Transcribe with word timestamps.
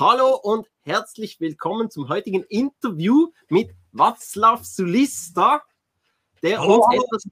Hallo 0.00 0.34
und 0.34 0.66
herzlich 0.80 1.40
willkommen 1.40 1.90
zum 1.90 2.08
heutigen 2.08 2.42
Interview 2.44 3.32
mit 3.50 3.74
Václav 3.92 4.64
Sulista, 4.64 5.62
der 6.42 6.58
Hallo, 6.58 6.76
uns 6.76 6.86
hallo 6.86 7.04
etwas. 7.04 7.24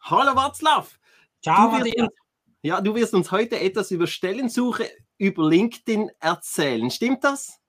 Hallo 0.00 0.32
Václav! 0.32 0.84
Ciao, 1.42 1.70
Du 1.70 1.84
wirst 1.86 1.96
uns, 1.98 2.12
ja, 2.60 2.80
du 2.82 2.94
wirst 2.94 3.14
uns 3.14 3.30
heute 3.32 3.58
etwas 3.58 3.90
über 3.92 4.06
Stellensuche 4.06 4.90
über 5.16 5.48
LinkedIn 5.48 6.10
erzählen. 6.20 6.90
Stimmt 6.90 7.24
das? 7.24 7.60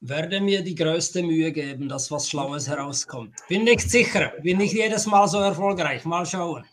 Werde 0.00 0.40
mir 0.40 0.62
die 0.62 0.74
größte 0.74 1.22
Mühe 1.22 1.52
geben, 1.52 1.86
dass 1.86 2.10
was 2.10 2.30
Schlaues 2.30 2.66
herauskommt. 2.66 3.34
Bin 3.46 3.64
nicht 3.64 3.90
sicher. 3.90 4.32
Bin 4.42 4.56
nicht 4.56 4.72
jedes 4.72 5.04
Mal 5.04 5.28
so 5.28 5.36
erfolgreich. 5.36 6.06
Mal 6.06 6.24
schauen. 6.24 6.64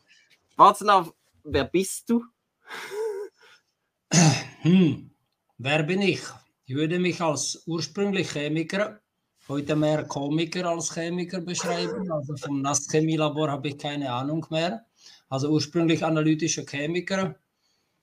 Václav, 0.56 1.12
wer 1.44 1.66
bist 1.66 2.10
du? 2.10 2.24
Hm. 4.62 5.12
Wer 5.58 5.84
bin 5.84 6.02
ich? 6.02 6.22
Ich 6.68 6.74
würde 6.74 6.98
mich 6.98 7.22
als 7.22 7.62
ursprünglich 7.68 8.32
Chemiker, 8.32 9.00
heute 9.48 9.76
mehr 9.76 10.04
Komiker 10.06 10.66
als 10.66 10.92
Chemiker 10.92 11.40
beschreiben. 11.40 12.12
Also 12.12 12.36
vom 12.38 12.64
Nasschemielabor 12.64 13.52
habe 13.52 13.68
ich 13.68 13.78
keine 13.78 14.12
Ahnung 14.12 14.44
mehr. 14.50 14.84
Also 15.30 15.50
ursprünglich 15.50 16.04
analytischer 16.04 16.66
Chemiker, 16.66 17.36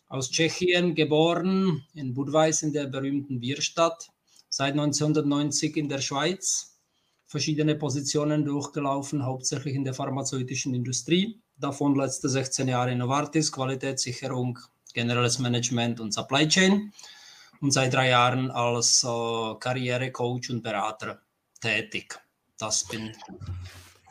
aus 0.06 0.30
Tschechien 0.30 0.94
geboren, 0.94 1.82
in 1.94 2.14
Budweis 2.14 2.62
in 2.62 2.72
der 2.72 2.86
berühmten 2.86 3.40
Bierstadt, 3.40 4.10
seit 4.48 4.74
1990 4.74 5.76
in 5.76 5.88
der 5.88 6.00
Schweiz, 6.00 6.78
verschiedene 7.26 7.74
Positionen 7.74 8.44
durchgelaufen, 8.44 9.26
hauptsächlich 9.26 9.74
in 9.74 9.82
der 9.82 9.94
pharmazeutischen 9.94 10.72
Industrie, 10.72 11.40
davon 11.56 11.96
letzte 11.96 12.28
16 12.28 12.68
Jahre 12.68 12.94
Novartis, 12.94 13.50
Qualitätssicherung, 13.50 14.60
generelles 14.94 15.40
Management 15.40 15.98
und 15.98 16.14
Supply 16.14 16.46
Chain 16.46 16.92
und 17.62 17.70
seit 17.70 17.94
drei 17.94 18.10
Jahren 18.10 18.50
als 18.50 19.02
äh, 19.04 19.54
Karrierecoach 19.58 20.50
und 20.50 20.62
Berater 20.62 21.22
tätig. 21.60 22.20
Das 22.58 22.84
bin. 22.84 23.12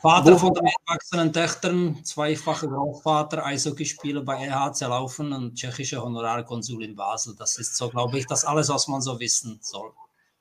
Vater 0.02 0.34
Wo- 0.34 0.38
von 0.38 0.54
drei 0.54 0.72
erwachsenen 0.88 1.32
Töchtern, 1.32 2.04
zweifacher 2.04 2.68
Großvater, 2.68 3.46
Eishockeyspieler 3.46 4.22
bei 4.24 4.48
EHC 4.48 4.82
Laufen 4.88 5.32
und 5.32 5.56
tschechischer 5.56 6.02
Honorarkonsul 6.02 6.84
in 6.84 6.96
Basel. 6.96 7.36
Das 7.38 7.58
ist 7.60 7.76
so, 7.78 7.90
glaube 7.90 8.18
ich, 8.18 8.26
das 8.26 8.44
alles, 8.44 8.70
was 8.70 8.88
man 8.88 9.02
so 9.02 9.20
wissen 9.20 9.60
soll. 9.62 9.92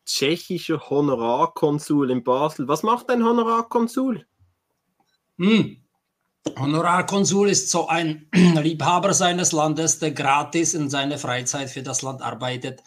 Tschechischer 0.07 0.81
Honorarkonsul 0.89 2.11
in 2.11 2.25
Basel. 2.25 2.67
Was 2.69 2.83
macht 2.83 3.11
ein 3.11 3.23
Honorarkonsul? 3.23 4.25
Hm. 5.37 5.80
Honorarkonsul 6.47 7.51
ist 7.51 7.71
so 7.71 7.89
ein 7.89 8.29
Liebhaber 8.35 9.13
seines 9.13 9.53
Landes, 9.53 9.99
der 9.99 10.13
gratis 10.13 10.75
in 10.75 10.89
seiner 10.89 11.19
Freizeit 11.19 11.71
für 11.71 11.83
das 11.83 12.03
Land 12.03 12.23
arbeitet. 12.23 12.83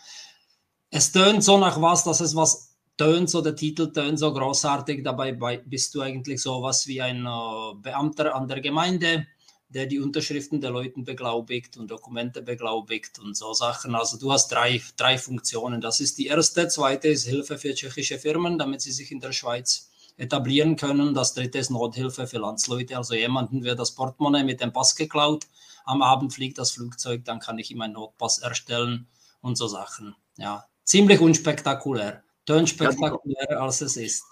Es 0.90 1.12
tönt 1.12 1.44
so 1.44 1.58
nach 1.58 1.82
was, 1.82 2.04
dass 2.04 2.20
es 2.20 2.36
was 2.36 2.76
tönt, 2.98 3.30
so 3.30 3.42
der 3.42 3.56
Titel 3.56 3.92
tönt 3.92 4.20
so 4.20 4.34
großartig. 4.34 5.04
Dabei 5.04 5.34
bei- 5.34 5.58
bist 5.58 5.94
du 5.96 6.02
eigentlich 6.02 6.42
sowas 6.42 6.88
wie 6.88 7.02
ein 7.02 7.26
äh, 7.26 7.76
Beamter 7.76 8.36
an 8.36 8.48
der 8.48 8.62
Gemeinde, 8.62 9.28
der 9.70 9.86
die 9.86 10.00
Unterschriften 10.00 10.62
der 10.62 10.72
Leuten 10.72 11.04
beglaubigt 11.04 11.78
und 11.78 11.90
Dokumente 11.90 12.42
beglaubigt 12.42 13.20
und 13.20 13.36
so 13.36 13.54
Sachen. 13.54 13.96
Also 13.96 14.18
du 14.18 14.32
hast 14.32 14.52
drei, 14.52 14.82
drei 14.98 15.18
Funktionen. 15.18 15.82
Das 15.82 16.00
ist 16.00 16.18
die 16.18 16.28
erste. 16.28 16.68
Zweite 16.68 17.08
ist 17.08 17.26
Hilfe 17.26 17.58
für 17.58 17.74
tschechische 17.74 18.20
Firmen, 18.20 18.58
damit 18.58 18.82
sie 18.82 18.92
sich 18.92 19.12
in 19.12 19.20
der 19.20 19.32
Schweiz 19.32 19.90
etablieren 20.18 20.76
können. 20.76 21.14
Das 21.14 21.34
dritte 21.34 21.58
ist 21.58 21.72
Nothilfe 21.72 22.28
für 22.28 22.38
Landsleute. 22.38 22.98
Also 22.98 23.16
jemanden 23.16 23.64
wird 23.64 23.80
das 23.80 23.92
Portemonnaie 23.92 24.44
mit 24.44 24.62
dem 24.62 24.74
Pass 24.74 24.96
geklaut. 24.96 25.46
Am 25.86 26.02
Abend 26.02 26.34
fliegt 26.34 26.58
das 26.58 26.72
Flugzeug, 26.72 27.26
dann 27.26 27.40
kann 27.40 27.60
ich 27.60 27.72
ihm 27.72 27.82
einen 27.82 27.94
Notpass 27.94 28.40
erstellen 28.40 29.08
und 29.42 29.58
so 29.58 29.68
Sachen. 29.68 30.16
Ja, 30.38 30.66
ziemlich 30.84 31.20
unspektakulär. 31.20 32.24
Tönt 32.46 32.70
spektakulärer 32.70 33.62
als 33.62 33.82
es 33.82 33.98
ist. 33.98 34.26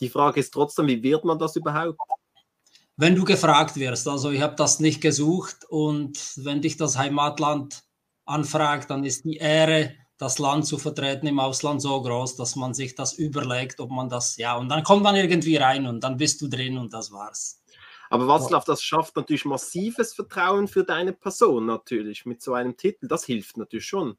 Die 0.00 0.08
Frage 0.08 0.40
ist 0.40 0.52
trotzdem, 0.52 0.86
wie 0.86 1.02
wird 1.02 1.24
man 1.24 1.38
das 1.38 1.56
überhaupt? 1.56 1.98
Wenn 2.96 3.14
du 3.14 3.24
gefragt 3.24 3.76
wirst, 3.76 4.08
also 4.08 4.30
ich 4.30 4.40
habe 4.40 4.56
das 4.56 4.80
nicht 4.80 5.00
gesucht 5.00 5.64
und 5.68 6.18
wenn 6.36 6.62
dich 6.62 6.76
das 6.76 6.98
Heimatland 6.98 7.84
anfragt, 8.24 8.90
dann 8.90 9.04
ist 9.04 9.24
die 9.24 9.36
Ehre, 9.36 9.94
das 10.18 10.38
Land 10.38 10.66
zu 10.66 10.78
vertreten 10.78 11.26
im 11.26 11.38
Ausland 11.38 11.80
so 11.80 12.02
groß, 12.02 12.36
dass 12.36 12.56
man 12.56 12.74
sich 12.74 12.94
das 12.94 13.14
überlegt, 13.14 13.80
ob 13.80 13.90
man 13.90 14.08
das, 14.08 14.36
ja, 14.36 14.56
und 14.56 14.68
dann 14.68 14.82
kommt 14.82 15.04
man 15.04 15.16
irgendwie 15.16 15.56
rein 15.56 15.86
und 15.86 16.00
dann 16.00 16.16
bist 16.16 16.40
du 16.42 16.48
drin 16.48 16.76
und 16.76 16.92
das 16.92 17.12
war's. 17.12 17.62
Aber 18.10 18.24
Václav, 18.24 18.64
das 18.64 18.82
schafft 18.82 19.16
natürlich 19.16 19.44
massives 19.44 20.14
Vertrauen 20.14 20.66
für 20.66 20.82
deine 20.82 21.12
Person 21.12 21.66
natürlich 21.66 22.26
mit 22.26 22.42
so 22.42 22.54
einem 22.54 22.76
Titel. 22.76 23.06
Das 23.06 23.24
hilft 23.24 23.56
natürlich 23.58 23.86
schon. 23.86 24.16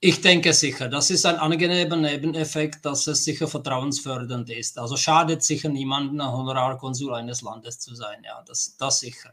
Ich 0.00 0.20
denke 0.20 0.52
sicher, 0.52 0.88
das 0.88 1.10
ist 1.10 1.26
ein 1.26 1.36
angenehmer 1.36 1.96
Nebeneffekt, 1.96 2.84
dass 2.86 3.06
es 3.06 3.24
sicher 3.24 3.46
vertrauensfördernd 3.46 4.50
ist. 4.50 4.78
Also 4.78 4.96
schadet 4.96 5.42
sicher 5.42 5.68
niemandem, 5.68 6.20
ein 6.20 6.32
Honorarkonsul 6.32 7.14
eines 7.14 7.42
Landes 7.42 7.78
zu 7.78 7.94
sein. 7.94 8.22
Ja, 8.24 8.42
das, 8.46 8.76
das 8.78 9.00
sicher. 9.00 9.32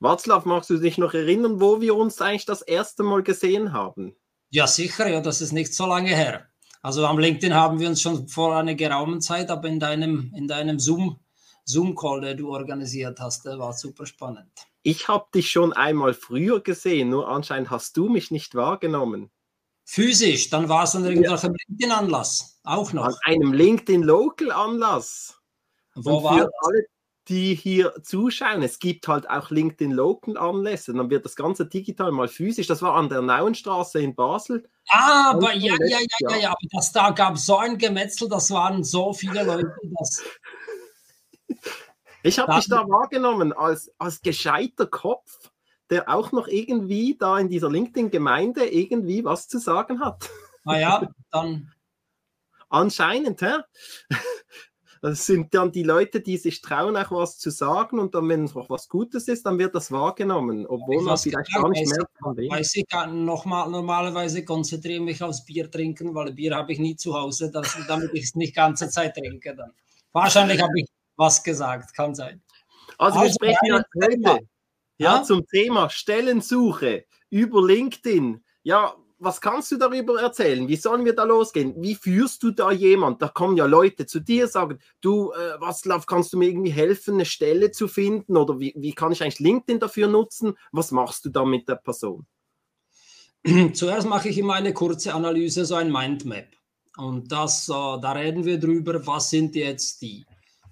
Václav, 0.00 0.46
magst 0.46 0.70
du 0.70 0.78
dich 0.78 0.98
noch 0.98 1.14
erinnern, 1.14 1.60
wo 1.60 1.80
wir 1.80 1.94
uns 1.94 2.20
eigentlich 2.20 2.46
das 2.46 2.62
erste 2.62 3.02
Mal 3.02 3.22
gesehen 3.22 3.72
haben? 3.72 4.16
Ja, 4.54 4.66
sicher, 4.66 5.08
ja, 5.08 5.22
das 5.22 5.40
ist 5.40 5.52
nicht 5.52 5.72
so 5.72 5.86
lange 5.86 6.14
her. 6.14 6.46
Also 6.82 7.06
am 7.06 7.18
LinkedIn 7.18 7.54
haben 7.54 7.80
wir 7.80 7.88
uns 7.88 8.02
schon 8.02 8.28
vor 8.28 8.54
einer 8.54 8.74
geraumen 8.74 9.22
Zeit, 9.22 9.50
aber 9.50 9.66
in 9.66 9.80
deinem, 9.80 10.30
in 10.36 10.46
deinem 10.46 10.78
Zoom, 10.78 11.20
Zoom-Call, 11.64 12.20
der 12.20 12.34
du 12.34 12.50
organisiert 12.50 13.18
hast, 13.18 13.46
der 13.46 13.58
war 13.58 13.72
super 13.72 14.04
spannend. 14.04 14.50
Ich 14.82 15.08
habe 15.08 15.24
dich 15.34 15.50
schon 15.50 15.72
einmal 15.72 16.12
früher 16.12 16.60
gesehen, 16.60 17.08
nur 17.08 17.28
anscheinend 17.28 17.70
hast 17.70 17.96
du 17.96 18.10
mich 18.10 18.30
nicht 18.30 18.54
wahrgenommen. 18.54 19.30
Physisch, 19.84 20.50
dann 20.50 20.68
war 20.68 20.84
es 20.84 20.94
an 20.94 21.06
irgendwelchem 21.06 21.54
LinkedIn-Anlass, 21.68 22.60
auch 22.64 22.92
noch. 22.92 23.06
An 23.06 23.14
einem 23.24 23.54
LinkedIn 23.54 24.02
Local 24.02 24.52
Anlass. 24.52 25.40
Wo 25.94 26.22
war 26.22 26.32
alle, 26.32 26.84
die 27.28 27.54
hier 27.54 27.94
zuschauen, 28.02 28.62
es 28.62 28.78
gibt 28.78 29.06
halt 29.06 29.30
auch 29.30 29.50
LinkedIn 29.50 29.92
Local 29.92 30.36
Anlässe. 30.36 30.92
Dann 30.92 31.10
wird 31.10 31.24
das 31.24 31.36
Ganze 31.36 31.66
digital 31.66 32.10
mal 32.12 32.28
physisch. 32.28 32.66
Das 32.66 32.82
war 32.82 32.94
an 32.94 33.08
der 33.08 33.22
Nauenstraße 33.22 34.00
in 34.00 34.14
Basel. 34.14 34.68
Ah, 34.88 35.30
aber 35.30 35.54
ja, 35.54 35.74
ja, 35.80 35.98
ja, 35.98 36.06
ja, 36.20 36.36
ja, 36.36 36.48
aber 36.50 36.68
das, 36.72 36.92
da 36.92 37.10
gab 37.10 37.38
so 37.38 37.56
ein 37.56 37.78
Gemetzel, 37.78 38.28
das 38.28 38.50
waren 38.50 38.82
so 38.82 39.12
viele 39.12 39.44
Leute, 39.44 39.72
das, 39.98 40.22
Ich 42.24 42.38
habe 42.38 42.54
dich 42.54 42.68
da 42.68 42.88
wahrgenommen 42.88 43.52
als, 43.52 43.92
als 43.98 44.22
gescheiter 44.22 44.86
Kopf, 44.86 45.50
der 45.90 46.08
auch 46.08 46.30
noch 46.30 46.46
irgendwie 46.46 47.16
da 47.18 47.38
in 47.38 47.48
dieser 47.48 47.68
LinkedIn-Gemeinde 47.68 48.66
irgendwie 48.66 49.24
was 49.24 49.48
zu 49.48 49.58
sagen 49.58 50.00
hat. 50.00 50.30
naja, 50.64 51.08
dann, 51.30 51.72
Anscheinend, 52.72 53.42
hä? 53.42 53.58
Das 55.04 55.26
sind 55.26 55.52
dann 55.52 55.72
die 55.72 55.82
Leute, 55.82 56.20
die 56.20 56.36
sich 56.36 56.60
trauen, 56.62 56.96
auch 56.96 57.10
was 57.10 57.36
zu 57.36 57.50
sagen 57.50 57.98
und 57.98 58.14
dann, 58.14 58.28
wenn 58.28 58.44
es 58.44 58.54
auch 58.54 58.70
was 58.70 58.88
Gutes 58.88 59.26
ist, 59.26 59.44
dann 59.44 59.58
wird 59.58 59.74
das 59.74 59.90
wahrgenommen, 59.90 60.64
obwohl 60.64 60.98
ich 60.98 61.02
man 61.02 61.18
vielleicht 61.18 61.52
gar 61.52 61.68
nicht 61.70 61.90
weiß 61.90 61.98
merkt, 61.98 62.50
weiß 62.52 62.76
ich 62.76 62.86
gar 62.88 63.08
noch 63.08 63.44
mal, 63.44 63.68
normalerweise 63.68 64.44
konzentriere 64.44 64.94
ich 64.98 65.00
mich 65.00 65.22
aufs 65.22 65.44
Bier 65.44 65.68
trinken, 65.68 66.14
weil 66.14 66.32
Bier 66.32 66.54
habe 66.54 66.72
ich 66.72 66.78
nie 66.78 66.94
zu 66.94 67.14
Hause, 67.14 67.50
das, 67.50 67.76
damit 67.88 68.14
ich 68.14 68.24
es 68.26 68.34
nicht 68.36 68.54
ganze 68.54 68.88
Zeit 68.90 69.16
trinke. 69.16 69.56
Dann. 69.56 69.72
Wahrscheinlich 70.12 70.62
habe 70.62 70.72
ich 70.78 70.86
was 71.16 71.42
gesagt, 71.42 71.94
kann 71.96 72.14
sein. 72.14 72.40
Also 72.98 73.18
wir 73.18 73.22
Also, 73.22 73.34
sprechen 73.34 73.74
ins 73.74 74.06
Thema. 74.08 74.34
heute 74.34 74.46
ja, 74.98 75.16
Ja? 75.16 75.22
zum 75.24 75.44
Thema 75.48 75.90
Stellensuche 75.90 77.06
über 77.30 77.66
LinkedIn. 77.66 78.44
Ja, 78.62 78.94
was 79.22 79.40
kannst 79.40 79.70
du 79.70 79.76
darüber 79.76 80.20
erzählen? 80.20 80.66
Wie 80.66 80.76
sollen 80.76 81.04
wir 81.04 81.14
da 81.14 81.24
losgehen? 81.24 81.74
Wie 81.80 81.94
führst 81.94 82.42
du 82.42 82.50
da 82.50 82.72
jemand? 82.72 83.22
Da 83.22 83.28
kommen 83.28 83.56
ja 83.56 83.66
Leute 83.66 84.04
zu 84.06 84.20
dir, 84.20 84.48
sagen, 84.48 84.78
du, 85.00 85.32
äh, 85.32 85.58
Václav, 85.60 86.06
kannst 86.06 86.32
du 86.32 86.38
mir 86.38 86.48
irgendwie 86.48 86.72
helfen, 86.72 87.14
eine 87.14 87.24
Stelle 87.24 87.70
zu 87.70 87.86
finden? 87.86 88.36
Oder 88.36 88.58
wie, 88.58 88.74
wie 88.76 88.92
kann 88.92 89.12
ich 89.12 89.22
eigentlich 89.22 89.38
LinkedIn 89.38 89.78
dafür 89.78 90.08
nutzen? 90.08 90.54
Was 90.72 90.90
machst 90.90 91.24
du 91.24 91.30
da 91.30 91.44
mit 91.44 91.68
der 91.68 91.76
Person? 91.76 92.26
Zuerst 93.74 94.08
mache 94.08 94.28
ich 94.28 94.38
immer 94.38 94.54
eine 94.54 94.72
kurze 94.72 95.14
Analyse, 95.14 95.64
so 95.64 95.76
ein 95.76 95.92
Mindmap. 95.92 96.48
Und 96.96 97.30
das, 97.30 97.68
äh, 97.68 97.72
da 97.72 98.12
reden 98.12 98.44
wir 98.44 98.58
drüber, 98.58 99.06
was 99.06 99.30
sind 99.30 99.54
jetzt 99.54 100.02
die 100.02 100.26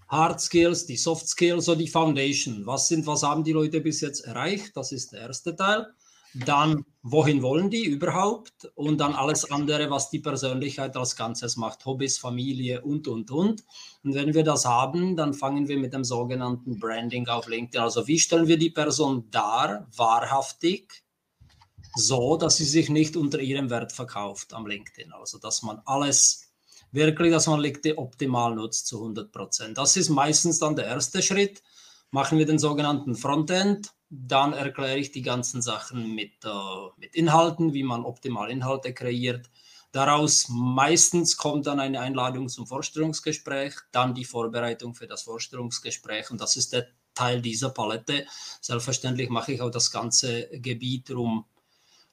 Hard 0.08 0.40
Skills, 0.40 0.86
die 0.86 0.96
Soft 0.96 1.28
Skills, 1.28 1.66
so 1.66 1.76
die 1.76 1.88
Foundation. 1.88 2.66
Was 2.66 2.88
sind, 2.88 3.06
was 3.06 3.22
haben 3.22 3.44
die 3.44 3.52
Leute 3.52 3.80
bis 3.80 4.00
jetzt 4.00 4.24
erreicht? 4.24 4.76
Das 4.76 4.90
ist 4.90 5.12
der 5.12 5.20
erste 5.20 5.54
Teil. 5.54 5.86
Dann, 6.34 6.84
wohin 7.02 7.42
wollen 7.42 7.70
die 7.70 7.84
überhaupt? 7.84 8.70
Und 8.74 8.98
dann 8.98 9.14
alles 9.14 9.50
andere, 9.50 9.90
was 9.90 10.10
die 10.10 10.20
Persönlichkeit 10.20 10.96
als 10.96 11.16
Ganzes 11.16 11.56
macht. 11.56 11.84
Hobbys, 11.84 12.18
Familie 12.18 12.82
und, 12.82 13.08
und, 13.08 13.30
und. 13.30 13.64
Und 14.04 14.14
wenn 14.14 14.34
wir 14.34 14.44
das 14.44 14.64
haben, 14.64 15.16
dann 15.16 15.34
fangen 15.34 15.68
wir 15.68 15.78
mit 15.78 15.92
dem 15.92 16.04
sogenannten 16.04 16.78
Branding 16.78 17.26
auf 17.28 17.48
LinkedIn. 17.48 17.80
Also 17.80 18.06
wie 18.06 18.18
stellen 18.18 18.46
wir 18.46 18.58
die 18.58 18.70
Person 18.70 19.28
dar, 19.30 19.88
wahrhaftig, 19.96 21.02
so, 21.96 22.36
dass 22.36 22.56
sie 22.56 22.64
sich 22.64 22.88
nicht 22.88 23.16
unter 23.16 23.40
ihrem 23.40 23.70
Wert 23.70 23.92
verkauft 23.92 24.52
am 24.54 24.66
LinkedIn. 24.66 25.12
Also, 25.12 25.38
dass 25.38 25.62
man 25.62 25.80
alles 25.84 26.52
wirklich, 26.92 27.32
dass 27.32 27.46
man 27.46 27.60
LinkedIn 27.60 27.98
optimal 27.98 28.54
nutzt 28.54 28.86
zu 28.86 28.98
100 28.98 29.32
Prozent. 29.32 29.78
Das 29.78 29.96
ist 29.96 30.08
meistens 30.08 30.58
dann 30.58 30.76
der 30.76 30.86
erste 30.86 31.22
Schritt. 31.22 31.62
Machen 32.10 32.38
wir 32.38 32.46
den 32.46 32.58
sogenannten 32.58 33.14
Frontend. 33.14 33.92
Dann 34.10 34.52
erkläre 34.52 34.98
ich 34.98 35.12
die 35.12 35.22
ganzen 35.22 35.62
Sachen 35.62 36.14
mit, 36.14 36.44
äh, 36.44 36.48
mit 36.96 37.14
Inhalten, 37.14 37.72
wie 37.72 37.84
man 37.84 38.04
optimal 38.04 38.50
Inhalte 38.50 38.92
kreiert. 38.92 39.48
Daraus 39.92 40.48
meistens 40.48 41.36
kommt 41.36 41.66
dann 41.66 41.80
eine 41.80 42.00
Einladung 42.00 42.48
zum 42.48 42.66
Vorstellungsgespräch, 42.66 43.74
dann 43.92 44.14
die 44.14 44.24
Vorbereitung 44.24 44.94
für 44.94 45.06
das 45.06 45.22
Vorstellungsgespräch 45.22 46.30
und 46.30 46.40
das 46.40 46.56
ist 46.56 46.72
der 46.72 46.86
Teil 47.14 47.42
dieser 47.42 47.70
Palette. 47.70 48.26
Selbstverständlich 48.60 49.30
mache 49.30 49.52
ich 49.52 49.60
auch 49.60 49.70
das 49.70 49.90
ganze 49.90 50.48
Gebiet 50.60 51.10
rum. 51.10 51.44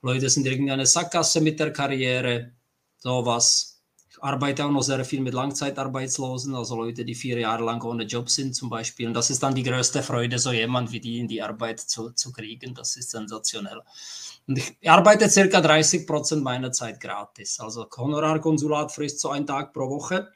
Leute 0.02 0.30
sind 0.30 0.48
irgendwie 0.48 0.72
eine 0.72 0.86
Sackgasse 0.86 1.42
mit 1.42 1.60
der 1.60 1.72
Karriere, 1.72 2.52
sowas 2.98 3.77
arbeite 4.20 4.66
auch 4.66 4.72
noch 4.72 4.82
sehr 4.82 5.04
viel 5.06 5.22
mit 5.22 5.34
Langzeitarbeitslosen, 5.34 6.56
also 6.56 6.76
Leute, 6.76 7.06
die 7.06 7.16
vier 7.16 7.40
Jahre 7.40 7.64
lang 7.64 7.84
ohne 7.84 8.04
Job 8.04 8.30
sind 8.30 8.56
zum 8.56 8.70
Beispiel. 8.70 9.08
Und 9.08 9.14
das 9.14 9.30
ist 9.30 9.44
dann 9.44 9.56
die 9.56 9.64
größte 9.64 10.04
Freude, 10.04 10.40
so 10.40 10.52
jemand 10.52 10.92
wie 10.92 11.00
die 11.00 11.20
in 11.20 11.28
die 11.28 11.42
Arbeit 11.42 11.80
zu, 11.80 12.12
zu 12.12 12.32
kriegen. 12.32 12.74
Das 12.74 12.96
ist 12.96 13.12
sensationell. 13.12 13.82
Und 14.48 14.58
ich 14.58 14.90
arbeite 14.90 15.30
circa 15.30 15.62
30 15.62 16.08
Prozent 16.08 16.44
meiner 16.44 16.72
Zeit 16.72 17.00
gratis. 17.00 17.60
Also 17.60 17.88
Honorarkonsulat 17.96 18.92
frisst 18.92 19.20
so 19.20 19.30
einen 19.30 19.46
Tag 19.46 19.74
pro 19.74 19.90
Woche. 19.90 20.30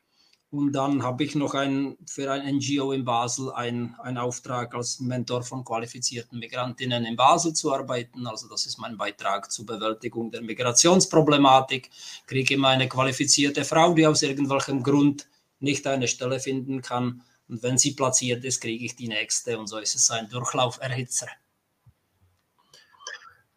Und 0.51 0.73
dann 0.73 1.01
habe 1.01 1.23
ich 1.23 1.33
noch 1.33 1.53
ein, 1.53 1.97
für 2.05 2.29
ein 2.29 2.57
NGO 2.57 2.91
in 2.91 3.05
Basel 3.05 3.53
einen 3.53 3.95
Auftrag 4.17 4.75
als 4.75 4.99
Mentor 4.99 5.43
von 5.43 5.63
qualifizierten 5.63 6.39
Migrantinnen 6.39 7.05
in 7.05 7.15
Basel 7.15 7.53
zu 7.53 7.73
arbeiten. 7.73 8.27
Also 8.27 8.49
das 8.49 8.65
ist 8.65 8.77
mein 8.77 8.97
Beitrag 8.97 9.49
zur 9.49 9.65
Bewältigung 9.65 10.29
der 10.29 10.41
Migrationsproblematik. 10.41 11.89
Kriege 12.27 12.55
immer 12.55 12.67
eine 12.67 12.89
qualifizierte 12.89 13.63
Frau, 13.63 13.93
die 13.93 14.05
aus 14.05 14.23
irgendwelchem 14.23 14.83
Grund 14.83 15.29
nicht 15.61 15.87
eine 15.87 16.09
Stelle 16.09 16.41
finden 16.41 16.81
kann. 16.81 17.23
Und 17.47 17.63
wenn 17.63 17.77
sie 17.77 17.91
platziert 17.91 18.43
ist, 18.43 18.59
kriege 18.59 18.83
ich 18.83 18.97
die 18.97 19.07
nächste. 19.07 19.57
Und 19.57 19.67
so 19.67 19.77
ist 19.77 19.95
es 19.95 20.11
ein 20.11 20.27
Durchlauferhitzer. 20.27 21.27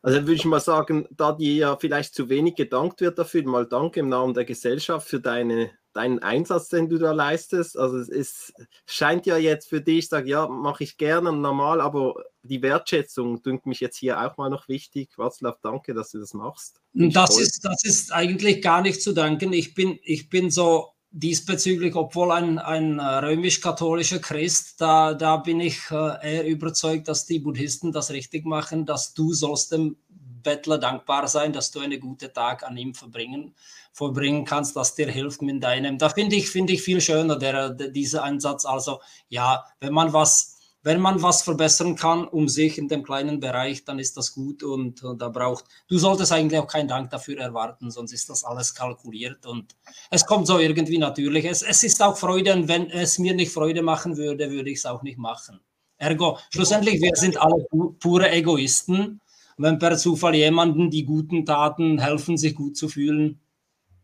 Also 0.00 0.20
würde 0.20 0.34
ich 0.34 0.44
mal 0.44 0.60
sagen, 0.60 1.08
da 1.10 1.32
dir 1.32 1.54
ja 1.54 1.76
vielleicht 1.76 2.14
zu 2.14 2.28
wenig 2.28 2.54
gedankt 2.54 3.00
wird 3.00 3.18
dafür, 3.18 3.42
mal 3.42 3.66
danke 3.66 3.98
im 3.98 4.08
Namen 4.08 4.34
der 4.34 4.44
Gesellschaft 4.44 5.08
für 5.08 5.18
deine 5.18 5.72
deinen 5.96 6.18
Einsatz, 6.18 6.68
den 6.68 6.88
du 6.88 6.98
da 6.98 7.12
leistest. 7.12 7.78
Also 7.78 7.98
es 7.98 8.08
ist, 8.08 8.52
scheint 8.86 9.26
ja 9.26 9.36
jetzt 9.36 9.68
für 9.68 9.80
dich, 9.80 9.98
ich 9.98 10.08
sage 10.08 10.28
ja, 10.28 10.48
mache 10.48 10.84
ich 10.84 10.96
gerne 10.96 11.32
normal, 11.32 11.80
aber 11.80 12.14
die 12.42 12.62
Wertschätzung 12.62 13.42
dünkt 13.42 13.66
mich 13.66 13.80
jetzt 13.80 13.96
hier 13.96 14.20
auch 14.20 14.36
mal 14.36 14.50
noch 14.50 14.68
wichtig. 14.68 15.10
Václav, 15.16 15.56
danke, 15.62 15.94
dass 15.94 16.10
du 16.10 16.18
das 16.18 16.34
machst. 16.34 16.80
Das 16.92 17.38
ist, 17.38 17.64
das 17.64 17.84
ist 17.84 18.12
eigentlich 18.12 18.60
gar 18.62 18.82
nicht 18.82 19.02
zu 19.02 19.12
danken. 19.12 19.52
Ich 19.52 19.74
bin, 19.74 19.98
ich 20.02 20.28
bin 20.28 20.50
so 20.50 20.94
diesbezüglich, 21.10 21.94
obwohl 21.94 22.32
ein, 22.32 22.58
ein 22.58 22.98
römisch-katholischer 22.98 24.18
Christ, 24.18 24.80
da, 24.80 25.14
da 25.14 25.36
bin 25.36 25.60
ich 25.60 25.78
äh, 25.92 25.94
eher 26.34 26.46
überzeugt, 26.46 27.06
dass 27.06 27.24
die 27.24 27.38
Buddhisten 27.38 27.92
das 27.92 28.10
richtig 28.10 28.44
machen, 28.44 28.84
dass 28.84 29.14
du 29.14 29.32
sollst 29.32 29.72
dem 29.72 29.96
Bettler 30.44 30.78
dankbar 30.78 31.26
sein, 31.26 31.52
dass 31.52 31.72
du 31.72 31.80
einen 31.80 31.98
guten 31.98 32.32
Tag 32.32 32.62
an 32.62 32.76
ihm 32.76 32.94
verbringen 32.94 33.54
vollbringen 33.94 34.44
kannst, 34.44 34.76
das 34.76 34.94
dir 34.94 35.08
hilft 35.08 35.40
mit 35.40 35.62
deinem. 35.62 35.98
Da 35.98 36.08
finde 36.08 36.36
ich, 36.36 36.50
finde 36.50 36.72
ich 36.72 36.82
viel 36.82 37.00
schöner, 37.00 37.36
der, 37.36 37.70
der, 37.70 37.88
dieser 37.88 38.24
Einsatz. 38.24 38.66
Also 38.66 39.00
ja, 39.28 39.64
wenn 39.78 39.92
man 39.92 40.12
was, 40.12 40.58
wenn 40.82 41.00
man 41.00 41.22
was 41.22 41.42
verbessern 41.42 41.94
kann 41.94 42.26
um 42.26 42.48
sich 42.48 42.76
in 42.76 42.88
dem 42.88 43.04
kleinen 43.04 43.38
Bereich, 43.38 43.84
dann 43.84 44.00
ist 44.00 44.16
das 44.16 44.34
gut 44.34 44.64
und, 44.64 45.02
und 45.04 45.22
da 45.22 45.28
braucht, 45.28 45.64
du 45.88 45.96
solltest 45.96 46.32
eigentlich 46.32 46.60
auch 46.60 46.66
keinen 46.66 46.88
Dank 46.88 47.10
dafür 47.10 47.38
erwarten, 47.38 47.92
sonst 47.92 48.12
ist 48.12 48.28
das 48.28 48.42
alles 48.42 48.74
kalkuliert 48.74 49.46
und 49.46 49.76
es 50.10 50.26
kommt 50.26 50.48
so 50.48 50.58
irgendwie 50.58 50.98
natürlich. 50.98 51.44
Es, 51.44 51.62
es 51.62 51.84
ist 51.84 52.02
auch 52.02 52.18
Freude 52.18 52.52
und 52.52 52.66
wenn 52.66 52.90
es 52.90 53.18
mir 53.20 53.32
nicht 53.32 53.52
Freude 53.52 53.82
machen 53.82 54.16
würde, 54.16 54.50
würde 54.50 54.70
ich 54.70 54.78
es 54.78 54.86
auch 54.86 55.02
nicht 55.02 55.18
machen. 55.18 55.60
Ergo, 55.96 56.38
schlussendlich, 56.50 57.00
wir 57.00 57.12
sind 57.14 57.40
alle 57.40 57.64
pu 57.70 57.92
pure 57.92 58.28
Egoisten. 58.30 59.20
Wenn 59.56 59.78
per 59.78 59.96
Zufall 59.96 60.34
jemanden 60.34 60.90
die 60.90 61.04
guten 61.04 61.44
Taten 61.44 61.98
helfen, 61.98 62.36
sich 62.36 62.54
gut 62.54 62.76
zu 62.76 62.88
fühlen, 62.88 63.40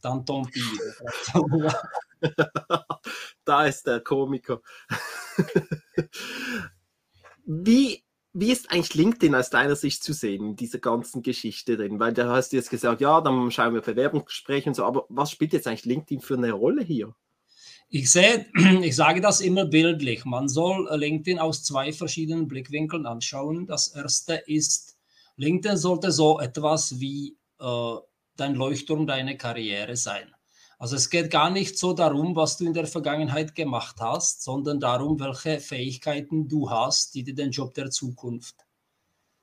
dann 0.00 0.24
Tom 0.24 0.48
da 3.44 3.66
ist 3.66 3.86
der 3.86 4.00
Komiker. 4.00 4.60
wie, 7.44 8.02
wie 8.32 8.52
ist 8.52 8.70
eigentlich 8.70 8.94
LinkedIn 8.94 9.34
aus 9.34 9.50
deiner 9.50 9.76
Sicht 9.76 10.04
zu 10.04 10.12
sehen 10.12 10.50
in 10.50 10.56
dieser 10.56 10.78
ganzen 10.78 11.22
Geschichte 11.22 11.76
drin? 11.76 11.98
Weil 11.98 12.12
da 12.12 12.28
hast 12.28 12.52
du 12.52 12.56
jetzt 12.56 12.70
gesagt, 12.70 13.00
ja, 13.00 13.20
dann 13.20 13.50
schauen 13.50 13.74
wir 13.74 13.80
Bewerbungsgespräche 13.80 14.68
und 14.68 14.74
so, 14.74 14.84
aber 14.84 15.06
was 15.08 15.30
spielt 15.30 15.52
jetzt 15.52 15.66
eigentlich 15.66 15.86
LinkedIn 15.86 16.20
für 16.20 16.34
eine 16.34 16.52
Rolle 16.52 16.82
hier? 16.82 17.14
Ich 17.88 18.10
sehe, 18.10 18.46
ich 18.82 18.94
sage 18.94 19.20
das 19.20 19.40
immer 19.40 19.64
bildlich. 19.64 20.24
Man 20.24 20.48
soll 20.48 20.88
LinkedIn 20.94 21.38
aus 21.38 21.64
zwei 21.64 21.92
verschiedenen 21.92 22.46
Blickwinkeln 22.46 23.04
anschauen. 23.06 23.66
Das 23.66 23.88
erste 23.88 24.34
ist, 24.34 24.96
LinkedIn 25.40 25.78
sollte 25.78 26.12
so 26.12 26.38
etwas 26.38 27.00
wie 27.00 27.38
äh, 27.60 27.96
dein 28.36 28.54
Leuchtturm, 28.54 29.06
deine 29.06 29.38
Karriere 29.38 29.96
sein. 29.96 30.34
Also 30.78 30.96
es 30.96 31.08
geht 31.08 31.30
gar 31.30 31.50
nicht 31.50 31.78
so 31.78 31.92
darum, 31.94 32.36
was 32.36 32.58
du 32.58 32.66
in 32.66 32.74
der 32.74 32.86
Vergangenheit 32.86 33.54
gemacht 33.54 33.96
hast, 34.00 34.42
sondern 34.42 34.80
darum, 34.80 35.18
welche 35.18 35.60
Fähigkeiten 35.60 36.48
du 36.48 36.70
hast, 36.70 37.14
die 37.14 37.22
dir 37.22 37.34
den 37.34 37.50
Job 37.50 37.74
der 37.74 37.90
Zukunft 37.90 38.54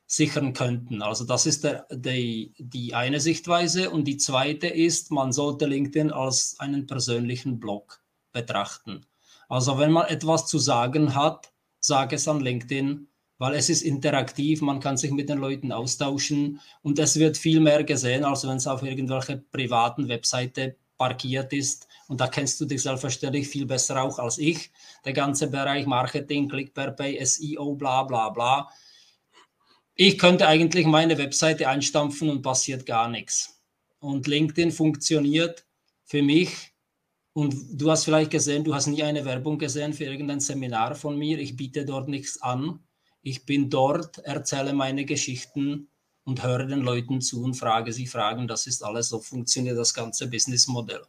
sichern 0.05 0.53
könnten. 0.53 1.01
Also 1.01 1.25
das 1.25 1.45
ist 1.47 1.63
der, 1.63 1.87
die, 1.91 2.53
die 2.57 2.93
eine 2.93 3.19
Sichtweise. 3.19 3.89
Und 3.89 4.05
die 4.05 4.17
zweite 4.17 4.67
ist, 4.67 5.11
man 5.11 5.31
sollte 5.31 5.65
LinkedIn 5.65 6.11
als 6.11 6.59
einen 6.59 6.85
persönlichen 6.85 7.59
Blog 7.59 8.01
betrachten. 8.31 9.05
Also 9.49 9.77
wenn 9.79 9.91
man 9.91 10.07
etwas 10.07 10.45
zu 10.47 10.59
sagen 10.59 11.15
hat, 11.15 11.51
sage 11.79 12.15
es 12.15 12.27
an 12.27 12.39
LinkedIn 12.39 13.06
weil 13.37 13.53
es 13.53 13.69
ist 13.69 13.83
interaktiv, 13.83 14.61
man 14.61 14.79
kann 14.79 14.97
sich 14.97 15.11
mit 15.11 15.29
den 15.29 15.37
Leuten 15.37 15.71
austauschen 15.71 16.59
und 16.81 16.97
es 16.99 17.17
wird 17.19 17.37
viel 17.37 17.59
mehr 17.59 17.83
gesehen, 17.83 18.23
als 18.23 18.47
wenn 18.47 18.57
es 18.57 18.67
auf 18.67 18.83
irgendwelche 18.83 19.37
privaten 19.37 20.07
Webseite 20.07 20.75
parkiert 20.97 21.53
ist. 21.53 21.87
Und 22.07 22.21
da 22.21 22.27
kennst 22.27 22.59
du 22.59 22.65
dich 22.65 22.81
selbstverständlich 22.81 23.47
viel 23.47 23.65
besser 23.65 24.01
auch 24.01 24.17
als 24.17 24.37
ich. 24.39 24.71
Der 25.05 25.13
ganze 25.13 25.49
Bereich 25.49 25.85
Marketing, 25.85 26.49
Click 26.49 26.73
per 26.73 26.91
Pay, 26.91 27.23
SEO, 27.23 27.75
bla 27.75 28.03
bla 28.03 28.29
bla. 28.29 28.69
Ich 29.93 30.17
könnte 30.17 30.47
eigentlich 30.47 30.85
meine 30.87 31.17
Webseite 31.17 31.67
einstampfen 31.69 32.29
und 32.29 32.41
passiert 32.41 32.85
gar 32.85 33.09
nichts. 33.09 33.61
Und 33.99 34.27
LinkedIn 34.27 34.71
funktioniert 34.71 35.65
für 36.05 36.23
mich. 36.23 36.73
Und 37.33 37.55
du 37.79 37.91
hast 37.91 38.05
vielleicht 38.05 38.31
gesehen, 38.31 38.63
du 38.63 38.73
hast 38.73 38.87
nie 38.87 39.03
eine 39.03 39.25
Werbung 39.25 39.59
gesehen 39.59 39.93
für 39.93 40.05
irgendein 40.05 40.39
Seminar 40.39 40.95
von 40.95 41.17
mir. 41.17 41.37
Ich 41.37 41.55
biete 41.55 41.85
dort 41.85 42.07
nichts 42.07 42.41
an 42.41 42.86
ich 43.27 43.45
bin 43.45 43.69
dort, 43.69 44.19
erzähle 44.19 44.71
meine 44.71 45.03
Geschichten 45.03 45.89
und 46.23 46.43
höre 46.43 46.65
den 46.65 46.79
Leuten 46.79 47.19
zu 47.19 47.43
und 47.43 47.55
frage 47.55 47.91
sie 47.91 48.07
Fragen. 48.07 48.47
Das 48.47 48.67
ist 48.67 48.83
alles, 48.83 49.09
so 49.09 49.19
funktioniert 49.19 49.77
das 49.77 49.93
ganze 49.93 50.29
Businessmodell. 50.29 51.01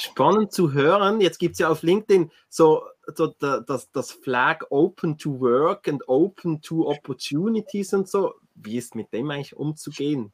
Spannend 0.00 0.52
zu 0.52 0.72
hören. 0.72 1.20
Jetzt 1.20 1.38
gibt 1.38 1.52
es 1.52 1.58
ja 1.60 1.68
auf 1.68 1.82
LinkedIn 1.82 2.30
so, 2.48 2.82
so 3.14 3.28
das, 3.38 3.88
das 3.92 4.10
Flag 4.10 4.64
Open 4.70 5.16
to 5.16 5.38
Work 5.38 5.86
and 5.86 6.02
Open 6.08 6.60
to 6.60 6.88
Opportunities 6.88 7.94
und 7.94 8.08
so. 8.08 8.34
Wie 8.56 8.76
ist 8.76 8.96
mit 8.96 9.12
dem 9.12 9.30
eigentlich 9.30 9.54
umzugehen? 9.54 10.32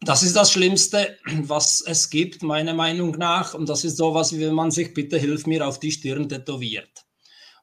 Das 0.00 0.22
ist 0.22 0.36
das 0.36 0.52
Schlimmste, 0.52 1.18
was 1.42 1.80
es 1.80 2.08
gibt, 2.08 2.44
meiner 2.44 2.74
Meinung 2.74 3.12
nach. 3.12 3.54
Und 3.54 3.68
das 3.68 3.84
ist 3.84 3.96
sowas, 3.96 4.32
wie 4.32 4.40
wenn 4.40 4.54
man 4.54 4.70
sich 4.70 4.94
bitte 4.94 5.18
hilf 5.18 5.46
mir 5.46 5.66
auf 5.66 5.80
die 5.80 5.90
Stirn 5.90 6.28
tätowiert. 6.28 7.05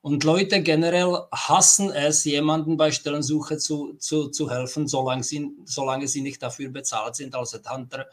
Und 0.04 0.26
Leute 0.26 0.62
generell 0.62 1.18
hassen 1.32 1.90
es, 1.90 2.26
jemanden 2.26 2.76
bei 2.76 2.92
Stellensuche 2.92 3.58
zu, 3.58 3.94
zu, 4.00 4.28
zu 4.28 4.52
helfen, 4.52 4.86
solange 4.86 5.24
sie, 5.24 5.50
solange 5.64 6.10
sie 6.10 6.20
nicht 6.20 6.44
dafür 6.44 6.68
bezahlt 6.72 7.16
sind 7.16 7.34
als 7.36 7.54
Headhunter. 7.54 8.08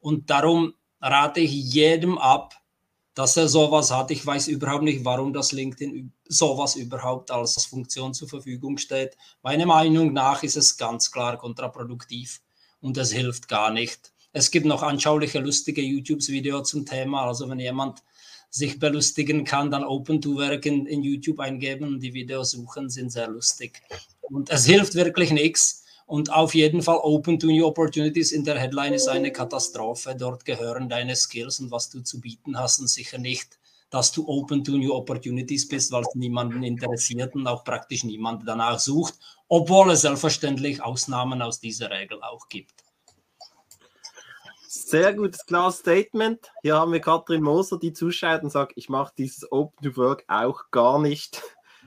Und 0.00 0.28
darum 0.28 0.74
rate 1.00 1.38
ich 1.38 1.52
jedem 1.52 2.18
ab, 2.18 2.56
dass 3.14 3.36
er 3.36 3.46
sowas 3.46 3.92
hat. 3.92 4.10
Ich 4.10 4.26
weiß 4.26 4.48
überhaupt 4.48 4.82
nicht, 4.82 5.04
warum 5.04 5.32
das 5.32 5.52
LinkedIn 5.52 6.12
sowas 6.28 6.74
überhaupt 6.74 7.30
als 7.30 7.64
Funktion 7.64 8.12
zur 8.12 8.28
Verfügung 8.28 8.76
steht. 8.76 9.16
Meiner 9.44 9.66
Meinung 9.66 10.12
nach 10.12 10.42
ist 10.42 10.56
es 10.56 10.76
ganz 10.76 11.12
klar 11.12 11.38
kontraproduktiv 11.38 12.42
und 12.80 12.98
es 12.98 13.12
hilft 13.12 13.46
gar 13.46 13.70
nicht. 13.70 14.12
Es 14.32 14.50
gibt 14.50 14.66
noch 14.66 14.82
anschauliche, 14.82 15.38
lustige 15.38 15.80
YouTube-Videos 15.80 16.70
zum 16.70 16.84
Thema. 16.84 17.22
Also 17.22 17.48
wenn 17.48 17.60
jemand 17.60 18.02
sich 18.50 18.78
belustigen 18.78 19.44
kann, 19.44 19.70
dann 19.70 19.84
Open 19.84 20.20
to 20.20 20.36
Work 20.36 20.66
in, 20.66 20.86
in 20.86 21.02
YouTube 21.02 21.40
eingeben 21.40 21.88
und 21.88 22.00
die 22.00 22.14
Videos 22.14 22.52
suchen, 22.52 22.88
sind 22.88 23.10
sehr 23.10 23.28
lustig. 23.28 23.82
Und 24.22 24.50
es 24.50 24.66
hilft 24.66 24.94
wirklich 24.94 25.30
nichts. 25.30 25.84
Und 26.06 26.32
auf 26.32 26.54
jeden 26.54 26.82
Fall 26.82 26.98
Open 27.02 27.38
to 27.38 27.48
New 27.48 27.66
Opportunities 27.66 28.30
in 28.30 28.44
der 28.44 28.58
Headline 28.58 28.94
ist 28.94 29.08
eine 29.08 29.32
Katastrophe. 29.32 30.14
Dort 30.16 30.44
gehören 30.44 30.88
deine 30.88 31.16
Skills 31.16 31.58
und 31.58 31.72
was 31.72 31.90
du 31.90 32.00
zu 32.00 32.20
bieten 32.20 32.56
hast 32.56 32.78
und 32.78 32.86
sicher 32.86 33.18
nicht, 33.18 33.58
dass 33.90 34.12
du 34.12 34.26
Open 34.28 34.62
to 34.62 34.78
New 34.78 34.92
Opportunities 34.92 35.66
bist, 35.66 35.90
weil 35.90 36.02
es 36.02 36.14
niemanden 36.14 36.62
interessiert 36.62 37.34
und 37.34 37.46
auch 37.48 37.64
praktisch 37.64 38.04
niemand 38.04 38.46
danach 38.46 38.78
sucht, 38.78 39.14
obwohl 39.48 39.90
es 39.90 40.02
selbstverständlich 40.02 40.80
Ausnahmen 40.80 41.42
aus 41.42 41.58
dieser 41.58 41.90
Regel 41.90 42.22
auch 42.22 42.48
gibt. 42.48 42.85
Sehr 44.68 45.14
gutes, 45.14 45.46
klares 45.46 45.78
Statement. 45.78 46.52
Hier 46.62 46.76
haben 46.76 46.92
wir 46.92 47.00
Katrin 47.00 47.42
Moser, 47.42 47.78
die 47.78 47.92
zuschaut 47.92 48.42
und 48.42 48.50
sagt, 48.50 48.72
ich 48.76 48.88
mache 48.88 49.12
dieses 49.16 49.50
Open 49.52 49.82
to 49.82 49.96
Work 49.96 50.24
auch 50.28 50.70
gar 50.70 50.98
nicht. 50.98 51.42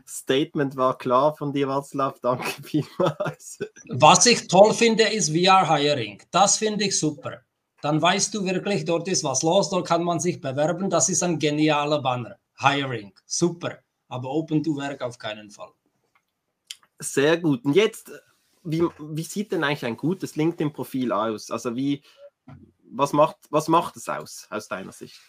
Statement 0.07 0.75
war 0.75 0.97
klar 0.97 1.35
von 1.35 1.53
dir, 1.53 1.67
Václav. 1.67 2.15
Danke 2.21 2.63
vielmals. 2.63 3.59
Was 3.89 4.25
ich 4.25 4.47
toll 4.47 4.73
finde, 4.73 5.03
ist 5.03 5.29
VR 5.29 5.67
Hiring. 5.75 6.21
Das 6.31 6.57
finde 6.57 6.85
ich 6.85 6.99
super. 6.99 7.41
Dann 7.81 8.01
weißt 8.01 8.33
du 8.33 8.43
wirklich, 8.43 8.85
dort 8.85 9.07
ist 9.07 9.23
was 9.23 9.43
los, 9.43 9.69
dort 9.69 9.87
kann 9.87 10.03
man 10.03 10.19
sich 10.19 10.41
bewerben. 10.41 10.89
Das 10.89 11.09
ist 11.09 11.23
ein 11.23 11.39
genialer 11.39 12.01
Banner. 12.01 12.37
Hiring. 12.57 13.13
Super. 13.25 13.79
Aber 14.07 14.29
Open 14.29 14.63
to 14.63 14.75
Work 14.75 15.01
auf 15.01 15.17
keinen 15.17 15.49
Fall. 15.49 15.71
Sehr 16.97 17.37
gut. 17.37 17.63
Und 17.63 17.73
jetzt, 17.73 18.11
wie, 18.63 18.83
wie 18.99 19.23
sieht 19.23 19.51
denn 19.51 19.63
eigentlich 19.63 19.85
ein 19.85 19.95
gutes 19.95 20.35
LinkedIn-Profil 20.35 21.11
aus? 21.11 21.51
Also 21.51 21.75
wie, 21.75 22.01
was 22.91 23.13
macht, 23.13 23.37
was 23.49 23.67
macht 23.67 23.95
es 23.95 24.09
aus, 24.09 24.47
aus 24.49 24.67
deiner 24.67 24.91
Sicht? 24.91 25.19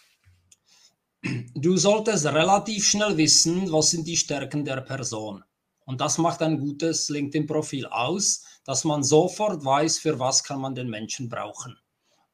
Du 1.53 1.77
solltest 1.77 2.25
relativ 2.25 2.87
schnell 2.87 3.15
wissen, 3.17 3.71
was 3.71 3.91
sind 3.91 4.07
die 4.07 4.17
Stärken 4.17 4.65
der 4.65 4.81
Person. 4.81 5.43
Und 5.85 6.01
das 6.01 6.17
macht 6.17 6.41
ein 6.41 6.59
gutes 6.59 7.09
LinkedIn-Profil 7.09 7.85
aus, 7.87 8.43
dass 8.63 8.83
man 8.83 9.03
sofort 9.03 9.63
weiß, 9.63 9.99
für 9.99 10.19
was 10.19 10.43
kann 10.43 10.61
man 10.61 10.73
den 10.73 10.89
Menschen 10.89 11.29
brauchen. 11.29 11.77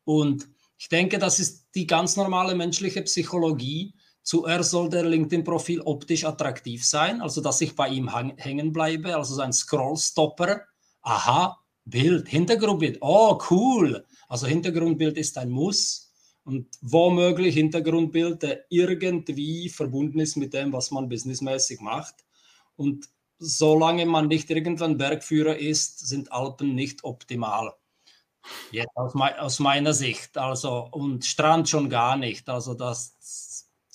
Und 0.04 0.48
ich 0.78 0.90
denke, 0.90 1.18
das 1.18 1.40
ist 1.40 1.68
die 1.76 1.88
ganz 1.88 2.16
normale 2.16 2.56
menschliche 2.56 3.02
Psychologie. 3.02 3.94
Zuerst 4.22 4.72
soll 4.72 4.90
der 4.90 5.06
LinkedIn-Profil 5.06 5.82
optisch 5.82 6.24
attraktiv 6.24 6.86
sein, 6.86 7.22
also 7.22 7.42
dass 7.42 7.62
ich 7.62 7.76
bei 7.76 7.90
ihm 7.90 8.10
hängen 8.38 8.72
bleibe, 8.72 9.16
also 9.16 9.36
so 9.36 9.42
ein 9.42 9.54
Scrollstopper. 9.54 10.62
Aha, 11.02 11.58
Bild, 11.90 12.28
Hintergrundbild. 12.28 12.98
Oh, 13.02 13.40
cool. 13.50 14.06
Also 14.28 14.48
Hintergrundbild 14.48 15.18
ist 15.18 15.38
ein 15.38 15.50
Muss 15.50 16.12
und 16.44 16.68
womöglich 16.82 17.56
Hintergrundbild, 17.56 18.44
der 18.44 18.66
irgendwie 18.70 19.70
verbunden 19.70 20.20
ist 20.20 20.36
mit 20.36 20.54
dem, 20.54 20.74
was 20.74 20.92
man 20.92 21.10
businessmäßig 21.10 21.80
macht. 21.80 22.16
Und 22.76 23.10
solange 23.40 24.06
man 24.06 24.28
nicht 24.28 24.50
irgendwann 24.50 24.98
Bergführer 24.98 25.58
ist, 25.58 26.08
sind 26.08 26.32
Alpen 26.32 26.76
nicht 26.76 27.04
optimal. 27.04 27.74
Jetzt 28.72 28.96
aus, 28.96 29.14
me 29.14 29.42
aus 29.42 29.60
meiner 29.60 29.94
Sicht. 29.94 30.38
Also, 30.38 30.88
und 30.92 31.26
Strand 31.26 31.70
schon 31.70 31.90
gar 31.90 32.18
nicht. 32.18 32.50
Also, 32.50 32.74
das 32.74 33.16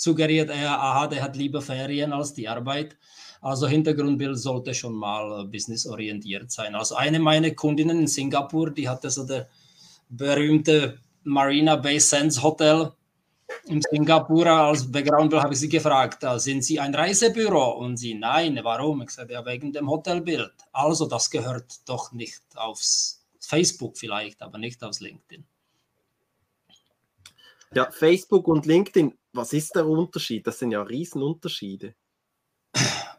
suggeriert 0.02 0.50
er, 0.50 0.78
aha, 0.78 1.06
der 1.06 1.22
hat 1.22 1.36
lieber 1.36 1.62
Ferien 1.62 2.12
als 2.12 2.34
die 2.34 2.48
Arbeit. 2.48 2.96
Also 3.40 3.66
Hintergrundbild 3.66 4.38
sollte 4.38 4.74
schon 4.74 4.94
mal 4.94 5.44
businessorientiert 5.46 6.50
sein. 6.50 6.74
Also 6.74 6.94
eine 6.96 7.18
meiner 7.18 7.50
Kundinnen 7.50 8.00
in 8.00 8.06
Singapur, 8.06 8.70
die 8.70 8.88
hatte 8.88 9.10
so 9.10 9.24
der 9.24 9.48
berühmte 10.08 10.98
Marina 11.24 11.76
Bay 11.76 11.98
Sands 11.98 12.42
Hotel 12.42 12.92
in 13.64 13.80
Singapur 13.82 14.46
als 14.46 14.90
Backgroundbild 14.90 15.42
habe 15.42 15.54
ich 15.54 15.60
sie 15.60 15.68
gefragt, 15.68 16.24
sind 16.36 16.64
Sie 16.64 16.80
ein 16.80 16.94
Reisebüro? 16.94 17.78
Und 17.78 17.96
sie, 17.96 18.14
nein, 18.14 18.58
warum? 18.62 19.02
Ich 19.02 19.10
sagte, 19.10 19.34
ja, 19.34 19.44
wegen 19.44 19.72
dem 19.72 19.88
Hotelbild. 19.88 20.52
Also, 20.72 21.06
das 21.06 21.30
gehört 21.30 21.80
doch 21.86 22.12
nicht 22.12 22.42
aufs 22.54 23.22
Facebook 23.40 23.98
vielleicht, 23.98 24.42
aber 24.42 24.58
nicht 24.58 24.82
aufs 24.82 25.00
LinkedIn. 25.00 25.44
Ja, 27.74 27.90
Facebook 27.90 28.48
und 28.48 28.66
LinkedIn, 28.66 29.16
was 29.32 29.52
ist 29.52 29.74
der 29.74 29.86
Unterschied? 29.86 30.46
Das 30.46 30.58
sind 30.58 30.72
ja 30.72 30.82
Riesenunterschiede. 30.82 31.94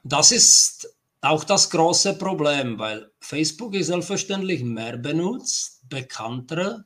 Das 0.04 0.32
ist 0.32 0.96
auch 1.22 1.44
das 1.46 1.70
große 1.70 2.16
Problem, 2.16 2.78
weil 2.78 3.10
Facebook 3.20 3.74
ist 3.76 3.88
selbstverständlich 3.88 4.64
mehr 4.64 4.98
benutzt, 4.98 5.82
bekannter 5.88 6.86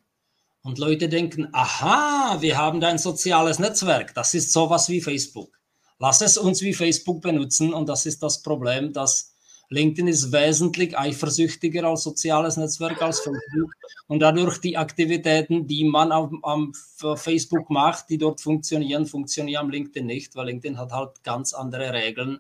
und 0.62 0.78
Leute 0.78 1.10
denken, 1.10 1.48
aha, 1.54 2.38
wir 2.42 2.58
haben 2.58 2.84
ein 2.84 3.00
soziales 3.00 3.58
Netzwerk, 3.58 4.14
das 4.14 4.34
ist 4.36 4.54
sowas 4.54 4.90
wie 4.90 5.02
Facebook. 5.02 5.58
Lass 5.98 6.22
es 6.22 6.38
uns 6.38 6.62
wie 6.62 6.74
Facebook 6.74 7.22
benutzen 7.22 7.74
und 7.74 7.90
das 7.90 8.06
ist 8.06 8.22
das 8.22 8.44
Problem, 8.44 8.94
dass 8.94 9.34
LinkedIn 9.70 10.08
ist 10.08 10.32
wesentlich 10.32 10.98
eifersüchtiger 10.98 11.84
als 11.84 12.04
soziales 12.04 12.56
Netzwerk 12.58 13.02
als 13.02 13.20
Facebook. 13.20 13.74
Und 14.08 14.20
dadurch 14.20 14.60
die 14.60 14.78
Aktivitäten, 14.78 15.68
die 15.68 15.84
man 15.84 16.12
auf, 16.12 16.32
am 16.44 16.74
Facebook 17.16 17.70
macht, 17.70 18.10
die 18.10 18.18
dort 18.18 18.40
funktionieren, 18.40 19.06
funktionieren 19.06 19.66
am 19.66 19.70
LinkedIn 19.70 20.06
nicht, 20.06 20.36
weil 20.36 20.48
LinkedIn 20.48 20.78
hat 20.78 20.94
halt 20.94 21.24
ganz 21.24 21.54
andere 21.54 21.92
Regeln. 21.92 22.40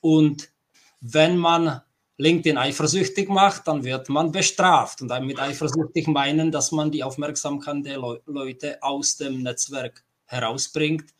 Und 0.00 0.52
wenn 1.00 1.36
man 1.36 1.80
LinkedIn 2.18 2.58
eifersüchtig 2.58 3.28
macht, 3.28 3.66
dann 3.66 3.84
wird 3.84 4.08
man 4.08 4.30
bestraft. 4.30 5.02
Und 5.02 5.08
damit 5.08 5.40
eifersüchtig 5.40 6.06
meinen, 6.06 6.52
dass 6.52 6.70
man 6.72 6.90
die 6.90 7.02
Aufmerksamkeit 7.02 7.84
der 7.84 7.98
Le 7.98 8.20
Leute 8.26 8.78
aus 8.82 9.16
dem 9.16 9.42
Netzwerk 9.42 10.04
herausbringt. 10.26 11.14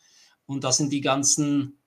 Und 0.45 0.63
das 0.63 0.77
sind 0.77 0.91
die 0.91 1.01
ganzen 1.01 1.78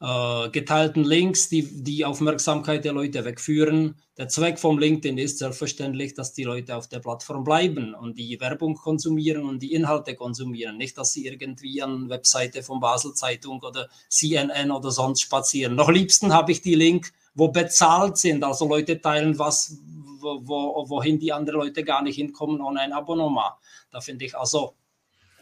äh, 0.00 0.50
geteilten 0.50 1.04
Links, 1.04 1.48
die 1.48 1.82
die 1.82 2.04
Aufmerksamkeit 2.04 2.84
der 2.84 2.92
Leute 2.92 3.24
wegführen. 3.24 3.96
Der 4.16 4.28
Zweck 4.28 4.58
vom 4.58 4.78
LinkedIn 4.78 5.18
ist 5.18 5.38
selbstverständlich, 5.38 6.14
dass 6.14 6.32
die 6.32 6.44
Leute 6.44 6.76
auf 6.76 6.88
der 6.88 7.00
Plattform 7.00 7.44
bleiben 7.44 7.94
und 7.94 8.18
die 8.18 8.40
Werbung 8.40 8.74
konsumieren 8.74 9.44
und 9.44 9.60
die 9.60 9.72
Inhalte 9.72 10.14
konsumieren. 10.14 10.76
Nicht, 10.76 10.98
dass 10.98 11.12
sie 11.12 11.26
irgendwie 11.26 11.82
an 11.82 12.08
Webseite 12.08 12.62
von 12.62 12.80
Basel 12.80 13.14
Zeitung 13.14 13.60
oder 13.62 13.88
CNN 14.08 14.70
oder 14.70 14.90
sonst 14.90 15.22
spazieren. 15.22 15.74
Noch 15.74 15.90
liebsten 15.90 16.32
habe 16.32 16.52
ich 16.52 16.62
die 16.62 16.74
Link, 16.74 17.12
wo 17.34 17.48
bezahlt 17.48 18.18
sind, 18.18 18.44
also 18.44 18.68
Leute 18.68 19.00
teilen 19.00 19.38
was, 19.38 19.78
wo, 20.20 20.40
wo, 20.44 20.88
wohin 20.88 21.18
die 21.18 21.32
anderen 21.32 21.60
Leute 21.60 21.84
gar 21.84 22.02
nicht 22.02 22.16
hinkommen 22.16 22.60
ohne 22.60 22.80
ein 22.80 22.92
Abonnement. 22.92 23.54
Da 23.90 24.00
finde 24.00 24.24
ich 24.24 24.36
also 24.36 24.74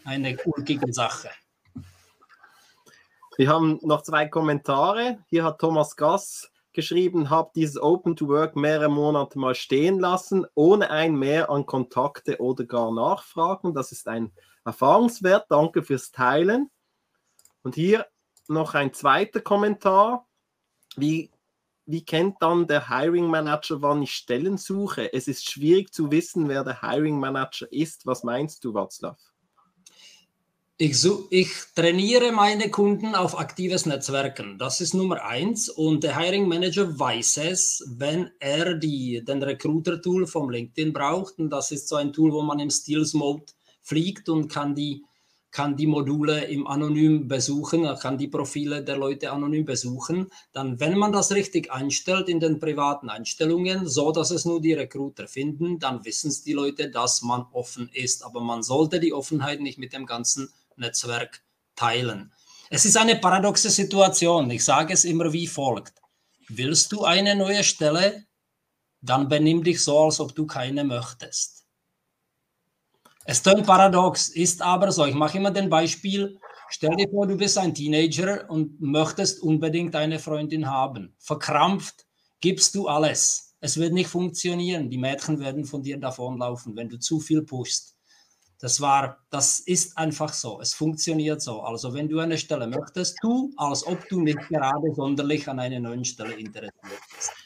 eine 0.05 0.37
ulkige 0.45 0.93
Sache. 0.93 1.31
Wir 3.37 3.51
haben 3.51 3.79
noch 3.83 4.03
zwei 4.03 4.27
Kommentare. 4.27 5.19
Hier 5.27 5.45
hat 5.45 5.59
Thomas 5.59 5.95
Gass 5.97 6.51
geschrieben, 6.73 7.29
habe 7.29 7.51
dieses 7.55 7.81
Open 7.81 8.17
to 8.17 8.29
Work 8.29 8.57
mehrere 8.57 8.89
Monate 8.89 9.39
mal 9.39 9.55
stehen 9.55 9.99
lassen, 9.99 10.47
ohne 10.55 10.91
ein 10.91 11.17
Mehr 11.17 11.51
an 11.51 11.67
Kontakte 11.67 12.41
oder 12.41 12.65
gar 12.65 12.93
Nachfragen. 12.93 13.75
Das 13.75 13.93
ist 13.93 14.09
ein 14.09 14.33
Erfahrungswert. 14.65 15.47
Danke 15.51 15.83
fürs 15.83 16.13
Teilen. 16.13 16.71
Und 17.63 17.75
hier 17.75 18.07
noch 18.49 18.75
ein 18.75 18.95
zweiter 18.95 19.43
Kommentar. 19.43 20.27
Wie, 20.97 21.31
wie 21.85 22.05
kennt 22.07 22.37
dann 22.41 22.67
der 22.67 22.89
Hiring 22.89 23.27
Manager, 23.27 23.83
wann 23.83 24.03
ich 24.03 24.13
Stellen 24.13 24.57
suche? 24.57 25.13
Es 25.13 25.29
ist 25.29 25.51
schwierig 25.51 25.93
zu 25.93 26.11
wissen, 26.11 26.49
wer 26.49 26.65
der 26.65 26.81
Hiring 26.81 27.19
Manager 27.21 27.71
ist. 27.71 28.07
Was 28.07 28.25
meinst 28.25 28.65
du, 28.65 28.73
Václav? 28.73 29.17
Ich, 30.79 31.01
so, 31.01 31.27
ich 31.31 31.49
trainiere 31.75 32.33
meine 32.33 32.69
Kunden 32.71 33.15
auf 33.15 33.39
aktives 33.39 33.87
Netzwerken. 33.87 34.59
Das 34.59 34.83
ist 34.83 34.93
Nummer 34.93 35.25
eins. 35.25 35.71
Und 35.71 36.05
der 36.05 36.19
Hiring 36.19 36.47
Manager 36.49 36.99
weiß 36.99 37.39
es, 37.39 37.83
wenn 37.97 38.31
er 38.41 38.75
die, 38.75 39.25
den 39.25 39.43
Recruiter-Tool 39.43 40.27
vom 40.27 40.51
LinkedIn 40.51 40.93
braucht. 40.93 41.39
Und 41.39 41.49
das 41.49 41.73
ist 41.73 41.89
so 41.89 41.97
ein 41.97 42.13
Tool, 42.13 42.31
wo 42.31 42.43
man 42.43 42.59
im 42.59 42.69
Steals 42.69 43.15
Mode 43.15 43.47
fliegt 43.81 44.29
und 44.29 44.49
kann 44.49 44.75
die, 44.75 45.03
kann 45.51 45.79
die 45.79 45.87
Module 45.87 46.45
im 46.45 46.67
Anonym 46.67 47.27
besuchen, 47.27 47.89
kann 47.99 48.19
die 48.19 48.29
Profile 48.29 48.85
der 48.85 48.99
Leute 48.99 49.33
anonym 49.33 49.65
besuchen. 49.65 50.27
Dann, 50.53 50.79
wenn 50.79 50.99
man 50.99 51.11
das 51.11 51.33
richtig 51.33 51.73
einstellt 51.73 52.29
in 52.29 52.39
den 52.39 52.61
privaten 52.61 53.09
Einstellungen, 53.09 53.89
so 53.89 54.13
dass 54.13 54.31
es 54.31 54.45
nur 54.45 54.61
die 54.61 54.75
Recruiter 54.75 55.27
finden, 55.27 55.79
dann 55.79 56.05
wissen 56.05 56.29
es 56.29 56.43
die 56.43 56.53
Leute, 56.53 56.91
dass 56.91 57.23
man 57.23 57.47
offen 57.53 57.89
ist. 57.95 58.23
Aber 58.27 58.43
man 58.43 58.63
sollte 58.63 59.01
die 59.01 59.15
Offenheit 59.15 59.63
nicht 59.63 59.79
mit 59.79 59.95
dem 59.95 60.05
ganzen 60.05 60.51
Netzwerk 60.77 61.43
teilen. 61.75 62.33
Es 62.71 62.85
ist 62.85 62.97
eine 62.97 63.17
paradoxe 63.17 63.71
Situation. 63.71 64.51
Ich 64.51 64.65
sage 64.65 64.93
es 64.93 65.05
immer 65.05 65.33
wie 65.33 65.47
folgt. 65.47 65.95
Willst 66.49 66.93
du 66.93 67.05
eine 67.05 67.35
neue 67.35 67.65
Stelle, 67.65 68.25
dann 69.01 69.29
benimm 69.29 69.63
dich 69.63 69.83
so, 69.83 69.99
als 70.05 70.21
ob 70.21 70.35
du 70.35 70.47
keine 70.47 70.85
möchtest. 70.85 71.65
Es 73.25 73.43
klingt 73.43 73.67
paradox, 73.67 74.29
ist 74.29 74.63
aber 74.63 74.93
so. 74.93 75.05
Ich 75.05 75.15
mache 75.15 75.39
immer 75.39 75.51
den 75.51 75.69
Beispiel. 75.69 76.39
Stell 76.69 76.95
dir 76.97 77.09
vor, 77.09 77.27
du 77.27 77.37
bist 77.37 77.59
ein 77.59 77.75
Teenager 77.75 78.49
und 78.49 78.81
möchtest 78.81 79.43
unbedingt 79.43 79.95
eine 79.97 80.19
Freundin 80.19 80.69
haben. 80.71 81.15
Verkrampft 81.19 82.07
gibst 82.41 82.75
du 82.75 82.89
alles. 82.89 83.57
Es 83.61 83.77
wird 83.79 83.93
nicht 83.93 84.09
funktionieren. 84.09 84.91
Die 84.91 84.99
Mädchen 84.99 85.41
werden 85.41 85.65
von 85.65 85.83
dir 85.83 85.99
davonlaufen, 85.99 86.77
wenn 86.77 86.89
du 86.89 86.99
zu 86.99 87.19
viel 87.19 87.43
pushst. 87.43 87.96
Das 88.59 88.81
war, 88.81 89.19
das 89.31 89.61
ist 89.61 89.99
einfach 89.99 90.33
so. 90.33 90.61
Es 90.61 90.75
funktioniert 90.75 91.43
so. 91.43 91.61
Also 91.61 91.93
wenn 91.95 92.09
du 92.09 92.19
eine 92.21 92.39
Stelle 92.39 92.67
möchtest, 92.67 93.19
tu, 93.21 93.53
als 93.57 93.87
ob 93.87 94.09
du 94.09 94.21
nicht 94.21 94.39
gerade 94.49 94.95
sonderlich 94.95 95.49
an 95.49 95.59
einer 95.61 95.81
neuen 95.81 96.05
Stelle 96.05 96.35
interessiert 96.35 96.75
bist. 97.15 97.46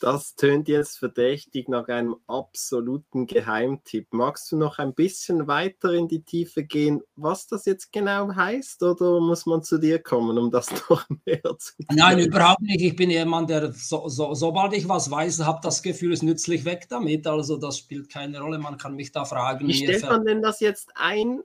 Das 0.00 0.34
tönt 0.34 0.66
jetzt 0.68 0.98
verdächtig 0.98 1.68
nach 1.68 1.88
einem 1.88 2.16
absoluten 2.26 3.26
Geheimtipp. 3.26 4.08
Magst 4.12 4.50
du 4.50 4.56
noch 4.56 4.78
ein 4.78 4.94
bisschen 4.94 5.46
weiter 5.46 5.92
in 5.92 6.08
die 6.08 6.22
Tiefe 6.22 6.64
gehen, 6.64 7.02
was 7.16 7.46
das 7.46 7.66
jetzt 7.66 7.92
genau 7.92 8.34
heißt, 8.34 8.82
oder 8.82 9.20
muss 9.20 9.44
man 9.44 9.62
zu 9.62 9.78
dir 9.78 9.98
kommen, 9.98 10.38
um 10.38 10.50
das 10.50 10.70
noch 10.90 11.04
mehr 11.26 11.42
zu 11.58 11.76
tun? 11.76 11.86
Nein, 11.92 12.18
überhaupt 12.20 12.62
nicht. 12.62 12.80
Ich 12.80 12.96
bin 12.96 13.10
jemand, 13.10 13.50
der, 13.50 13.72
so, 13.72 14.08
so, 14.08 14.32
sobald 14.34 14.72
ich 14.72 14.88
was 14.88 15.10
weiß, 15.10 15.40
habe 15.40 15.60
das 15.62 15.82
Gefühl, 15.82 16.12
es 16.12 16.22
nützlich 16.22 16.64
weg 16.64 16.86
damit. 16.88 17.26
Also 17.26 17.58
das 17.58 17.76
spielt 17.78 18.08
keine 18.08 18.40
Rolle. 18.40 18.58
Man 18.58 18.78
kann 18.78 18.94
mich 18.94 19.12
da 19.12 19.26
fragen. 19.26 19.68
Wie 19.68 19.74
stellt 19.74 20.04
man 20.04 20.24
denn 20.24 20.40
das 20.40 20.60
jetzt 20.60 20.92
ein, 20.94 21.42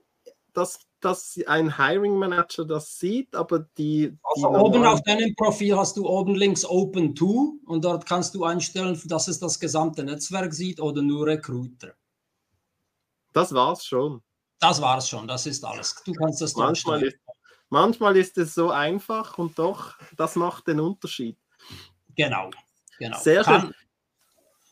dass 0.54 0.78
dass 1.04 1.38
ein 1.46 1.76
Hiring 1.76 2.16
Manager 2.16 2.64
das 2.64 2.98
sieht, 2.98 3.34
aber 3.34 3.60
die. 3.76 4.10
die 4.10 4.18
also 4.22 4.48
oben 4.48 4.84
auf 4.84 5.02
deinem 5.02 5.34
Profil 5.34 5.76
hast 5.76 5.96
du 5.96 6.08
oben 6.08 6.34
links 6.34 6.64
Open 6.64 7.14
To 7.14 7.58
und 7.66 7.84
dort 7.84 8.06
kannst 8.06 8.34
du 8.34 8.44
einstellen, 8.44 9.00
dass 9.04 9.28
es 9.28 9.38
das 9.38 9.60
gesamte 9.60 10.02
Netzwerk 10.02 10.54
sieht 10.54 10.80
oder 10.80 11.02
nur 11.02 11.26
Recruiter. 11.26 11.94
Das 13.32 13.52
war's 13.52 13.84
schon. 13.84 14.22
Das 14.60 14.80
war's 14.80 15.08
schon, 15.08 15.28
das 15.28 15.46
ist 15.46 15.64
alles. 15.64 16.02
Du 16.04 16.12
kannst 16.14 16.40
das 16.40 16.56
manchmal 16.56 17.02
ist, 17.02 17.18
manchmal 17.68 18.16
ist 18.16 18.38
es 18.38 18.54
so 18.54 18.70
einfach 18.70 19.36
und 19.36 19.58
doch, 19.58 19.94
das 20.16 20.36
macht 20.36 20.66
den 20.68 20.80
Unterschied. 20.80 21.36
Genau, 22.16 22.50
genau. 22.98 23.18
Sehr 23.18 23.42
Kann, 23.42 23.60
schön. 23.60 23.74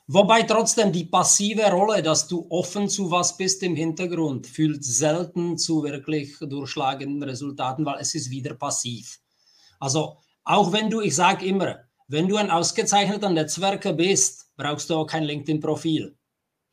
Wobei 0.09 0.42
trotzdem 0.42 0.92
die 0.92 1.04
passive 1.04 1.71
Rolle, 1.71 2.02
dass 2.02 2.26
du 2.26 2.47
offen 2.50 2.88
zu 2.88 3.11
was 3.11 3.37
bist 3.37 3.62
im 3.62 3.76
Hintergrund, 3.76 4.47
führt 4.47 4.82
selten 4.85 5.56
zu 5.56 5.85
wirklich 5.85 6.37
durchschlagenden 6.40 7.23
Resultaten, 7.23 7.87
weil 7.87 8.00
es 8.00 8.14
ist 8.14 8.30
wieder 8.30 8.54
passiv. 8.54 9.21
Also 9.78 10.18
auch 10.44 10.73
wenn 10.73 10.90
du, 10.90 11.00
ich 11.00 11.14
sage 11.14 11.47
immer, 11.47 11.78
wenn 12.09 12.28
du 12.28 12.37
ein 12.37 12.50
ausgezeichneter 12.50 13.30
Netzwerker 13.30 13.92
bist, 13.92 14.50
brauchst 14.56 14.90
du 14.90 14.97
auch 14.97 15.06
kein 15.06 15.25
LinkedIn-Profil. 15.25 16.16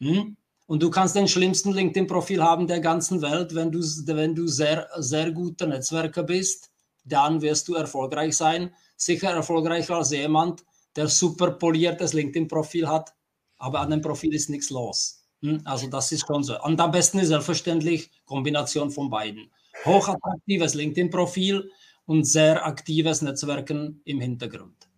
Hm? 0.01 0.35
Und 0.65 0.83
du 0.83 0.89
kannst 0.89 1.15
den 1.15 1.27
schlimmsten 1.27 1.71
LinkedIn-Profil 1.71 2.43
haben 2.43 2.67
der 2.67 2.79
ganzen 2.79 3.21
Welt, 3.21 3.55
wenn 3.55 3.71
du, 3.71 3.79
wenn 3.79 4.35
du 4.35 4.47
sehr, 4.47 4.87
sehr 4.97 5.31
guter 5.31 5.67
Netzwerker 5.67 6.23
bist, 6.23 6.71
dann 7.05 7.41
wirst 7.41 7.67
du 7.67 7.75
erfolgreich 7.75 8.35
sein. 8.35 8.73
Sicher 8.97 9.31
erfolgreicher 9.31 9.95
als 9.95 10.11
jemand, 10.11 10.63
der 10.95 11.07
super 11.07 11.51
poliertes 11.51 12.13
LinkedIn-Profil 12.13 12.87
hat, 12.87 13.13
aber 13.59 13.81
an 13.81 13.91
dem 13.91 14.01
Profil 14.01 14.33
ist 14.33 14.49
nichts 14.49 14.69
los. 14.69 15.23
Hm? 15.41 15.61
Also 15.65 15.87
das 15.87 16.11
ist 16.11 16.25
schon 16.25 16.43
so. 16.43 16.59
Und 16.63 16.79
am 16.81 16.91
besten 16.91 17.19
ist 17.19 17.27
selbstverständlich 17.27 18.09
Kombination 18.25 18.89
von 18.89 19.09
beiden. 19.09 19.51
Hochattraktives 19.85 20.73
LinkedIn-Profil 20.73 21.71
und 22.05 22.25
sehr 22.25 22.65
aktives 22.65 23.21
Netzwerken 23.21 24.01
im 24.05 24.19
Hintergrund. 24.19 24.89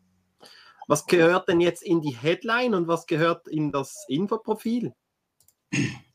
Was 0.87 1.05
gehört 1.05 1.47
denn 1.49 1.61
jetzt 1.61 1.83
in 1.83 2.01
die 2.01 2.15
Headline 2.15 2.73
und 2.73 2.87
was 2.87 3.05
gehört 3.05 3.47
in 3.47 3.71
das 3.71 4.05
Infoprofil? 4.07 4.93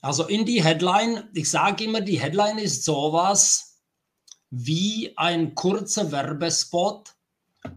Also 0.00 0.26
in 0.26 0.44
die 0.44 0.62
Headline, 0.62 1.28
ich 1.34 1.50
sage 1.50 1.84
immer, 1.84 2.00
die 2.00 2.20
Headline 2.20 2.58
ist 2.58 2.84
sowas 2.84 3.80
wie 4.50 5.12
ein 5.16 5.54
kurzer 5.54 6.12
Werbespot. 6.12 7.14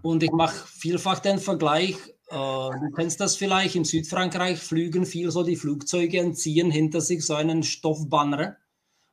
Und 0.01 0.23
ich 0.23 0.31
mache 0.31 0.67
vielfach 0.67 1.19
den 1.19 1.39
Vergleich, 1.39 1.95
du 2.29 2.91
kennst 2.95 3.19
das 3.19 3.35
vielleicht, 3.35 3.75
in 3.75 3.85
Südfrankreich 3.85 4.59
flügen 4.59 5.05
viel 5.05 5.31
so 5.31 5.43
die 5.43 5.55
Flugzeuge 5.55 6.23
und 6.23 6.35
ziehen 6.35 6.71
hinter 6.71 7.01
sich 7.01 7.25
so 7.25 7.33
einen 7.33 7.63
Stoffbanner. 7.63 8.57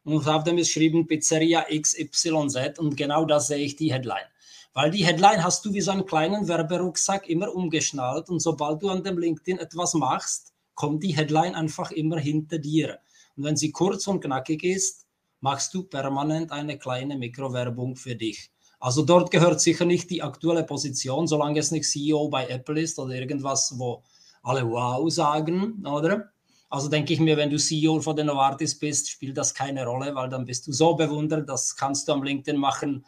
Und 0.05 0.29
auf 0.29 0.45
dem 0.45 0.59
ist 0.59 0.69
geschrieben 0.69 1.07
Pizzeria 1.07 1.67
XYZ 1.69 2.79
und 2.79 2.97
genau 2.97 3.25
das 3.25 3.49
sehe 3.49 3.65
ich 3.65 3.77
die 3.77 3.93
Headline. 3.93 4.27
Weil 4.73 4.91
die 4.91 5.05
Headline 5.05 5.43
hast 5.43 5.65
du 5.65 5.73
wie 5.73 5.81
so 5.81 5.91
einen 5.91 6.05
kleinen 6.05 6.47
Werberucksack 6.47 7.29
immer 7.29 7.55
umgeschnallt 7.55 8.29
und 8.29 8.41
sobald 8.41 8.83
du 8.83 8.91
an 8.91 9.03
dem 9.03 9.19
LinkedIn 9.19 9.59
etwas 9.59 9.95
machst, 9.95 10.53
kommt 10.75 11.03
die 11.03 11.17
Headline 11.17 11.55
einfach 11.55 11.91
immer 11.91 12.19
hinter 12.19 12.59
dir. 12.59 13.01
Und 13.37 13.45
wenn 13.45 13.57
sie 13.57 13.73
kurz 13.73 14.07
und 14.07 14.21
knackig 14.21 14.63
ist, 14.63 15.07
machst 15.41 15.75
du 15.75 15.83
permanent 15.85 16.53
eine 16.53 16.79
kleine 16.79 17.17
Mikrowerbung 17.17 17.97
für 17.97 18.15
dich. 18.15 18.51
Also 18.87 19.03
dort 19.03 19.33
gehört 19.33 19.61
sicher 19.61 19.85
nicht 19.85 20.11
die 20.11 20.23
aktuelle 20.23 20.63
Position, 20.63 21.27
solange 21.27 21.59
es 21.59 21.73
nicht 21.73 21.91
CEO 21.91 22.29
bei 22.29 22.47
Apple 22.47 22.81
ist 22.81 23.01
oder 23.01 23.15
irgendwas, 23.15 23.75
wo 23.77 24.05
alle 24.45 24.65
Wow 24.65 25.13
sagen, 25.13 25.85
oder? 25.85 26.31
Also 26.71 26.89
denke 26.89 27.13
ich 27.13 27.19
mir, 27.19 27.37
wenn 27.37 27.51
du 27.51 27.59
CEO 27.59 28.01
von 28.01 28.15
den 28.15 28.27
Novartis 28.27 28.79
bist, 28.79 29.11
spielt 29.11 29.37
das 29.37 29.55
keine 29.55 29.85
Rolle, 29.85 30.15
weil 30.15 30.29
dann 30.29 30.45
bist 30.45 30.69
du 30.69 30.73
so 30.73 30.95
bewundert, 30.95 31.49
das 31.49 31.75
kannst 31.75 32.07
du 32.07 32.13
am 32.13 32.23
LinkedIn 32.23 32.61
machen, 32.61 33.05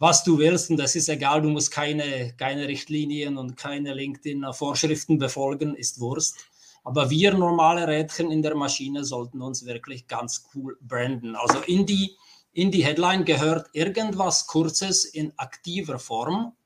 was 0.00 0.24
du 0.24 0.38
willst 0.38 0.70
und 0.70 0.76
das 0.76 0.96
ist 0.96 1.08
egal, 1.08 1.40
du 1.40 1.50
musst 1.50 1.70
keine, 1.70 2.34
keine 2.36 2.66
Richtlinien 2.66 3.38
und 3.38 3.56
keine 3.56 3.94
LinkedIn-Vorschriften 3.94 5.18
befolgen, 5.18 5.76
ist 5.76 6.00
Wurst. 6.00 6.36
Aber 6.82 7.10
wir 7.10 7.32
normale 7.32 7.86
Rädchen 7.86 8.32
in 8.32 8.42
der 8.42 8.56
Maschine 8.56 9.04
sollten 9.04 9.40
uns 9.40 9.66
wirklich 9.66 10.08
ganz 10.08 10.48
cool 10.52 10.76
branden. 10.80 11.36
Also 11.36 11.60
in 11.60 11.86
die 11.86 12.16
in 12.56 12.70
die 12.70 12.86
Headline 12.86 13.26
gehört 13.26 13.68
irgendwas 13.74 14.46
Kurzes 14.46 15.04
in 15.04 15.30
aktiver 15.36 15.98
Form, 15.98 16.56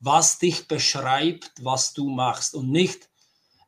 was 0.00 0.38
dich 0.38 0.66
beschreibt, 0.66 1.52
was 1.62 1.92
du 1.92 2.08
machst 2.08 2.54
und 2.54 2.70
nicht 2.70 3.10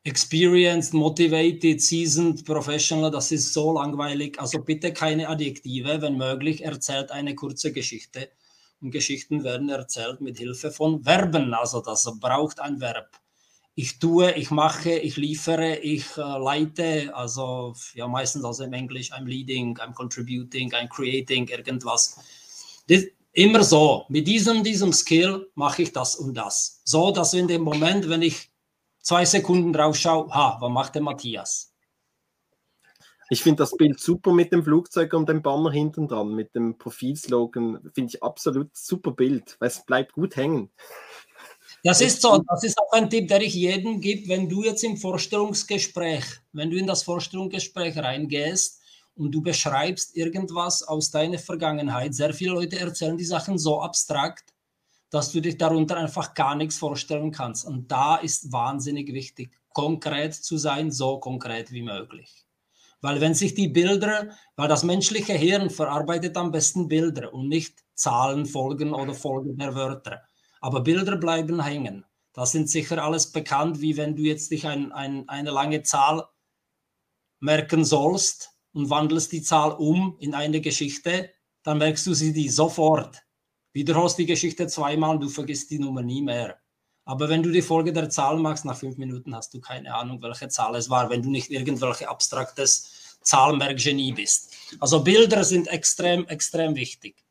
experienced, 0.03 0.95
motivated, 0.95 1.79
seasoned, 1.79 2.43
professional, 2.45 3.11
das 3.11 3.31
ist 3.31 3.53
so 3.53 3.73
langweilig. 3.73 4.39
Also 4.39 4.59
bitte 4.59 4.91
keine 4.91 5.29
Adjektive, 5.29 6.01
wenn 6.01 6.17
möglich, 6.17 6.63
erzählt 6.63 7.11
eine 7.11 7.35
kurze 7.35 7.71
Geschichte. 7.71 8.31
Und 8.81 8.89
Geschichten 8.89 9.43
werden 9.43 9.69
erzählt 9.69 10.21
mit 10.21 10.39
Hilfe 10.39 10.71
von 10.71 11.03
Verben, 11.03 11.53
also 11.53 11.79
das 11.79 12.11
braucht 12.19 12.59
ein 12.59 12.81
Verb 12.81 13.19
ich 13.75 13.99
tue, 13.99 14.31
ich 14.33 14.51
mache, 14.51 14.91
ich 14.91 15.17
liefere, 15.17 15.75
ich 15.77 16.17
äh, 16.17 16.21
leite, 16.21 17.13
also 17.13 17.73
ja 17.93 18.07
meistens 18.07 18.45
also 18.45 18.63
im 18.63 18.73
Englisch, 18.73 19.11
I'm 19.11 19.25
leading, 19.25 19.77
I'm 19.77 19.93
contributing, 19.93 20.71
I'm 20.71 20.87
creating, 20.87 21.47
irgendwas. 21.49 22.17
Das, 22.87 23.03
immer 23.33 23.63
so, 23.65 24.05
mit 24.07 24.27
diesem, 24.27 24.63
diesem 24.63 24.93
Skill 24.93 25.51
mache 25.55 25.81
ich 25.81 25.91
das 25.91 26.15
und 26.15 26.35
das. 26.35 26.81
So, 26.85 27.11
dass 27.11 27.33
in 27.33 27.49
dem 27.49 27.63
Moment, 27.63 28.07
wenn 28.07 28.21
ich 28.21 28.49
zwei 29.01 29.25
Sekunden 29.25 29.73
drauf 29.73 29.97
schaue, 29.97 30.33
ha, 30.33 30.57
was 30.61 30.71
macht 30.71 30.95
der 30.95 31.01
Matthias? 31.01 31.73
Ich 33.29 33.43
finde 33.43 33.63
das 33.63 33.75
Bild 33.75 33.99
super 33.99 34.31
mit 34.31 34.53
dem 34.53 34.63
Flugzeug 34.63 35.11
und 35.13 35.27
dem 35.27 35.41
Banner 35.41 35.71
hinten 35.71 36.07
dran, 36.07 36.33
mit 36.33 36.55
dem 36.55 36.77
Profilslogan, 36.77 37.91
finde 37.93 38.13
ich 38.13 38.23
absolut 38.23 38.75
super 38.77 39.11
Bild, 39.11 39.57
weil 39.59 39.67
es 39.67 39.83
bleibt 39.83 40.13
gut 40.13 40.37
hängen. 40.37 40.69
Das 41.85 42.01
ist 42.01 42.19
so, 42.19 42.43
das 42.49 42.63
ist 42.63 42.79
auch 42.79 42.91
ein 42.93 43.11
Tipp, 43.11 43.27
der 43.27 43.41
ich 43.41 43.53
jedem 43.53 44.01
gebe, 44.01 44.27
wenn 44.27 44.49
du 44.49 44.63
jetzt 44.63 44.83
im 44.83 44.97
Vorstellungsgespräch, 44.97 46.23
wenn 46.51 46.71
du 46.71 46.77
in 46.77 46.87
das 46.87 47.03
Vorstellungsgespräch 47.03 47.95
reingehst 47.95 48.81
und 49.13 49.29
du 49.31 49.43
beschreibst 49.43 50.17
irgendwas 50.17 50.81
aus 50.81 51.11
deiner 51.11 51.37
Vergangenheit, 51.37 52.15
sehr 52.15 52.33
viele 52.33 52.53
Leute 52.53 52.79
erzählen 52.79 53.15
die 53.15 53.23
Sachen 53.23 53.59
so 53.59 53.83
abstrakt, 53.83 54.51
dass 55.11 55.31
du 55.31 55.41
dich 55.41 55.59
darunter 55.59 55.97
einfach 55.97 56.33
gar 56.33 56.55
nichts 56.55 56.79
vorstellen 56.79 57.29
kannst. 57.29 57.67
Und 57.67 57.91
da 57.91 58.15
ist 58.15 58.51
wahnsinnig 58.51 59.13
wichtig, 59.13 59.51
konkret 59.71 60.33
zu 60.33 60.57
sein, 60.57 60.91
so 60.91 61.19
konkret 61.19 61.71
wie 61.71 61.83
möglich. 61.83 62.47
Weil 63.01 63.21
wenn 63.21 63.35
sich 63.35 63.53
die 63.53 63.67
Bilder, 63.67 64.29
weil 64.55 64.67
das 64.67 64.81
menschliche 64.81 65.33
Hirn 65.33 65.69
verarbeitet 65.69 66.35
am 66.35 66.49
besten 66.49 66.87
Bilder 66.87 67.31
und 67.31 67.47
nicht 67.47 67.83
Zahlen, 67.93 68.47
Folgen 68.47 68.91
oder 68.91 69.13
Folgen 69.13 69.55
der 69.59 69.75
Wörter. 69.75 70.23
Aber 70.65 70.81
Bilder 70.81 71.15
bleiben 71.15 71.63
hängen. 71.63 72.05
Das 72.33 72.51
sind 72.51 72.71
sicher 72.71 73.03
alles 73.03 73.31
bekannt, 73.31 73.81
wie 73.81 73.97
wenn 73.97 74.15
du 74.15 74.23
jetzt 74.23 74.49
dich 74.49 74.65
ein, 74.65 74.91
ein, 74.91 75.29
eine 75.29 75.51
lange 75.51 75.83
Zahl 75.83 76.27
merken 77.39 77.85
sollst 77.85 78.49
und 78.73 78.89
wandelst 78.89 79.31
die 79.31 79.43
Zahl 79.43 79.73
um 79.73 80.17
in 80.19 80.33
eine 80.33 80.61
Geschichte, 80.61 81.29
dann 81.61 81.77
merkst 81.77 82.07
du 82.07 82.15
sie 82.15 82.33
die 82.33 82.49
sofort. 82.49 83.21
Wiederholst 83.73 84.17
die 84.17 84.25
Geschichte 84.25 84.65
zweimal, 84.65 85.19
du 85.19 85.29
vergisst 85.29 85.69
die 85.69 85.77
Nummer 85.77 86.01
nie 86.01 86.23
mehr. 86.23 86.57
Aber 87.03 87.29
wenn 87.29 87.43
du 87.43 87.51
die 87.51 87.61
Folge 87.61 87.93
der 87.93 88.09
Zahl 88.09 88.37
machst, 88.37 88.65
nach 88.65 88.77
fünf 88.77 88.97
Minuten 88.97 89.35
hast 89.35 89.53
du 89.53 89.61
keine 89.61 89.93
Ahnung, 89.93 90.19
welche 90.23 90.47
Zahl 90.47 90.73
es 90.73 90.89
war, 90.89 91.11
wenn 91.11 91.21
du 91.21 91.29
nicht 91.29 91.51
irgendwelche 91.51 92.09
abstraktes 92.09 93.19
Zahlmerkgenie 93.21 94.13
bist. 94.13 94.51
Also 94.79 95.03
Bilder 95.03 95.43
sind 95.43 95.67
extrem, 95.67 96.25
extrem 96.25 96.75
wichtig 96.75 97.24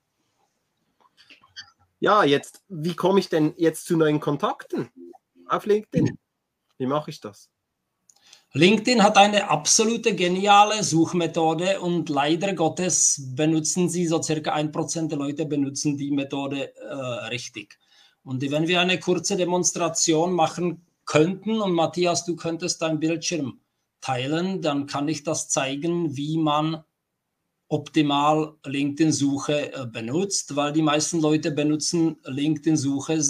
ja, 2.00 2.24
jetzt, 2.24 2.62
wie 2.68 2.94
komme 2.94 3.20
ich 3.20 3.28
denn 3.28 3.54
jetzt 3.56 3.86
zu 3.86 3.96
neuen 3.96 4.20
Kontakten 4.20 4.90
auf 5.48 5.66
LinkedIn? 5.66 6.18
Wie 6.78 6.86
mache 6.86 7.10
ich 7.10 7.20
das? 7.20 7.50
LinkedIn 8.56 9.02
hat 9.02 9.16
eine 9.16 9.50
absolute 9.50 10.14
geniale 10.14 10.84
Suchmethode 10.84 11.80
und 11.80 12.08
leider 12.08 12.54
Gottes 12.54 13.32
benutzen 13.34 13.88
sie 13.88 14.06
so 14.06 14.22
circa 14.22 14.52
ein 14.52 14.70
Prozent 14.70 15.10
der 15.10 15.18
Leute 15.18 15.44
benutzen 15.44 15.96
die 15.96 16.12
Methode 16.12 16.72
äh, 16.76 16.94
richtig. 17.30 17.78
Und 18.22 18.48
wenn 18.48 18.68
wir 18.68 18.80
eine 18.80 19.00
kurze 19.00 19.36
Demonstration 19.36 20.32
machen 20.32 20.86
könnten 21.04 21.60
und 21.60 21.72
Matthias, 21.72 22.24
du 22.24 22.36
könntest 22.36 22.80
deinen 22.80 23.00
Bildschirm 23.00 23.60
teilen, 24.00 24.62
dann 24.62 24.86
kann 24.86 25.08
ich 25.08 25.24
das 25.24 25.48
zeigen, 25.48 26.16
wie 26.16 26.38
man 26.38 26.84
optimal 27.68 28.54
LinkedIn-Suche 28.64 29.72
äh, 29.72 29.86
benutzt, 29.86 30.54
weil 30.56 30.72
die 30.72 30.82
meisten 30.82 31.20
Leute 31.20 31.50
benutzen 31.50 32.16
LinkedIn-Suche 32.24 33.22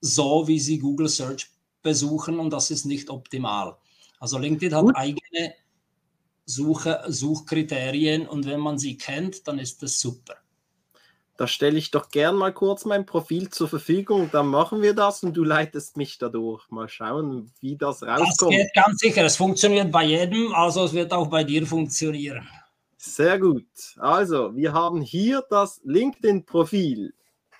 so, 0.00 0.46
wie 0.46 0.60
sie 0.60 0.78
Google 0.78 1.08
Search 1.08 1.50
besuchen 1.82 2.38
und 2.38 2.52
das 2.52 2.70
ist 2.70 2.84
nicht 2.84 3.10
optimal. 3.10 3.76
Also 4.20 4.38
LinkedIn 4.38 4.74
hat 4.74 4.84
Gut. 4.84 4.96
eigene 4.96 5.54
Suche, 6.44 7.02
Suchkriterien 7.08 8.26
und 8.26 8.46
wenn 8.46 8.60
man 8.60 8.78
sie 8.78 8.96
kennt, 8.96 9.46
dann 9.48 9.58
ist 9.58 9.82
das 9.82 10.00
super. 10.00 10.36
Da 11.36 11.46
stelle 11.46 11.78
ich 11.78 11.92
doch 11.92 12.08
gern 12.08 12.34
mal 12.34 12.52
kurz 12.52 12.84
mein 12.84 13.06
Profil 13.06 13.48
zur 13.48 13.68
Verfügung, 13.68 14.28
dann 14.32 14.48
machen 14.48 14.82
wir 14.82 14.92
das 14.92 15.22
und 15.22 15.36
du 15.36 15.44
leitest 15.44 15.96
mich 15.96 16.18
dadurch. 16.18 16.68
Mal 16.70 16.88
schauen, 16.88 17.52
wie 17.60 17.76
das 17.76 18.02
rauskommt. 18.02 18.54
Das 18.54 18.58
geht 18.58 18.74
ganz 18.74 18.98
sicher, 18.98 19.24
es 19.24 19.36
funktioniert 19.36 19.92
bei 19.92 20.04
jedem, 20.04 20.52
also 20.52 20.84
es 20.84 20.92
wird 20.92 21.12
auch 21.12 21.28
bei 21.28 21.44
dir 21.44 21.64
funktionieren. 21.64 22.48
Sehr 23.00 23.38
gut. 23.38 23.68
Also, 23.96 24.54
wir 24.56 24.72
haben 24.72 25.00
hier 25.00 25.44
das 25.48 25.80
LinkedIn-Profil. 25.84 27.14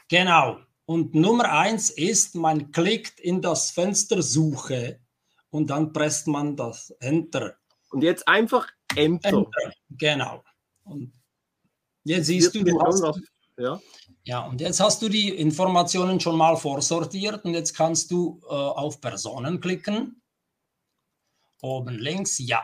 Genau. 0.08 0.58
Und 0.84 1.14
Nummer 1.14 1.52
eins 1.52 1.90
ist, 1.90 2.34
man 2.34 2.72
klickt 2.72 3.20
in 3.20 3.40
das 3.40 3.70
Fenster 3.70 4.20
Suche 4.20 4.98
und 5.50 5.70
dann 5.70 5.92
presst 5.92 6.26
man 6.26 6.56
das 6.56 6.90
Enter. 6.98 7.54
Und 7.90 8.02
jetzt 8.02 8.26
einfach 8.26 8.66
Enter. 8.96 9.28
Enter. 9.28 9.72
Genau. 9.90 10.42
Und 10.84 11.12
jetzt 12.02 12.26
siehst 12.26 12.54
du, 12.54 12.64
du 12.64 12.80
hast, 12.80 13.02
was, 13.02 13.20
ja. 13.58 13.80
ja, 14.24 14.46
und 14.46 14.60
jetzt 14.60 14.80
hast 14.80 15.02
du 15.02 15.08
die 15.08 15.28
Informationen 15.28 16.18
schon 16.18 16.36
mal 16.36 16.56
vorsortiert 16.56 17.44
und 17.44 17.54
jetzt 17.54 17.74
kannst 17.74 18.10
du 18.10 18.40
äh, 18.44 18.52
auf 18.52 19.00
Personen 19.00 19.60
klicken. 19.60 20.20
Oben 21.60 21.96
links, 21.96 22.38
ja. 22.38 22.62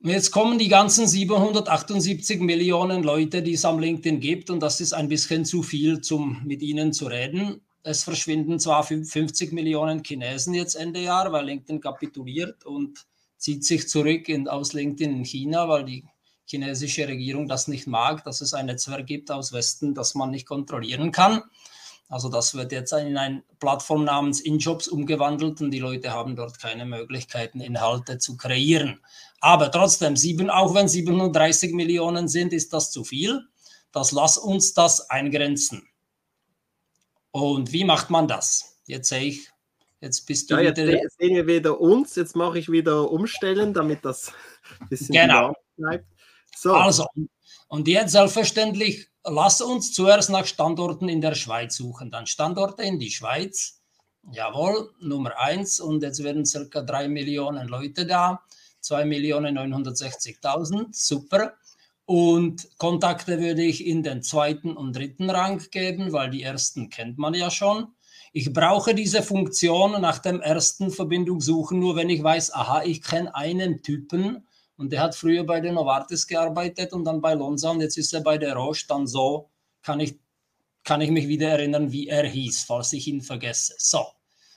Jetzt 0.00 0.30
kommen 0.30 0.58
die 0.58 0.68
ganzen 0.68 1.08
778 1.08 2.40
Millionen 2.40 3.02
Leute, 3.02 3.42
die 3.42 3.54
es 3.54 3.64
am 3.64 3.78
LinkedIn 3.78 4.20
gibt, 4.20 4.50
und 4.50 4.60
das 4.60 4.80
ist 4.80 4.92
ein 4.92 5.08
bisschen 5.08 5.44
zu 5.46 5.62
viel, 5.62 6.00
um 6.10 6.42
mit 6.44 6.60
ihnen 6.60 6.92
zu 6.92 7.06
reden. 7.06 7.62
Es 7.82 8.04
verschwinden 8.04 8.60
zwar 8.60 8.82
50 8.84 9.52
Millionen 9.52 10.04
Chinesen 10.04 10.52
jetzt 10.52 10.74
Ende 10.74 11.00
Jahr, 11.00 11.32
weil 11.32 11.46
LinkedIn 11.46 11.80
kapituliert 11.80 12.66
und 12.66 13.06
zieht 13.38 13.64
sich 13.64 13.88
zurück 13.88 14.28
in, 14.28 14.48
aus 14.48 14.74
LinkedIn 14.74 15.16
in 15.16 15.24
China, 15.24 15.68
weil 15.68 15.84
die 15.84 16.04
chinesische 16.44 17.08
Regierung 17.08 17.48
das 17.48 17.66
nicht 17.66 17.86
mag, 17.86 18.22
dass 18.24 18.42
es 18.42 18.54
ein 18.54 18.66
Netzwerk 18.66 19.06
gibt 19.06 19.30
aus 19.30 19.52
Westen, 19.52 19.94
das 19.94 20.14
man 20.14 20.30
nicht 20.30 20.46
kontrollieren 20.46 21.10
kann. 21.10 21.42
Also 22.08 22.28
das 22.28 22.54
wird 22.54 22.70
jetzt 22.70 22.92
in 22.92 23.16
eine 23.16 23.42
Plattform 23.58 24.04
namens 24.04 24.40
InJobs 24.40 24.86
umgewandelt 24.86 25.60
und 25.60 25.72
die 25.72 25.80
Leute 25.80 26.12
haben 26.12 26.36
dort 26.36 26.60
keine 26.60 26.84
Möglichkeiten, 26.84 27.60
Inhalte 27.60 28.18
zu 28.18 28.36
kreieren. 28.36 29.00
Aber 29.40 29.70
trotzdem, 29.70 30.16
sieben, 30.16 30.50
auch 30.50 30.74
wenn 30.74 30.88
730 30.88 31.72
Millionen 31.72 32.28
sind, 32.28 32.52
ist 32.52 32.72
das 32.72 32.90
zu 32.90 33.04
viel. 33.04 33.46
Das 33.92 34.12
lass 34.12 34.38
uns 34.38 34.74
das 34.74 35.08
eingrenzen. 35.10 35.88
Und 37.30 37.72
wie 37.72 37.84
macht 37.84 38.10
man 38.10 38.28
das? 38.28 38.78
Jetzt 38.86 39.08
sehe 39.08 39.24
ich, 39.24 39.50
jetzt 40.00 40.26
bist 40.26 40.50
du 40.50 40.54
ja, 40.54 40.62
jetzt 40.62 40.78
wieder. 40.78 41.02
Jetzt 41.02 41.18
sehen 41.18 41.34
wir 41.34 41.46
wieder 41.46 41.80
uns. 41.80 42.14
Jetzt 42.14 42.34
mache 42.34 42.58
ich 42.58 42.70
wieder 42.70 43.10
umstellen, 43.10 43.74
damit 43.74 44.04
das 44.04 44.32
ein 44.80 44.88
bisschen 44.88 45.14
genau. 45.14 45.54
bleibt. 45.76 46.06
So. 46.56 46.72
Also, 46.72 47.06
und 47.68 47.88
jetzt 47.88 48.12
selbstverständlich, 48.12 49.10
lass 49.24 49.60
uns 49.60 49.92
zuerst 49.92 50.30
nach 50.30 50.46
Standorten 50.46 51.08
in 51.08 51.20
der 51.20 51.34
Schweiz 51.34 51.76
suchen. 51.76 52.10
Dann 52.10 52.26
Standorte 52.26 52.82
in 52.82 52.98
die 52.98 53.10
Schweiz. 53.10 53.82
Jawohl, 54.32 54.92
Nummer 55.00 55.38
eins. 55.38 55.78
Und 55.78 56.02
jetzt 56.02 56.22
werden 56.24 56.46
circa 56.46 56.82
drei 56.82 57.08
Millionen 57.08 57.68
Leute 57.68 58.06
da. 58.06 58.42
2.960.000, 58.90 60.86
super. 60.90 61.54
Und 62.04 62.68
Kontakte 62.78 63.40
würde 63.40 63.62
ich 63.62 63.84
in 63.84 64.02
den 64.04 64.22
zweiten 64.22 64.76
und 64.76 64.94
dritten 64.94 65.28
Rang 65.28 65.60
geben, 65.70 66.12
weil 66.12 66.30
die 66.30 66.42
ersten 66.42 66.88
kennt 66.88 67.18
man 67.18 67.34
ja 67.34 67.50
schon. 67.50 67.88
Ich 68.32 68.52
brauche 68.52 68.94
diese 68.94 69.22
Funktion 69.22 70.00
nach 70.00 70.18
dem 70.18 70.40
ersten 70.40 70.90
Verbindung 70.90 71.40
suchen, 71.40 71.80
nur 71.80 71.96
wenn 71.96 72.10
ich 72.10 72.22
weiß, 72.22 72.54
aha, 72.54 72.82
ich 72.84 73.02
kenne 73.02 73.34
einen 73.34 73.82
Typen 73.82 74.46
und 74.76 74.92
der 74.92 75.00
hat 75.00 75.14
früher 75.16 75.44
bei 75.44 75.60
der 75.60 75.72
Novartis 75.72 76.26
gearbeitet 76.26 76.92
und 76.92 77.04
dann 77.04 77.20
bei 77.20 77.34
Lonza 77.34 77.70
und 77.70 77.80
jetzt 77.80 77.96
ist 77.96 78.12
er 78.12 78.20
bei 78.20 78.38
der 78.38 78.54
Roche, 78.54 78.86
dann 78.88 79.06
so 79.06 79.50
kann 79.82 80.00
ich, 80.00 80.16
kann 80.84 81.00
ich 81.00 81.10
mich 81.10 81.28
wieder 81.28 81.48
erinnern, 81.48 81.92
wie 81.92 82.08
er 82.08 82.26
hieß, 82.26 82.64
falls 82.64 82.92
ich 82.92 83.08
ihn 83.08 83.22
vergesse. 83.22 83.74
So, 83.78 84.04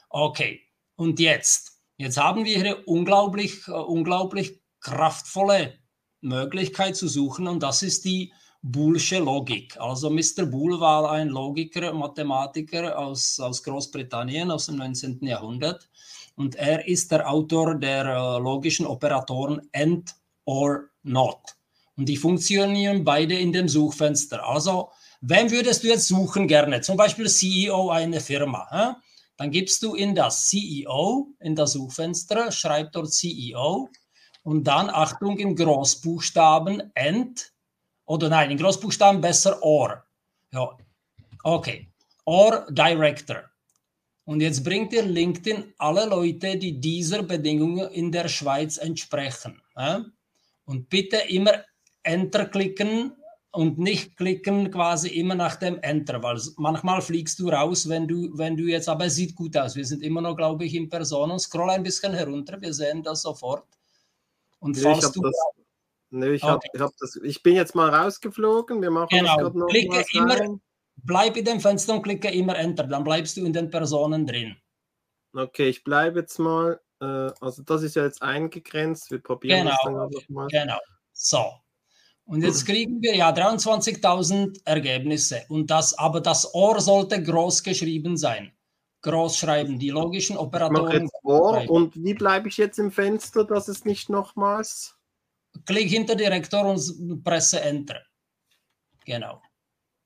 okay. 0.10 0.62
Und 0.96 1.20
jetzt, 1.20 1.69
Jetzt 2.00 2.16
haben 2.16 2.46
wir 2.46 2.58
hier 2.58 2.88
unglaublich, 2.88 3.68
äh, 3.68 3.72
unglaublich 3.72 4.62
kraftvolle 4.80 5.74
Möglichkeit 6.22 6.96
zu 6.96 7.10
suchen 7.10 7.46
und 7.50 7.62
das 7.62 7.84
ist 7.84 8.06
die 8.06 8.32
Boolsche 8.62 9.20
Logik. 9.20 9.76
Also 9.78 10.10
Mr. 10.10 10.46
Boole 10.46 10.80
war 10.80 11.12
ein 11.12 11.28
Logiker, 11.28 11.94
Mathematiker 11.94 12.98
aus, 12.98 13.38
aus 13.42 13.62
Großbritannien 13.64 14.50
aus 14.50 14.68
dem 14.68 14.78
19. 14.78 15.20
Jahrhundert 15.24 15.90
und 16.38 16.56
er 16.56 16.88
ist 16.88 17.12
der 17.12 17.30
Autor 17.30 17.76
der 17.76 18.06
äh, 18.06 18.40
logischen 18.40 18.86
Operatoren 18.86 19.70
AND 19.74 20.16
or 20.46 20.86
NOT. 21.04 21.58
Und 21.98 22.08
die 22.08 22.16
funktionieren 22.16 23.04
beide 23.04 23.38
in 23.38 23.52
dem 23.52 23.68
Suchfenster. 23.68 24.48
Also, 24.48 24.90
wem 25.20 25.52
würdest 25.52 25.84
du 25.84 25.90
jetzt 25.90 26.08
suchen 26.08 26.48
gerne? 26.48 26.80
Zum 26.80 26.96
Beispiel 26.96 27.28
CEO 27.28 27.90
einer 27.90 28.22
Firma. 28.22 28.68
Hä? 28.72 28.96
Dann 29.40 29.52
gibst 29.52 29.82
du 29.84 29.96
in 29.96 30.16
das 30.16 30.48
CEO, 30.50 31.34
in 31.40 31.56
das 31.56 31.72
Suchfenster, 31.72 32.52
schreib 32.52 32.92
dort 32.92 33.14
CEO 33.14 33.90
und 34.44 34.66
dann, 34.66 34.90
Achtung, 34.90 35.40
in 35.40 35.56
Großbuchstaben 35.56 36.92
End 36.94 37.54
oder 38.06 38.28
nein, 38.28 38.52
in 38.52 38.58
Großbuchstaben 38.58 39.22
besser 39.22 39.64
OR. 39.64 40.04
Ja, 40.52 40.78
okay. 41.44 41.90
OR 42.26 42.68
Director. 42.70 43.50
Und 44.26 44.42
jetzt 44.42 44.62
bringt 44.62 44.92
dir 44.92 45.04
LinkedIn 45.04 45.74
alle 45.78 46.06
Leute, 46.06 46.58
die 46.58 46.78
dieser 46.78 47.24
Bedingungen 47.24 47.90
in 47.92 48.12
der 48.12 48.28
Schweiz 48.28 48.76
entsprechen. 48.76 49.62
Und 50.66 50.90
bitte 50.90 51.16
immer 51.30 51.64
Enter 52.04 52.46
klicken 52.46 53.14
und 53.52 53.80
nicht 53.80 54.16
klicken 54.16 54.70
quasi 54.70 55.10
immer 55.10 55.36
nach 55.36 55.56
dem 55.56 55.80
Enter, 55.82 56.22
weil 56.22 56.40
manchmal 56.58 57.02
fliegst 57.02 57.40
du 57.40 57.50
raus, 57.50 57.90
wenn 57.90 58.08
du, 58.08 58.38
wenn 58.38 58.56
du 58.56 58.64
jetzt, 58.64 58.88
aber 58.88 59.06
es 59.06 59.16
sieht 59.16 59.36
gut 59.36 59.58
aus. 59.58 59.76
Wir 59.76 59.86
sind 59.86 60.04
immer 60.04 60.22
noch, 60.22 60.36
glaube 60.36 60.66
ich, 60.66 60.76
in 60.76 60.90
Person 60.90 61.32
und 61.32 61.40
scroll 61.40 61.72
ein 61.72 61.84
bisschen 61.84 62.14
herunter, 62.14 62.62
wir 62.62 62.74
sehen 62.74 63.02
das 63.02 63.24
sofort. 63.24 63.66
Und 64.60 64.76
nee, 64.76 64.84
falls 64.84 65.12
du. 65.12 65.22
Das, 65.22 65.36
nee, 66.12 66.34
ich, 66.34 66.44
okay. 66.44 66.70
hab, 66.76 66.82
hab 66.82 66.98
das, 67.00 67.16
ich 67.24 67.42
bin 67.42 67.56
jetzt 67.56 67.74
mal 67.74 67.90
rausgeflogen, 67.90 68.82
wir 68.82 68.92
machen 68.92 69.10
genau. 69.10 69.50
noch 69.50 69.68
klicke 69.68 70.06
immer, 70.14 70.60
bleib 70.98 71.36
in 71.36 71.46
dem 71.46 71.60
Fenster 71.60 71.96
und 71.96 72.04
klicke 72.04 72.30
immer 72.30 72.56
Enter, 72.56 72.84
dann 72.84 73.04
bleibst 73.04 73.36
du 73.38 73.46
in 73.46 73.54
den 73.54 73.70
Personen 73.70 74.28
drin. 74.28 74.56
Okay, 75.34 75.70
ich 75.70 75.84
bleibe 75.84 76.20
jetzt 76.20 76.38
mal, 76.38 76.80
äh, 77.02 77.06
also 77.42 77.64
das 77.64 77.82
ist 77.82 77.96
ja 77.96 78.04
jetzt 78.04 78.22
eingegrenzt, 78.22 79.10
wir 79.10 79.24
probieren 79.24 79.60
genau, 79.60 79.72
das 79.72 79.80
dann 79.84 79.96
okay. 79.96 80.16
nochmal. 80.16 80.48
Genau, 80.50 80.80
so. 81.14 81.46
Und 82.30 82.44
jetzt 82.44 82.64
kriegen 82.68 83.02
wir 83.02 83.16
ja 83.16 83.32
23.000 83.32 84.62
Ergebnisse. 84.64 85.42
Und 85.50 85.72
das, 85.72 85.98
aber 85.98 86.22
das 86.22 86.54
Ohr 86.54 86.80
sollte 86.80 87.24
groß 87.24 87.64
geschrieben 87.64 88.18
sein. 88.18 88.52
Groß 89.02 89.36
schreiben, 89.36 89.80
die 89.80 89.90
logischen 89.90 90.38
Operatoren. 90.38 91.10
Ohr 91.24 91.68
und 91.68 91.96
wie 91.96 92.14
bleibe 92.14 92.48
ich 92.48 92.58
jetzt 92.58 92.78
im 92.78 92.92
Fenster, 92.92 93.46
dass 93.46 93.68
es 93.68 93.84
nicht 93.84 94.10
nochmals. 94.10 94.96
Klick 95.66 95.90
hinter 95.90 96.16
Direktor 96.16 96.66
und 96.66 97.24
presse 97.24 97.62
Enter. 97.62 98.00
Genau. 99.06 99.42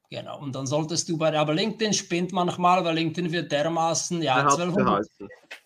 Genau. 0.10 0.40
Und 0.40 0.56
dann 0.56 0.66
solltest 0.66 1.10
du 1.10 1.18
bei, 1.18 1.38
aber 1.38 1.54
LinkedIn 1.54 1.92
spinnt 1.92 2.32
manchmal, 2.32 2.86
weil 2.86 2.96
LinkedIn 2.96 3.34
wird 3.34 3.52
dermaßen, 3.52 4.22
ja, 4.22 4.38
er 4.38 4.46
hat 4.46 4.60
1200. 4.60 5.06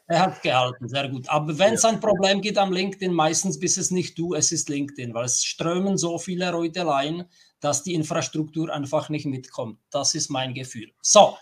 Er 0.10 0.22
hat 0.22 0.42
gehalten, 0.42 0.88
sehr 0.88 1.10
gut. 1.10 1.28
Aber 1.28 1.58
wenn 1.60 1.74
es 1.74 1.84
ja. 1.84 1.90
ein 1.90 2.00
Problem 2.00 2.40
gibt 2.40 2.58
am 2.58 2.72
LinkedIn, 2.72 3.14
meistens 3.14 3.60
bist 3.60 3.78
es 3.78 3.92
nicht 3.92 4.18
du, 4.18 4.34
es 4.34 4.54
ist 4.54 4.70
LinkedIn, 4.70 5.14
weil 5.14 5.26
es 5.26 5.44
strömen 5.44 5.98
so 5.98 6.18
viele 6.18 6.50
Leute 6.50 6.86
rein, 6.86 7.26
dass 7.60 7.84
die 7.84 7.94
Infrastruktur 7.94 8.74
einfach 8.74 9.10
nicht 9.10 9.26
mitkommt. 9.26 9.80
Das 9.92 10.16
ist 10.16 10.30
mein 10.30 10.54
Gefühl. 10.54 10.92
So. 11.02 11.38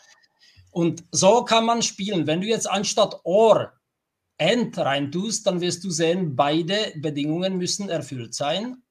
Und 0.71 1.04
so 1.12 1.45
kann 1.45 1.65
man 1.65 1.84
spielen. 1.84 2.25
Wenn 2.25 2.41
du 2.41 2.47
jetzt 2.47 2.69
anstatt 2.69 3.19
Or 3.23 3.73
End 4.38 4.78
rein 4.78 5.12
tust, 5.12 5.47
dann 5.47 5.62
wirst 5.62 5.84
du 5.84 5.91
sehen, 5.91 6.36
beide 6.36 6.91
Bedingungen 6.97 7.58
müssen 7.58 7.88
erfüllt 7.88 8.34
sein. 8.34 8.84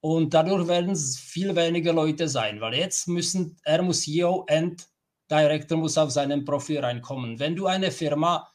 Und 0.00 0.34
dadurch 0.34 0.66
werden 0.66 0.90
es 0.90 1.16
viel 1.18 1.54
weniger 1.54 1.92
Leute 1.92 2.26
sein, 2.26 2.60
weil 2.60 2.74
jetzt 2.74 3.06
müssen, 3.06 3.56
er 3.62 3.82
muss 3.82 4.02
CEO 4.02 4.44
and 4.48 4.88
Director 5.30 5.78
muss 5.78 5.96
auf 5.96 6.10
seinem 6.10 6.44
Profil 6.44 6.80
reinkommen. 6.80 7.38
Wenn 7.38 7.54
du 7.54 7.66
eine 7.66 7.92
Firma 7.92 8.51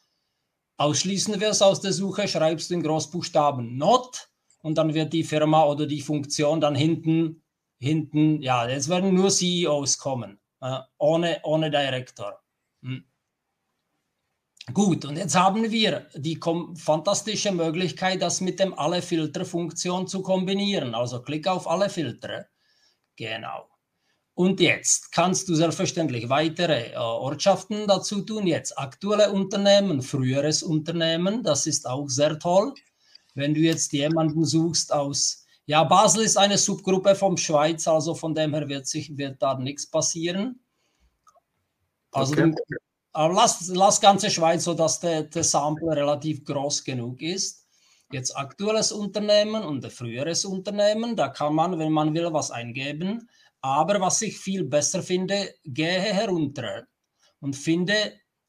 ausschließen 0.78 1.40
wirst 1.40 1.62
aus 1.62 1.80
der 1.80 1.92
Suche, 1.92 2.26
schreibst 2.26 2.70
du 2.70 2.74
in 2.74 2.82
Großbuchstaben 2.82 3.76
not 3.76 4.30
und 4.62 4.78
dann 4.78 4.94
wird 4.94 5.12
die 5.12 5.24
Firma 5.24 5.64
oder 5.64 5.86
die 5.86 6.00
Funktion 6.00 6.60
dann 6.60 6.74
hinten, 6.74 7.42
hinten, 7.78 8.40
ja, 8.40 8.68
jetzt 8.68 8.88
werden 8.88 9.14
nur 9.14 9.30
CEOs 9.30 9.98
kommen, 9.98 10.40
äh, 10.60 10.78
ohne, 10.98 11.40
ohne 11.42 11.70
Director. 11.70 12.40
Hm. 12.82 13.04
Gut, 14.72 15.04
und 15.06 15.16
jetzt 15.16 15.34
haben 15.34 15.70
wir 15.70 16.06
die 16.14 16.38
fantastische 16.74 17.52
Möglichkeit, 17.52 18.20
das 18.20 18.40
mit 18.40 18.60
dem 18.60 18.78
Alle-Filter-Funktion 18.78 20.06
zu 20.06 20.22
kombinieren. 20.22 20.94
Also 20.94 21.22
klick 21.22 21.46
auf 21.46 21.66
alle 21.66 21.88
Filter. 21.88 22.46
Genau. 23.16 23.66
Und 24.38 24.60
jetzt 24.60 25.10
kannst 25.10 25.48
du 25.48 25.56
selbstverständlich 25.56 26.28
weitere 26.28 26.92
äh, 26.92 26.96
Ortschaften 26.96 27.88
dazu 27.88 28.20
tun. 28.22 28.46
Jetzt 28.46 28.78
aktuelle 28.78 29.32
Unternehmen, 29.32 30.00
früheres 30.00 30.62
Unternehmen, 30.62 31.42
das 31.42 31.66
ist 31.66 31.88
auch 31.88 32.08
sehr 32.08 32.38
toll. 32.38 32.72
Wenn 33.34 33.52
du 33.52 33.58
jetzt 33.58 33.92
jemanden 33.92 34.44
suchst 34.44 34.92
aus, 34.92 35.44
ja, 35.66 35.82
Basel 35.82 36.22
ist 36.22 36.38
eine 36.38 36.56
Subgruppe 36.56 37.16
vom 37.16 37.36
Schweiz, 37.36 37.88
also 37.88 38.14
von 38.14 38.32
dem 38.32 38.54
her 38.54 38.68
wird, 38.68 38.86
sich, 38.86 39.18
wird 39.18 39.42
da 39.42 39.58
nichts 39.58 39.90
passieren. 39.90 40.60
Also 42.12 42.34
okay. 42.34 42.52
aber 43.14 43.34
lass, 43.34 43.66
lass 43.66 44.00
ganze 44.00 44.30
Schweiz, 44.30 44.62
sodass 44.62 45.00
der, 45.00 45.24
der 45.24 45.42
Sample 45.42 45.96
relativ 45.96 46.44
groß 46.44 46.84
genug 46.84 47.22
ist. 47.22 47.66
jetzt 48.12 48.36
aktuelles 48.36 48.92
Unternehmen 48.92 49.64
und 49.64 49.84
früheres 49.92 50.44
Unternehmen. 50.44 51.16
Da 51.16 51.26
kann 51.26 51.56
man, 51.56 51.76
wenn 51.80 51.90
man 51.90 52.14
will, 52.14 52.32
was 52.32 52.52
eingeben. 52.52 53.28
Aber 53.60 54.00
was 54.00 54.22
ich 54.22 54.38
viel 54.38 54.64
besser 54.64 55.02
finde, 55.02 55.54
gehe 55.64 56.00
herunter 56.00 56.86
und 57.40 57.56
finde, 57.56 57.94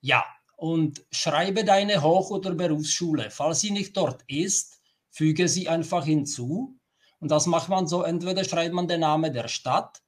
ja, 0.02 0.24
und 0.56 1.06
schreibe 1.12 1.64
deine 1.64 2.04
Hoch- 2.04 2.32
oder 2.32 2.54
Berufsschule. 2.54 3.32
Falls 3.32 3.62
sie 3.62 3.72
nicht 3.72 3.96
dort 3.96 4.24
ist, 4.28 4.82
füge 5.10 5.48
sie 5.48 5.70
einfach 5.70 6.06
hinzu. 6.06 6.78
Und 7.20 7.32
das 7.32 7.46
macht 7.46 7.70
man 7.70 7.88
so, 7.88 8.04
entweder 8.04 8.44
schreibt 8.44 8.74
man 8.74 8.88
den 8.88 9.02
Namen 9.02 9.34
der 9.34 9.48
Stadt 9.48 10.02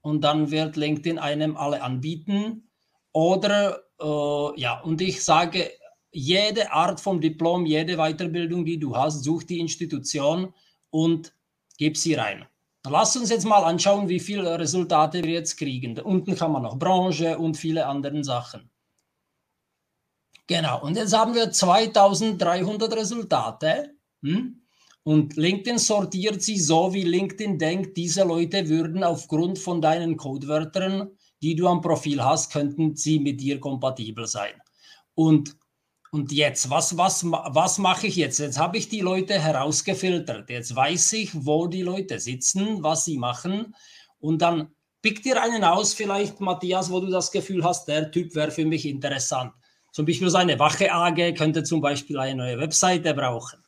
und 0.00 0.22
dann 0.22 0.50
wird 0.50 0.76
LinkedIn 0.76 1.18
einem 1.18 1.56
alle 1.56 1.82
anbieten. 1.82 2.70
Oder, 3.12 3.82
äh, 4.00 4.60
ja, 4.60 4.80
und 4.80 5.00
ich 5.00 5.22
sage, 5.22 5.70
jede 6.10 6.72
Art 6.72 7.00
vom 7.00 7.20
Diplom, 7.20 7.66
jede 7.66 7.96
Weiterbildung, 7.96 8.64
die 8.64 8.78
du 8.78 8.96
hast, 8.96 9.24
such 9.24 9.44
die 9.44 9.60
Institution 9.60 10.54
und 10.90 11.34
gib 11.78 11.96
sie 11.96 12.14
rein. 12.14 12.46
Lass 12.88 13.16
uns 13.16 13.30
jetzt 13.30 13.46
mal 13.46 13.62
anschauen, 13.62 14.08
wie 14.08 14.18
viele 14.18 14.58
Resultate 14.58 15.22
wir 15.22 15.34
jetzt 15.34 15.56
kriegen. 15.56 15.94
Da 15.94 16.02
unten 16.02 16.34
kann 16.34 16.50
man 16.50 16.62
noch 16.62 16.78
Branche 16.78 17.38
und 17.38 17.56
viele 17.56 17.86
andere 17.86 18.24
Sachen. 18.24 18.70
Genau, 20.48 20.82
und 20.82 20.96
jetzt 20.96 21.16
haben 21.16 21.34
wir 21.34 21.50
2300 21.50 22.96
Resultate. 22.96 23.94
Hm? 24.22 24.62
Und 25.04 25.36
LinkedIn 25.36 25.78
sortiert 25.78 26.42
sie 26.42 26.58
so, 26.58 26.92
wie 26.92 27.02
LinkedIn 27.02 27.58
denkt, 27.58 27.96
diese 27.96 28.24
Leute 28.24 28.68
würden 28.68 29.02
aufgrund 29.02 29.58
von 29.58 29.80
deinen 29.80 30.16
Codewörtern, 30.16 31.10
die 31.42 31.56
du 31.56 31.66
am 31.66 31.80
Profil 31.80 32.22
hast, 32.22 32.52
könnten 32.52 32.94
sie 32.94 33.18
mit 33.18 33.40
dir 33.40 33.58
kompatibel 33.58 34.26
sein. 34.26 34.54
Und, 35.14 35.56
und 36.14 36.30
jetzt, 36.30 36.68
was, 36.68 36.98
was, 36.98 37.24
was 37.24 37.78
mache 37.78 38.06
ich 38.06 38.16
jetzt? 38.16 38.38
Jetzt 38.38 38.58
habe 38.58 38.76
ich 38.76 38.90
die 38.90 39.00
Leute 39.00 39.40
herausgefiltert. 39.40 40.50
Jetzt 40.50 40.76
weiß 40.76 41.14
ich, 41.14 41.30
wo 41.32 41.66
die 41.66 41.80
Leute 41.80 42.20
sitzen, 42.20 42.82
was 42.82 43.06
sie 43.06 43.16
machen. 43.16 43.74
Und 44.20 44.42
dann 44.42 44.74
pick 45.00 45.22
dir 45.22 45.42
einen 45.42 45.64
aus, 45.64 45.94
vielleicht 45.94 46.38
Matthias, 46.38 46.90
wo 46.90 47.00
du 47.00 47.06
das 47.06 47.32
Gefühl 47.32 47.64
hast, 47.64 47.88
der 47.88 48.10
Typ 48.10 48.34
wäre 48.34 48.50
für 48.50 48.66
mich 48.66 48.84
interessant. 48.84 49.54
Zum 49.92 50.04
Beispiel 50.04 50.28
so 50.28 50.36
eine 50.36 50.58
Wache 50.58 50.92
AG 50.92 51.34
könnte 51.34 51.64
zum 51.64 51.80
Beispiel 51.80 52.18
eine 52.18 52.34
neue 52.34 52.58
Webseite 52.58 53.14
brauchen. 53.14 53.64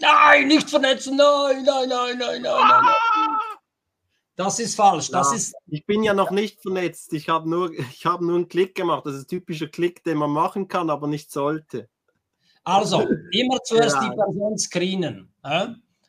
Nein, 0.00 0.48
nicht 0.48 0.70
vernetzen. 0.70 1.16
Nein, 1.16 1.64
nein, 1.64 1.88
nein, 1.90 2.18
nein, 2.18 2.42
nein, 2.42 2.42
nein. 2.42 3.51
Das 4.36 4.58
ist 4.58 4.74
falsch. 4.74 5.10
Das 5.10 5.30
ja, 5.30 5.36
ist 5.36 5.54
ich 5.66 5.84
bin 5.84 6.02
ja 6.02 6.14
noch 6.14 6.30
nicht 6.30 6.62
vernetzt. 6.62 7.12
Ich 7.12 7.28
habe 7.28 7.48
nur, 7.48 7.70
hab 8.04 8.20
nur 8.20 8.36
einen 8.36 8.48
Klick 8.48 8.74
gemacht. 8.74 9.04
Das 9.04 9.14
ist 9.14 9.24
ein 9.24 9.28
typischer 9.28 9.68
Klick, 9.68 10.02
den 10.04 10.18
man 10.18 10.30
machen 10.30 10.68
kann, 10.68 10.90
aber 10.90 11.06
nicht 11.06 11.30
sollte. 11.30 11.88
Also, 12.64 13.00
immer 13.32 13.58
zuerst 13.64 13.96
ja. 13.96 14.08
die 14.08 14.16
Person 14.16 14.56
screenen. 14.56 15.34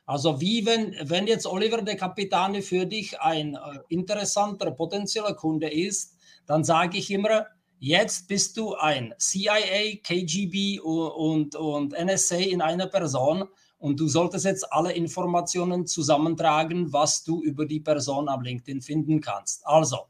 Also, 0.06 0.40
wie 0.40 0.66
wenn, 0.66 0.96
wenn 1.04 1.28
jetzt 1.28 1.48
Oliver 1.48 1.82
de 1.82 1.96
Capitane 1.96 2.62
für 2.62 2.86
dich 2.86 3.20
ein 3.20 3.56
äh, 3.56 3.80
interessanter 3.90 4.72
potenzieller 4.72 5.34
Kunde 5.34 5.70
ist, 5.70 6.16
dann 6.46 6.64
sage 6.64 6.98
ich 6.98 7.10
immer, 7.10 7.48
Jetzt 7.86 8.30
bist 8.30 8.56
du 8.56 8.76
ein 8.76 9.14
CIA, 9.18 9.98
KGB 10.02 10.80
und, 10.80 11.54
und 11.58 11.92
NSA 11.92 12.38
in 12.38 12.62
einer 12.62 12.88
Person 12.88 13.44
und 13.84 14.00
du 14.00 14.08
solltest 14.08 14.46
jetzt 14.46 14.72
alle 14.72 14.94
Informationen 14.94 15.86
zusammentragen, 15.86 16.94
was 16.94 17.26
du 17.26 17.44
über 17.44 17.66
die 17.66 17.82
Person 17.82 18.30
am 18.30 18.42
LinkedIn 18.42 18.82
finden 18.82 19.20
kannst. 19.20 19.68
Also, 19.68 20.06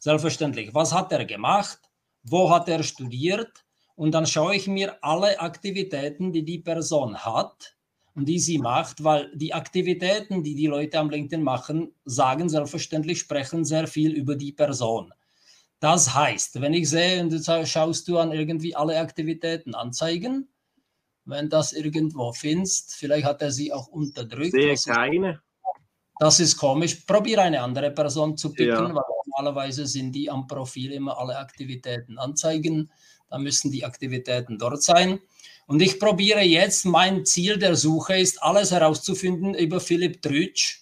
selbstverständlich, 0.00 0.74
was 0.74 0.92
hat 0.92 1.12
er 1.12 1.24
gemacht? 1.24 1.78
Wo 2.24 2.50
hat 2.50 2.68
er 2.68 2.82
studiert? 2.82 3.64
Und 3.94 4.10
dann 4.10 4.26
schaue 4.26 4.56
ich 4.56 4.66
mir 4.66 4.96
alle 5.04 5.38
Aktivitäten, 5.38 6.32
die 6.32 6.44
die 6.44 6.58
Person 6.58 7.16
hat 7.16 7.76
und 8.16 8.28
die 8.28 8.40
sie 8.40 8.58
macht, 8.58 9.04
weil 9.04 9.30
die 9.36 9.54
Aktivitäten, 9.54 10.42
die 10.42 10.56
die 10.56 10.66
Leute 10.66 10.98
am 10.98 11.08
LinkedIn 11.08 11.44
machen, 11.44 11.94
sagen 12.04 12.48
selbstverständlich, 12.48 13.20
sprechen 13.20 13.64
sehr 13.64 13.86
viel 13.86 14.10
über 14.10 14.34
die 14.34 14.50
Person. 14.50 15.14
Das 15.78 16.12
heißt, 16.12 16.60
wenn 16.60 16.74
ich 16.74 16.90
sehe 16.90 17.20
und 17.22 17.30
du 17.30 17.66
schaust 17.66 18.08
du 18.08 18.18
an 18.18 18.32
irgendwie 18.32 18.74
alle 18.74 18.98
Aktivitäten 18.98 19.76
anzeigen, 19.76 20.48
wenn 21.24 21.48
das 21.48 21.72
irgendwo 21.72 22.32
findest. 22.32 22.94
Vielleicht 22.94 23.26
hat 23.26 23.42
er 23.42 23.50
sie 23.50 23.72
auch 23.72 23.88
unterdrückt. 23.88 24.52
Sehe 24.52 24.74
keine. 24.86 25.40
Das 26.18 26.40
ist 26.40 26.56
komisch. 26.56 26.96
Probiere 27.06 27.42
eine 27.42 27.62
andere 27.62 27.90
Person 27.90 28.36
zu 28.36 28.52
picken, 28.52 28.68
ja. 28.68 28.94
weil 28.94 29.02
normalerweise 29.26 29.86
sind 29.86 30.12
die 30.12 30.30
am 30.30 30.46
Profil 30.46 30.92
immer 30.92 31.18
alle 31.18 31.36
Aktivitäten 31.38 32.18
anzeigen. 32.18 32.90
Da 33.28 33.38
müssen 33.38 33.70
die 33.70 33.84
Aktivitäten 33.84 34.58
dort 34.58 34.82
sein. 34.82 35.20
Und 35.66 35.80
ich 35.80 35.98
probiere 35.98 36.42
jetzt, 36.42 36.84
mein 36.84 37.24
Ziel 37.24 37.58
der 37.58 37.76
Suche 37.76 38.18
ist, 38.18 38.42
alles 38.42 38.72
herauszufinden 38.72 39.54
über 39.54 39.80
Philipp 39.80 40.20
Trütsch 40.22 40.81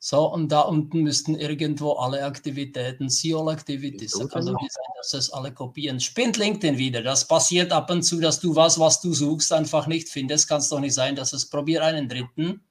so, 0.00 0.32
und 0.32 0.52
da 0.52 0.60
unten 0.60 1.02
müssten 1.02 1.34
irgendwo 1.34 1.94
alle 1.94 2.24
Aktivitäten, 2.24 3.08
SEO 3.08 3.50
Activities, 3.50 4.14
also 4.32 4.52
wie 4.52 4.68
sein, 4.68 4.92
dass 4.96 5.12
es 5.12 5.32
alle 5.32 5.52
kopieren. 5.52 5.98
Spinnt 5.98 6.36
LinkedIn 6.36 6.78
wieder. 6.78 7.02
Das 7.02 7.26
passiert 7.26 7.72
ab 7.72 7.90
und 7.90 8.02
zu, 8.02 8.20
dass 8.20 8.38
du 8.38 8.54
was, 8.54 8.78
was 8.78 9.00
du 9.00 9.12
suchst, 9.12 9.52
einfach 9.52 9.88
nicht 9.88 10.08
findest. 10.08 10.48
Kann 10.48 10.58
es 10.58 10.68
doch 10.68 10.78
nicht 10.78 10.94
sein, 10.94 11.16
dass 11.16 11.32
es 11.32 11.50
probier 11.50 11.82
einen 11.82 12.08
dritten, 12.08 12.62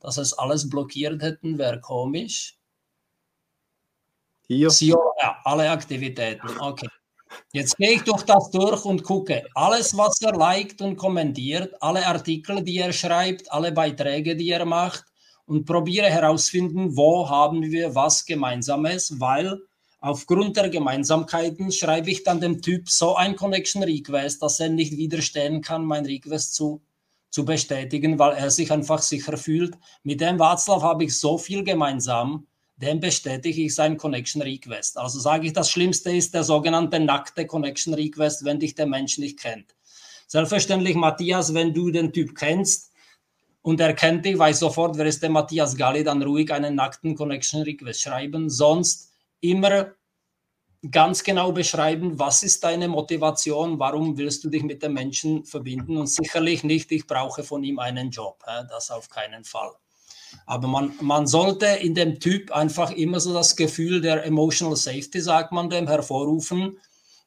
dass 0.00 0.18
es 0.18 0.34
alles 0.34 0.68
blockiert 0.68 1.22
hätten, 1.22 1.56
wäre 1.56 1.80
komisch. 1.80 2.58
Hier. 4.46 4.68
SEO, 4.68 5.14
ja, 5.22 5.38
alle 5.44 5.70
Aktivitäten. 5.70 6.48
Okay. 6.60 6.88
Jetzt 7.52 7.78
gehe 7.78 7.92
ich 7.92 8.02
durch 8.02 8.24
das 8.24 8.50
durch 8.50 8.84
und 8.84 9.04
gucke. 9.04 9.44
Alles, 9.54 9.96
was 9.96 10.20
er 10.20 10.32
liked 10.32 10.82
und 10.82 10.96
kommentiert, 10.96 11.74
alle 11.80 12.06
Artikel, 12.06 12.62
die 12.62 12.78
er 12.78 12.92
schreibt, 12.92 13.50
alle 13.52 13.72
Beiträge, 13.72 14.36
die 14.36 14.50
er 14.50 14.64
macht, 14.66 15.04
und 15.48 15.64
probiere 15.64 16.10
herausfinden, 16.10 16.94
wo 16.96 17.28
haben 17.28 17.62
wir 17.62 17.94
was 17.94 18.26
Gemeinsames, 18.26 19.18
weil 19.18 19.58
aufgrund 19.98 20.58
der 20.58 20.68
Gemeinsamkeiten 20.68 21.72
schreibe 21.72 22.10
ich 22.10 22.22
dann 22.22 22.40
dem 22.40 22.60
Typ 22.60 22.90
so 22.90 23.16
ein 23.16 23.34
Connection 23.34 23.82
Request, 23.82 24.42
dass 24.42 24.60
er 24.60 24.68
nicht 24.68 24.96
widerstehen 24.96 25.62
kann, 25.62 25.86
mein 25.86 26.04
Request 26.04 26.54
zu, 26.54 26.82
zu 27.30 27.46
bestätigen, 27.46 28.18
weil 28.18 28.36
er 28.36 28.50
sich 28.50 28.70
einfach 28.70 29.00
sicher 29.00 29.38
fühlt. 29.38 29.74
Mit 30.02 30.20
dem 30.20 30.36
Václav 30.36 30.82
habe 30.82 31.04
ich 31.04 31.18
so 31.18 31.38
viel 31.38 31.64
gemeinsam, 31.64 32.46
dem 32.76 33.00
bestätige 33.00 33.62
ich 33.62 33.74
sein 33.74 33.96
Connection 33.96 34.42
Request. 34.42 34.98
Also 34.98 35.18
sage 35.18 35.46
ich, 35.46 35.54
das 35.54 35.70
Schlimmste 35.70 36.12
ist 36.12 36.34
der 36.34 36.44
sogenannte 36.44 37.00
nackte 37.00 37.46
Connection 37.46 37.94
Request, 37.94 38.44
wenn 38.44 38.60
dich 38.60 38.74
der 38.74 38.86
Mensch 38.86 39.16
nicht 39.16 39.40
kennt. 39.40 39.74
Selbstverständlich, 40.26 40.94
Matthias, 40.94 41.54
wenn 41.54 41.72
du 41.72 41.90
den 41.90 42.12
Typ 42.12 42.36
kennst, 42.36 42.92
und 43.62 43.80
er 43.80 43.92
kennt 43.94 44.24
dich, 44.24 44.38
weiß 44.38 44.60
sofort, 44.60 44.96
wer 44.96 45.06
ist 45.06 45.22
der 45.22 45.30
Matthias 45.30 45.76
Galli, 45.76 46.04
dann 46.04 46.22
ruhig 46.22 46.52
einen 46.52 46.74
nackten 46.74 47.14
Connection 47.14 47.62
Request 47.62 48.02
schreiben. 48.02 48.48
Sonst 48.48 49.10
immer 49.40 49.92
ganz 50.90 51.24
genau 51.24 51.52
beschreiben, 51.52 52.18
was 52.18 52.42
ist 52.42 52.62
deine 52.62 52.88
Motivation, 52.88 53.78
warum 53.78 54.16
willst 54.16 54.44
du 54.44 54.48
dich 54.48 54.62
mit 54.62 54.82
dem 54.82 54.92
Menschen 54.92 55.44
verbinden 55.44 55.96
und 55.96 56.06
sicherlich 56.06 56.62
nicht, 56.62 56.92
ich 56.92 57.06
brauche 57.06 57.42
von 57.42 57.64
ihm 57.64 57.78
einen 57.78 58.10
Job, 58.10 58.44
das 58.68 58.90
auf 58.90 59.08
keinen 59.08 59.44
Fall. 59.44 59.72
Aber 60.46 60.68
man, 60.68 60.92
man 61.00 61.26
sollte 61.26 61.66
in 61.66 61.94
dem 61.94 62.20
Typ 62.20 62.52
einfach 62.52 62.90
immer 62.92 63.18
so 63.18 63.32
das 63.32 63.56
Gefühl 63.56 64.00
der 64.00 64.24
Emotional 64.24 64.76
Safety, 64.76 65.20
sagt 65.20 65.52
man 65.52 65.70
dem, 65.70 65.88
hervorrufen. 65.88 66.78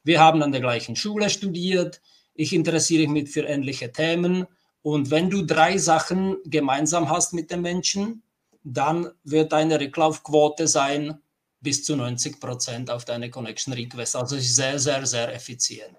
Wir 0.04 0.20
haben 0.20 0.42
an 0.42 0.52
der 0.52 0.60
gleichen 0.60 0.96
Schule 0.96 1.28
studiert, 1.28 2.00
ich 2.34 2.54
interessiere 2.54 3.10
mich 3.10 3.30
für 3.30 3.42
ähnliche 3.42 3.92
Themen, 3.92 4.46
und 4.82 5.10
wenn 5.10 5.30
du 5.30 5.42
drei 5.42 5.78
Sachen 5.78 6.36
gemeinsam 6.44 7.08
hast 7.08 7.32
mit 7.32 7.50
den 7.50 7.62
Menschen, 7.62 8.22
dann 8.64 9.10
wird 9.24 9.52
deine 9.52 9.80
Rücklaufquote 9.80 10.66
sein 10.66 11.20
bis 11.60 11.84
zu 11.84 11.96
90 11.96 12.40
Prozent 12.40 12.90
auf 12.90 13.04
deine 13.04 13.30
Connection 13.30 13.72
Request. 13.72 14.16
Also 14.16 14.36
ist 14.36 14.54
sehr, 14.54 14.78
sehr, 14.78 15.06
sehr 15.06 15.32
effizient. 15.32 15.96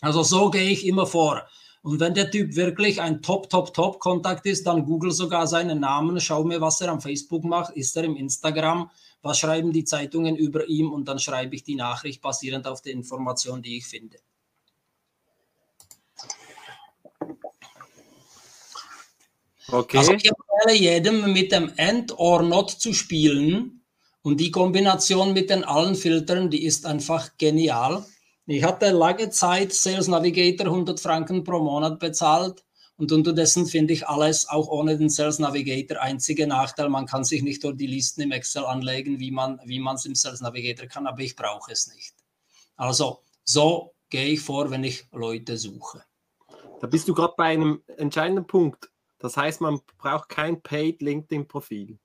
Also 0.00 0.22
so 0.22 0.50
gehe 0.50 0.70
ich 0.70 0.86
immer 0.86 1.06
vor. 1.06 1.46
Und 1.82 2.00
wenn 2.00 2.14
der 2.14 2.30
Typ 2.30 2.54
wirklich 2.54 3.00
ein 3.00 3.22
Top, 3.22 3.48
Top, 3.48 3.74
Top 3.74 3.98
Kontakt 4.00 4.46
ist, 4.46 4.66
dann 4.66 4.84
google 4.84 5.12
sogar 5.12 5.46
seinen 5.46 5.80
Namen, 5.80 6.20
schau 6.20 6.44
mir, 6.44 6.60
was 6.60 6.80
er 6.80 6.88
am 6.88 7.00
Facebook 7.00 7.44
macht, 7.44 7.76
ist 7.76 7.96
er 7.96 8.04
im 8.04 8.16
Instagram, 8.16 8.90
was 9.22 9.38
schreiben 9.38 9.72
die 9.72 9.84
Zeitungen 9.84 10.36
über 10.36 10.68
ihn 10.68 10.88
und 10.88 11.06
dann 11.06 11.18
schreibe 11.18 11.54
ich 11.54 11.64
die 11.64 11.76
Nachricht 11.76 12.22
basierend 12.22 12.66
auf 12.66 12.82
der 12.82 12.92
Information, 12.92 13.62
die 13.62 13.78
ich 13.78 13.86
finde. 13.86 14.18
Okay. 19.68 19.98
Also 19.98 20.12
ich 20.12 20.28
empfehle 20.28 20.78
jedem 20.78 21.32
mit 21.32 21.52
dem 21.52 21.72
End 21.76 22.16
or 22.18 22.42
Not 22.42 22.70
zu 22.70 22.92
spielen 22.92 23.84
und 24.22 24.38
die 24.38 24.50
Kombination 24.50 25.32
mit 25.32 25.50
den 25.50 25.64
allen 25.64 25.94
Filtern, 25.94 26.50
die 26.50 26.64
ist 26.64 26.86
einfach 26.86 27.36
genial. 27.38 28.04
Ich 28.46 28.62
hatte 28.62 28.90
lange 28.90 29.30
Zeit 29.30 29.72
Sales 29.72 30.06
Navigator 30.06 30.66
100 30.66 31.00
Franken 31.00 31.42
pro 31.42 31.58
Monat 31.58 31.98
bezahlt 31.98 32.64
und 32.96 33.10
unterdessen 33.10 33.66
finde 33.66 33.92
ich 33.92 34.06
alles 34.06 34.48
auch 34.48 34.68
ohne 34.68 34.96
den 34.96 35.10
Sales 35.10 35.40
Navigator. 35.40 36.00
Einziger 36.00 36.46
Nachteil, 36.46 36.88
man 36.88 37.06
kann 37.06 37.24
sich 37.24 37.42
nicht 37.42 37.64
durch 37.64 37.76
die 37.76 37.88
Listen 37.88 38.22
im 38.22 38.30
Excel 38.30 38.64
anlegen, 38.64 39.18
wie 39.18 39.32
man 39.32 39.60
wie 39.64 39.84
es 39.94 40.04
im 40.06 40.14
Sales 40.14 40.40
Navigator 40.40 40.86
kann, 40.86 41.06
aber 41.06 41.20
ich 41.20 41.34
brauche 41.34 41.72
es 41.72 41.92
nicht. 41.92 42.14
Also 42.76 43.22
so 43.42 43.94
gehe 44.10 44.28
ich 44.28 44.40
vor, 44.40 44.70
wenn 44.70 44.84
ich 44.84 45.06
Leute 45.12 45.56
suche. 45.56 46.04
Da 46.80 46.86
bist 46.86 47.08
du 47.08 47.14
gerade 47.14 47.34
bei 47.36 47.46
einem 47.46 47.82
entscheidenden 47.96 48.46
Punkt. 48.46 48.90
Das 49.26 49.36
heißt, 49.36 49.60
man 49.60 49.80
braucht 49.98 50.28
kein 50.28 50.62
Paid 50.62 51.02
LinkedIn-Profil. 51.02 51.98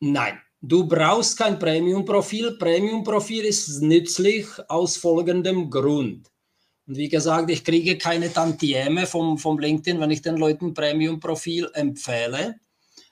Nein, 0.00 0.40
du 0.60 0.88
brauchst 0.88 1.38
kein 1.38 1.56
Premium-Profil. 1.56 2.58
Premium-Profil 2.58 3.44
ist 3.44 3.80
nützlich 3.80 4.48
aus 4.66 4.96
folgendem 4.96 5.70
Grund. 5.70 6.32
Und 6.88 6.96
wie 6.96 7.08
gesagt, 7.08 7.48
ich 7.50 7.62
kriege 7.62 7.96
keine 7.96 8.32
Tantieme 8.32 9.06
vom, 9.06 9.38
vom 9.38 9.56
LinkedIn, 9.56 10.00
wenn 10.00 10.10
ich 10.10 10.20
den 10.20 10.36
Leuten 10.36 10.74
Premium-Profil 10.74 11.70
empfehle. 11.74 12.56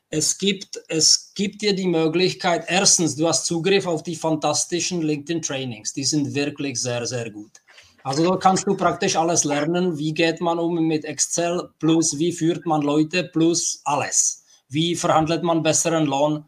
Es 0.09 0.39
gibt, 0.39 0.83
es 0.89 1.33
gibt 1.35 1.63
dir 1.63 1.73
die 1.73 1.87
Möglichkeit, 1.87 2.65
erstens, 2.67 3.15
du 3.15 3.29
hast 3.29 3.47
Zugriff 3.47 3.87
auf 3.87 4.03
die 4.03 4.17
fantastischen 4.17 5.03
LinkedIn-Trainings. 5.03 5.93
Die 5.93 6.05
sind 6.05 6.35
wirklich 6.35 6.81
sehr, 6.81 7.07
sehr 7.07 7.31
gut. 7.31 7.62
Also 8.05 8.29
da 8.29 8.37
kannst 8.37 8.67
du 8.67 8.77
praktisch 8.77 9.17
alles 9.17 9.45
lernen. 9.45 9.97
Wie 9.97 10.13
geht 10.13 10.41
man 10.41 10.59
um 10.59 10.75
mit 10.87 11.05
Excel, 11.05 11.69
plus 11.79 12.19
wie 12.19 12.33
führt 12.33 12.67
man 12.67 12.83
Leute, 12.83 13.25
plus 13.25 13.81
alles. 13.85 14.45
Wie 14.69 14.97
verhandelt 14.97 15.43
man 15.43 15.63
besseren 15.63 16.07
Lohn? 16.07 16.45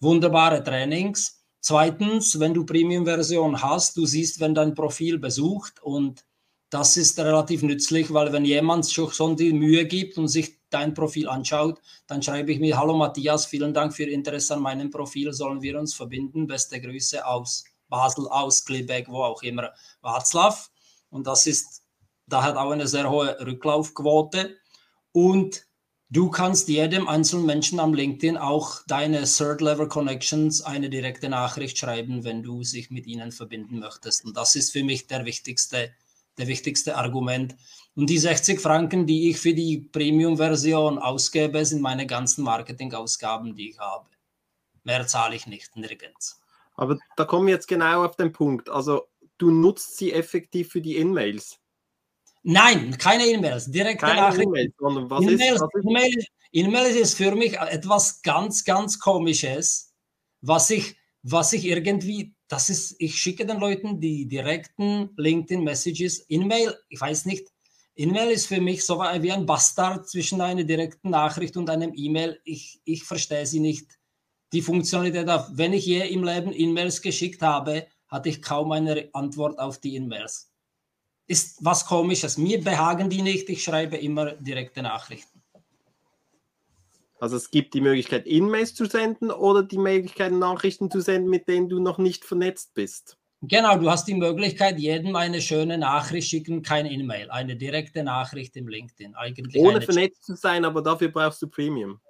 Wunderbare 0.00 0.62
Trainings. 0.62 1.42
Zweitens, 1.60 2.38
wenn 2.40 2.54
du 2.54 2.64
Premium-Version 2.64 3.62
hast, 3.62 3.96
du 3.96 4.06
siehst, 4.06 4.40
wenn 4.40 4.54
dein 4.54 4.74
Profil 4.74 5.18
besucht 5.18 5.82
und 5.82 6.24
das 6.70 6.96
ist 6.96 7.18
relativ 7.18 7.62
nützlich, 7.62 8.12
weil 8.12 8.32
wenn 8.32 8.44
jemand 8.44 8.90
schon 8.90 9.36
die 9.36 9.52
Mühe 9.52 9.86
gibt 9.86 10.18
und 10.18 10.28
sich 10.28 10.58
dein 10.70 10.92
Profil 10.92 11.28
anschaut, 11.28 11.80
dann 12.06 12.22
schreibe 12.22 12.52
ich 12.52 12.58
mir, 12.58 12.76
hallo 12.76 12.96
Matthias, 12.96 13.46
vielen 13.46 13.72
Dank 13.72 13.94
für 13.94 14.02
Ihr 14.02 14.12
Interesse 14.12 14.54
an 14.54 14.62
meinem 14.62 14.90
Profil, 14.90 15.32
sollen 15.32 15.62
wir 15.62 15.78
uns 15.78 15.94
verbinden? 15.94 16.46
Beste 16.46 16.80
Grüße 16.80 17.24
aus 17.24 17.64
Basel, 17.88 18.26
aus 18.28 18.64
Klebeck, 18.64 19.08
wo 19.08 19.22
auch 19.22 19.42
immer, 19.42 19.70
Václav. 20.02 20.68
Und 21.14 21.28
das 21.28 21.46
ist, 21.46 21.84
da 22.26 22.42
hat 22.42 22.56
auch 22.56 22.72
eine 22.72 22.88
sehr 22.88 23.08
hohe 23.08 23.38
Rücklaufquote. 23.38 24.56
Und 25.12 25.64
du 26.10 26.28
kannst 26.28 26.66
jedem 26.66 27.06
einzelnen 27.06 27.46
Menschen 27.46 27.78
am 27.78 27.94
LinkedIn 27.94 28.36
auch 28.36 28.80
deine 28.88 29.22
Third-Level-Connections 29.22 30.62
eine 30.62 30.90
direkte 30.90 31.28
Nachricht 31.28 31.78
schreiben, 31.78 32.24
wenn 32.24 32.42
du 32.42 32.64
sich 32.64 32.90
mit 32.90 33.06
ihnen 33.06 33.30
verbinden 33.30 33.78
möchtest. 33.78 34.24
Und 34.24 34.36
das 34.36 34.56
ist 34.56 34.72
für 34.72 34.82
mich 34.82 35.06
der 35.06 35.24
wichtigste, 35.24 35.92
der 36.36 36.48
wichtigste 36.48 36.96
Argument. 36.96 37.54
Und 37.94 38.10
die 38.10 38.18
60 38.18 38.60
Franken, 38.60 39.06
die 39.06 39.30
ich 39.30 39.38
für 39.38 39.54
die 39.54 39.88
Premium-Version 39.92 40.98
ausgebe, 40.98 41.64
sind 41.64 41.80
meine 41.80 42.08
ganzen 42.08 42.42
Marketing-Ausgaben, 42.42 43.54
die 43.54 43.70
ich 43.70 43.78
habe. 43.78 44.08
Mehr 44.82 45.06
zahle 45.06 45.36
ich 45.36 45.46
nicht, 45.46 45.76
nirgends. 45.76 46.40
Aber 46.74 46.98
da 47.16 47.24
kommen 47.24 47.46
wir 47.46 47.54
jetzt 47.54 47.68
genau 47.68 48.04
auf 48.04 48.16
den 48.16 48.32
Punkt. 48.32 48.68
Also 48.68 49.06
du 49.38 49.50
nutzt 49.50 49.96
sie 49.96 50.12
effektiv 50.12 50.70
für 50.70 50.80
die 50.80 50.96
In-Mails? 50.96 51.58
Nein, 52.42 52.96
keine 52.98 53.26
E-Mails, 53.26 53.70
direkte 53.70 54.04
keine 54.06 54.20
Nachrichten. 54.20 54.48
E-Mails, 54.48 54.74
sondern 54.78 55.10
was 55.10 55.22
E-Mails, 55.22 55.62
ist, 55.62 55.84
E-Mails, 55.84 56.26
E-Mails 56.52 56.96
ist 56.96 57.14
für 57.14 57.34
mich 57.34 57.58
etwas 57.58 58.20
ganz, 58.22 58.64
ganz 58.64 58.98
Komisches, 58.98 59.94
was 60.42 60.68
ich, 60.70 60.96
was 61.22 61.54
ich 61.54 61.64
irgendwie, 61.64 62.34
das 62.48 62.68
ist, 62.68 62.96
ich 62.98 63.16
schicke 63.16 63.46
den 63.46 63.58
Leuten 63.58 63.98
die 63.98 64.28
direkten 64.28 65.10
LinkedIn-Messages, 65.16 66.26
E-Mail, 66.28 66.76
ich 66.90 67.00
weiß 67.00 67.24
nicht, 67.24 67.48
E-Mail 67.96 68.30
ist 68.30 68.46
für 68.46 68.60
mich 68.60 68.84
so 68.84 68.98
wie 68.98 69.32
ein 69.32 69.46
Bastard 69.46 70.08
zwischen 70.08 70.40
einer 70.40 70.64
direkten 70.64 71.10
Nachricht 71.10 71.56
und 71.56 71.70
einem 71.70 71.92
E-Mail. 71.94 72.40
Ich, 72.44 72.80
ich 72.84 73.04
verstehe 73.04 73.46
sie 73.46 73.60
nicht. 73.60 73.98
Die 74.52 74.62
Funktionalität, 74.62 75.28
wenn 75.52 75.72
ich 75.72 75.86
je 75.86 76.06
im 76.08 76.24
Leben 76.24 76.52
E-Mails 76.52 77.02
geschickt 77.02 77.40
habe, 77.42 77.86
hatte 78.14 78.28
ich 78.28 78.42
kaum 78.42 78.70
eine 78.70 79.08
Antwort 79.12 79.58
auf 79.58 79.78
die 79.80 79.96
E-Mails. 79.96 80.52
Ist 81.26 81.64
was 81.64 81.84
komisches. 81.84 82.38
Mir 82.38 82.62
behagen 82.62 83.10
die 83.10 83.22
nicht. 83.22 83.50
Ich 83.50 83.64
schreibe 83.64 83.96
immer 83.96 84.32
direkte 84.34 84.82
Nachrichten. 84.82 85.42
Also 87.18 87.36
es 87.36 87.50
gibt 87.50 87.74
die 87.74 87.80
Möglichkeit, 87.80 88.24
E-Mails 88.26 88.76
zu 88.76 88.84
senden 88.84 89.32
oder 89.32 89.64
die 89.64 89.78
Möglichkeit, 89.78 90.30
Nachrichten 90.30 90.92
zu 90.92 91.00
senden, 91.00 91.28
mit 91.28 91.48
denen 91.48 91.68
du 91.68 91.80
noch 91.80 91.98
nicht 91.98 92.24
vernetzt 92.24 92.74
bist. 92.74 93.18
Genau, 93.42 93.78
du 93.78 93.90
hast 93.90 94.06
die 94.06 94.14
Möglichkeit, 94.14 94.78
jedem 94.78 95.16
eine 95.16 95.40
schöne 95.40 95.76
Nachricht 95.76 96.28
schicken, 96.28 96.62
kein 96.62 96.86
E-Mail, 96.86 97.30
eine 97.32 97.56
direkte 97.56 98.04
Nachricht 98.04 98.54
im 98.56 98.68
LinkedIn. 98.68 99.16
Eigentlich 99.16 99.56
Ohne 99.60 99.80
vernetzt 99.80 100.24
zu 100.24 100.36
sein, 100.36 100.64
aber 100.64 100.82
dafür 100.82 101.08
brauchst 101.08 101.42
du 101.42 101.48
Premium. 101.48 102.00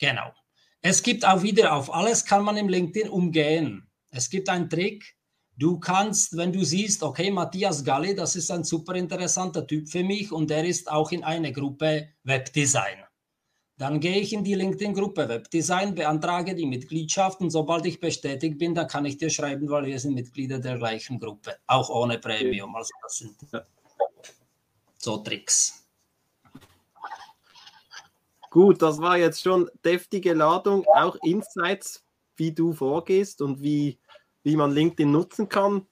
Genau. 0.00 0.32
Es 0.80 1.04
gibt 1.04 1.24
auch 1.24 1.42
wieder, 1.42 1.74
auf 1.74 1.94
alles 1.94 2.24
kann 2.24 2.42
man 2.42 2.56
im 2.56 2.68
LinkedIn 2.68 3.08
umgehen. 3.08 3.88
Es 4.10 4.28
gibt 4.28 4.48
einen 4.48 4.68
Trick, 4.68 5.14
Du 5.62 5.78
kannst, 5.78 6.36
wenn 6.36 6.52
du 6.52 6.64
siehst, 6.64 7.04
okay, 7.04 7.30
Matthias 7.30 7.84
Galli, 7.84 8.16
das 8.16 8.34
ist 8.34 8.50
ein 8.50 8.64
super 8.64 8.96
interessanter 8.96 9.64
Typ 9.64 9.88
für 9.88 10.02
mich 10.02 10.32
und 10.32 10.50
der 10.50 10.64
ist 10.64 10.90
auch 10.90 11.12
in 11.12 11.22
einer 11.22 11.52
Gruppe 11.52 12.08
Webdesign. 12.24 13.04
Dann 13.78 14.00
gehe 14.00 14.18
ich 14.18 14.32
in 14.32 14.42
die 14.42 14.56
LinkedIn-Gruppe 14.56 15.28
Webdesign, 15.28 15.94
beantrage 15.94 16.56
die 16.56 16.66
Mitgliedschaft 16.66 17.40
und 17.40 17.50
sobald 17.50 17.86
ich 17.86 18.00
bestätigt 18.00 18.58
bin, 18.58 18.74
dann 18.74 18.88
kann 18.88 19.04
ich 19.04 19.18
dir 19.18 19.30
schreiben, 19.30 19.70
weil 19.70 19.86
wir 19.86 20.00
sind 20.00 20.14
Mitglieder 20.14 20.58
der 20.58 20.78
gleichen 20.78 21.20
Gruppe, 21.20 21.54
auch 21.68 21.88
ohne 21.90 22.18
Premium. 22.18 22.74
Also 22.74 22.90
das 23.00 23.18
sind 23.18 23.36
so 24.98 25.18
Tricks. 25.18 25.86
Gut, 28.50 28.82
das 28.82 28.98
war 28.98 29.16
jetzt 29.16 29.40
schon 29.40 29.70
deftige 29.84 30.34
Ladung, 30.34 30.84
auch 30.88 31.14
Insights, 31.22 32.02
wie 32.34 32.50
du 32.50 32.72
vorgehst 32.72 33.40
und 33.40 33.62
wie 33.62 34.00
wie 34.42 34.56
man 34.56 34.72
LinkedIn 34.72 35.10
nutzen 35.10 35.48
kann. 35.48 35.86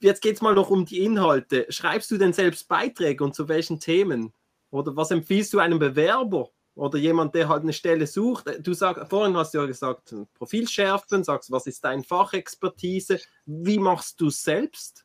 Jetzt 0.00 0.22
geht 0.22 0.36
es 0.36 0.42
mal 0.42 0.54
noch 0.54 0.70
um 0.70 0.84
die 0.84 1.04
Inhalte. 1.04 1.66
Schreibst 1.68 2.10
du 2.10 2.18
denn 2.18 2.32
selbst 2.32 2.68
Beiträge 2.68 3.24
und 3.24 3.34
zu 3.34 3.48
welchen 3.48 3.80
Themen? 3.80 4.32
Oder 4.70 4.96
was 4.96 5.10
empfiehlst 5.10 5.52
du 5.52 5.58
einem 5.58 5.78
Bewerber 5.78 6.50
oder 6.74 6.98
jemand, 6.98 7.34
der 7.34 7.48
halt 7.48 7.62
eine 7.62 7.72
Stelle 7.72 8.06
sucht? 8.06 8.46
Du 8.60 8.72
sagst, 8.72 9.08
vorhin 9.08 9.36
hast 9.36 9.54
du 9.54 9.58
ja 9.58 9.66
gesagt, 9.66 10.14
Profil 10.34 10.68
schärfen, 10.68 11.24
sagst, 11.24 11.50
was 11.50 11.66
ist 11.66 11.84
deine 11.84 12.04
Fachexpertise? 12.04 13.20
Wie 13.46 13.78
machst 13.78 14.20
du 14.20 14.30
selbst? 14.30 15.04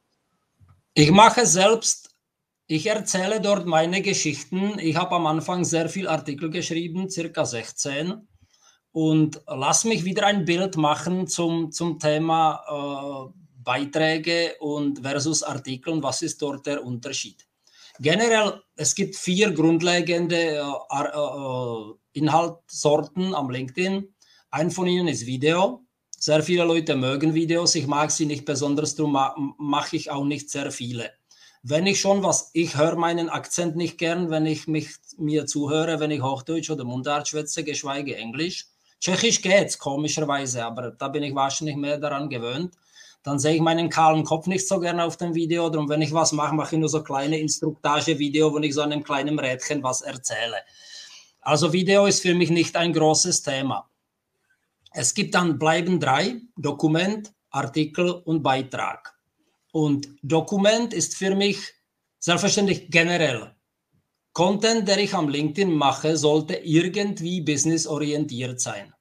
Ich 0.93 1.11
mache 1.11 1.45
selbst 1.45 2.13
ich 2.67 2.87
erzähle 2.87 3.41
dort 3.41 3.65
meine 3.65 4.01
Geschichten. 4.01 4.79
Ich 4.79 4.95
habe 4.95 5.15
am 5.15 5.27
Anfang 5.27 5.65
sehr 5.65 5.89
viel 5.89 6.07
Artikel 6.07 6.49
geschrieben, 6.49 7.09
circa 7.09 7.45
16 7.45 8.27
und 8.93 9.41
lass 9.47 9.83
mich 9.83 10.05
wieder 10.05 10.25
ein 10.27 10.45
Bild 10.45 10.77
machen 10.77 11.27
zum, 11.27 11.71
zum 11.71 11.99
Thema 11.99 13.27
äh, 13.27 13.39
Beiträge 13.63 14.55
und 14.59 14.99
versus 14.99 15.43
Artikel 15.43 15.93
und 15.93 16.03
was 16.03 16.21
ist 16.21 16.41
dort 16.41 16.65
der 16.65 16.85
Unterschied. 16.85 17.45
Generell, 17.99 18.61
es 18.75 18.95
gibt 18.95 19.15
vier 19.15 19.51
grundlegende 19.51 20.35
äh, 20.37 21.03
äh, 21.03 21.93
Inhaltssorten 22.13 23.33
am 23.33 23.49
LinkedIn. 23.49 24.13
Ein 24.51 24.71
von 24.71 24.87
ihnen 24.87 25.07
ist 25.07 25.25
Video. 25.25 25.85
Sehr 26.17 26.43
viele 26.43 26.63
Leute 26.63 26.95
mögen 26.95 27.33
Videos. 27.33 27.75
Ich 27.75 27.87
mag 27.87 28.11
sie 28.11 28.25
nicht 28.25 28.45
besonders, 28.45 28.95
darum 28.95 29.55
mache 29.57 29.95
ich 29.95 30.11
auch 30.11 30.23
nicht 30.23 30.49
sehr 30.49 30.71
viele. 30.71 31.11
Wenn 31.63 31.87
ich 31.87 31.99
schon 31.99 32.23
was, 32.23 32.51
ich 32.53 32.77
höre 32.77 32.95
meinen 32.95 33.29
Akzent 33.29 33.75
nicht 33.75 33.97
gern, 33.97 34.29
wenn 34.29 34.45
ich 34.45 34.67
mich 34.67 34.89
mir 35.17 35.45
zuhöre, 35.45 35.99
wenn 35.99 36.11
ich 36.11 36.21
Hochdeutsch 36.21 36.69
oder 36.69 36.83
Mundart 36.83 37.27
schwätze, 37.27 37.63
geschweige 37.63 38.15
Englisch. 38.15 38.72
Tschechisch 39.03 39.41
geht's 39.41 39.77
komischerweise, 39.77 40.63
aber 40.63 40.91
da 40.91 41.09
bin 41.09 41.23
ich 41.23 41.35
wahrscheinlich 41.35 41.75
mehr 41.75 41.97
daran 41.97 42.29
gewöhnt. 42.29 42.73
Dann 43.21 43.37
sehe 43.37 43.55
ich 43.55 43.59
meinen 43.59 43.89
kahlen 43.89 44.23
Kopf 44.23 44.47
nicht 44.47 44.65
so 44.65 44.79
gerne 44.79 45.03
auf 45.03 45.17
dem 45.17 45.35
Video. 45.35 45.69
Darum, 45.69 45.89
wenn 45.89 46.01
ich 46.01 46.13
was 46.13 46.31
mache, 46.31 46.55
mache 46.55 46.75
ich 46.75 46.79
nur 46.79 46.87
so 46.87 47.03
kleine 47.03 47.37
Instruktage-Video, 47.37 48.53
wo 48.53 48.59
ich 48.59 48.73
so 48.73 48.79
einem 48.79 49.03
kleinen 49.03 49.37
Rädchen 49.37 49.83
was 49.83 49.99
erzähle. 49.99 50.55
Also 51.41 51.73
Video 51.73 52.05
ist 52.05 52.21
für 52.21 52.33
mich 52.33 52.49
nicht 52.49 52.77
ein 52.77 52.93
großes 52.93 53.43
Thema. 53.43 53.89
Es 54.91 55.13
gibt 55.13 55.35
dann 55.35 55.59
bleiben 55.59 55.99
drei: 55.99 56.39
Dokument, 56.55 57.33
Artikel 57.49 58.09
und 58.09 58.41
Beitrag. 58.41 59.19
Und 59.73 60.07
Dokument 60.21 60.93
ist 60.93 61.17
für 61.17 61.35
mich 61.35 61.59
selbstverständlich 62.19 62.89
generell 62.89 63.53
Content, 64.33 64.87
der 64.87 64.97
ich 64.97 65.13
am 65.13 65.29
LinkedIn 65.29 65.71
mache, 65.71 66.17
sollte 66.17 66.55
irgendwie 66.55 67.41
businessorientiert 67.41 68.59
sein. 68.59 68.92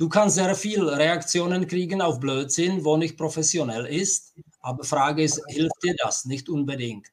Du 0.00 0.08
kannst 0.08 0.36
sehr 0.36 0.54
viel 0.54 0.82
Reaktionen 0.88 1.66
kriegen 1.66 2.00
auf 2.00 2.20
Blödsinn, 2.20 2.86
wo 2.86 2.96
nicht 2.96 3.18
professionell 3.18 3.84
ist, 3.84 4.32
aber 4.62 4.82
Frage 4.82 5.22
ist, 5.22 5.42
hilft 5.48 5.74
dir 5.82 5.94
das? 5.98 6.24
Nicht 6.24 6.48
unbedingt. 6.48 7.08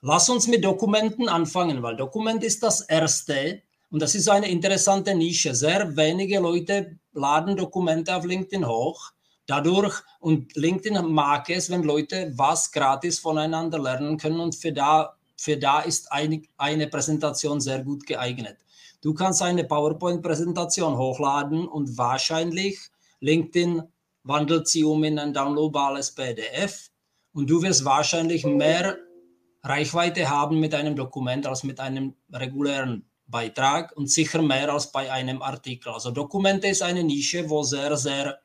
Lass 0.00 0.30
uns 0.30 0.46
mit 0.46 0.64
Dokumenten 0.64 1.28
anfangen, 1.28 1.82
weil 1.82 1.96
Dokument 1.96 2.44
ist 2.44 2.62
das 2.62 2.82
erste 2.82 3.62
und 3.90 4.00
das 4.00 4.14
ist 4.14 4.28
eine 4.28 4.48
interessante 4.48 5.12
Nische. 5.12 5.56
Sehr 5.56 5.96
wenige 5.96 6.38
Leute 6.38 6.96
laden 7.14 7.56
Dokumente 7.56 8.14
auf 8.14 8.24
LinkedIn 8.24 8.68
hoch. 8.68 9.10
Dadurch, 9.46 10.00
und 10.20 10.54
LinkedIn 10.54 11.04
mag 11.04 11.50
es, 11.50 11.68
wenn 11.68 11.82
Leute 11.82 12.32
was 12.36 12.70
gratis 12.70 13.18
voneinander 13.18 13.80
lernen 13.80 14.18
können 14.18 14.38
und 14.38 14.54
für 14.54 14.70
da 14.70 15.16
für 15.36 15.56
da 15.56 15.80
ist 15.80 16.12
eine, 16.12 16.42
eine 16.58 16.86
Präsentation 16.86 17.60
sehr 17.60 17.82
gut 17.82 18.06
geeignet. 18.06 18.56
Du 19.00 19.14
kannst 19.14 19.42
eine 19.42 19.64
PowerPoint-Präsentation 19.64 20.98
hochladen 20.98 21.68
und 21.68 21.96
wahrscheinlich 21.96 22.78
LinkedIn 23.20 23.82
wandelt 24.24 24.68
sie 24.68 24.84
um 24.84 25.04
in 25.04 25.18
ein 25.18 25.32
downloadbares 25.32 26.14
PDF 26.14 26.90
Und 27.32 27.48
du 27.48 27.62
wirst 27.62 27.84
wahrscheinlich 27.84 28.44
mehr 28.44 28.98
Reichweite 29.62 30.28
haben 30.28 30.58
mit 30.58 30.74
einem 30.74 30.96
Dokument 30.96 31.46
als 31.46 31.62
mit 31.62 31.78
einem 31.78 32.14
regulären 32.32 33.08
Beitrag 33.26 33.96
und 33.96 34.10
sicher 34.10 34.42
mehr 34.42 34.72
als 34.72 34.90
bei 34.90 35.12
einem 35.12 35.42
Artikel. 35.42 35.92
Also 35.92 36.10
Dokumente 36.10 36.66
ist 36.66 36.82
eine 36.82 37.04
Nische, 37.04 37.48
wo 37.48 37.62
sehr, 37.62 37.96
sehr 37.96 38.38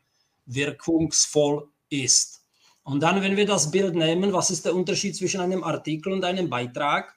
wirkungsvoll 0.45 1.69
ist. 1.89 2.41
Und 2.83 3.01
dann, 3.01 3.21
wenn 3.21 3.37
wir 3.37 3.45
das 3.45 3.71
Bild 3.71 3.95
nehmen, 3.95 4.33
was 4.33 4.51
ist 4.51 4.65
der 4.65 4.75
Unterschied 4.75 5.15
zwischen 5.15 5.39
einem 5.39 5.63
Artikel 5.63 6.11
und 6.11 6.25
einem 6.25 6.49
Beitrag? 6.49 7.15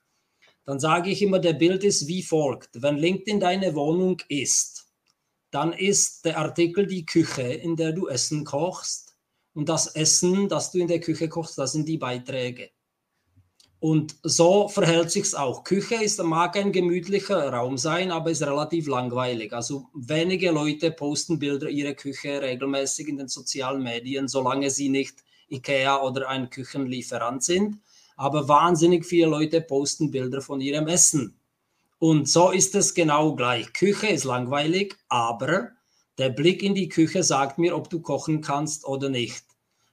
Dann 0.67 0.81
sage 0.81 1.11
ich 1.11 1.23
immer, 1.23 1.39
der 1.39 1.53
Bild 1.53 1.85
ist 1.85 2.09
wie 2.09 2.23
folgt. 2.23 2.83
Wenn 2.83 2.99
LinkedIn 2.99 3.41
deine 3.41 3.75
Wohnung 3.75 4.21
ist, 4.29 4.89
dann 5.53 5.73
ist 5.73 6.25
der 6.25 6.39
Artikel 6.39 6.87
die 6.87 7.07
Küche, 7.07 7.43
in 7.43 7.77
der 7.77 7.93
du 7.93 8.09
Essen 8.09 8.45
kochst. 8.45 9.17
Und 9.55 9.69
das 9.69 9.87
Essen, 9.87 10.49
das 10.49 10.73
du 10.73 10.79
in 10.79 10.89
der 10.89 11.01
Küche 11.01 11.29
kochst, 11.29 11.57
das 11.57 11.73
sind 11.73 11.89
die 11.89 11.97
Beiträge. 11.97 12.71
Und 13.79 14.17
so 14.23 14.69
verhält 14.69 15.13
sich 15.13 15.23
es 15.23 15.35
auch. 15.35 15.63
Küche 15.63 16.03
ist, 16.03 16.21
mag 16.23 16.57
ein 16.57 16.73
gemütlicher 16.73 17.53
Raum 17.53 17.79
sein, 17.79 18.11
aber 18.11 18.31
ist 18.31 18.43
relativ 18.43 18.89
langweilig. 18.89 19.53
Also 19.53 19.87
wenige 19.95 20.51
Leute 20.51 20.91
posten 20.91 21.39
Bilder 21.39 21.69
ihrer 21.69 21.95
Küche 21.95 22.43
regelmäßig 22.43 23.07
in 23.07 23.19
den 23.19 23.29
sozialen 23.29 23.83
Medien, 23.83 24.27
solange 24.27 24.71
sie 24.71 24.89
nicht 24.89 25.23
IKEA 25.49 26.03
oder 26.03 26.29
ein 26.29 26.51
Küchenlieferant 26.51 27.45
sind. 27.45 27.79
Aber 28.17 28.49
wahnsinnig 28.49 29.05
viele 29.05 29.27
Leute 29.27 29.61
posten 29.61 30.11
Bilder 30.11 30.41
von 30.41 30.61
ihrem 30.61 30.89
Essen. 30.89 31.39
Und 31.99 32.29
so 32.29 32.51
ist 32.51 32.75
es 32.75 32.95
genau 32.95 33.35
gleich. 33.35 33.73
Küche 33.73 34.09
ist 34.09 34.25
langweilig, 34.25 34.97
aber 35.09 35.71
der 36.19 36.31
Blick 36.31 36.63
in 36.63 36.75
die 36.75 36.89
Küche 36.89 37.23
sagt 37.23 37.59
mir, 37.59 37.77
ob 37.77 37.89
du 37.91 38.01
kochen 38.01 38.41
kannst 38.41 38.87
oder 38.87 39.09
nicht. 39.09 39.45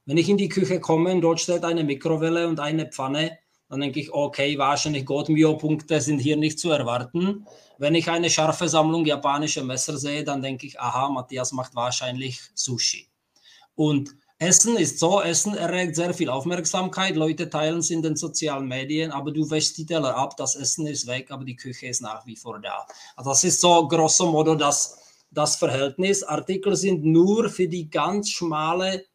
Wenn 0.05 0.17
ich 0.17 0.29
in 0.29 0.37
die 0.37 0.49
Küche 0.49 0.79
komme 0.79 1.11
und 1.11 1.21
dort 1.21 1.39
steht 1.39 1.63
eine 1.63 1.83
Mikrowelle 1.83 2.47
und 2.47 2.59
eine 2.59 2.87
Pfanne, 2.87 3.37
dann 3.69 3.79
denke 3.79 4.01
ich, 4.01 4.13
okay, 4.13 4.57
wahrscheinlich 4.57 5.05
Godmio-Punkte 5.05 5.99
sind 5.99 6.19
hier 6.19 6.37
nicht 6.37 6.59
zu 6.59 6.69
erwarten. 6.69 7.45
Wenn 7.77 7.95
ich 7.95 8.09
eine 8.09 8.29
scharfe 8.29 8.67
Sammlung 8.67 9.05
japanischer 9.05 9.63
Messer 9.63 9.97
sehe, 9.97 10.23
dann 10.23 10.41
denke 10.41 10.67
ich, 10.67 10.79
aha, 10.79 11.09
Matthias 11.09 11.53
macht 11.53 11.73
wahrscheinlich 11.73 12.39
Sushi. 12.53 13.07
Und 13.75 14.15
Essen 14.43 14.75
ist 14.75 14.99
so, 14.99 15.21
Essen 15.21 15.55
erregt 15.55 15.95
sehr 15.95 16.13
viel 16.13 16.27
Aufmerksamkeit, 16.27 17.15
Leute 17.15 17.49
teilen 17.49 17.79
es 17.79 17.89
in 17.89 18.01
den 18.01 18.17
sozialen 18.17 18.67
Medien, 18.67 19.11
aber 19.11 19.31
du 19.31 19.49
wäschst 19.49 19.77
die 19.77 19.85
Teller 19.85 20.17
ab, 20.17 20.35
das 20.35 20.55
Essen 20.55 20.85
ist 20.85 21.07
weg, 21.07 21.31
aber 21.31 21.45
die 21.45 21.55
Küche 21.55 21.87
ist 21.87 22.01
nach 22.01 22.25
wie 22.25 22.35
vor 22.35 22.59
da. 22.59 22.85
Also 23.15 23.29
das 23.29 23.45
ist 23.45 23.61
so 23.61 23.87
grosso 23.87 24.29
modo 24.29 24.55
das, 24.55 24.99
das 25.31 25.55
Verhältnis. 25.55 26.23
Artikel 26.23 26.75
sind 26.75 27.05
nur 27.05 27.47
für 27.49 27.69
die 27.69 27.89
ganz 27.89 28.31
schmale 28.31 29.05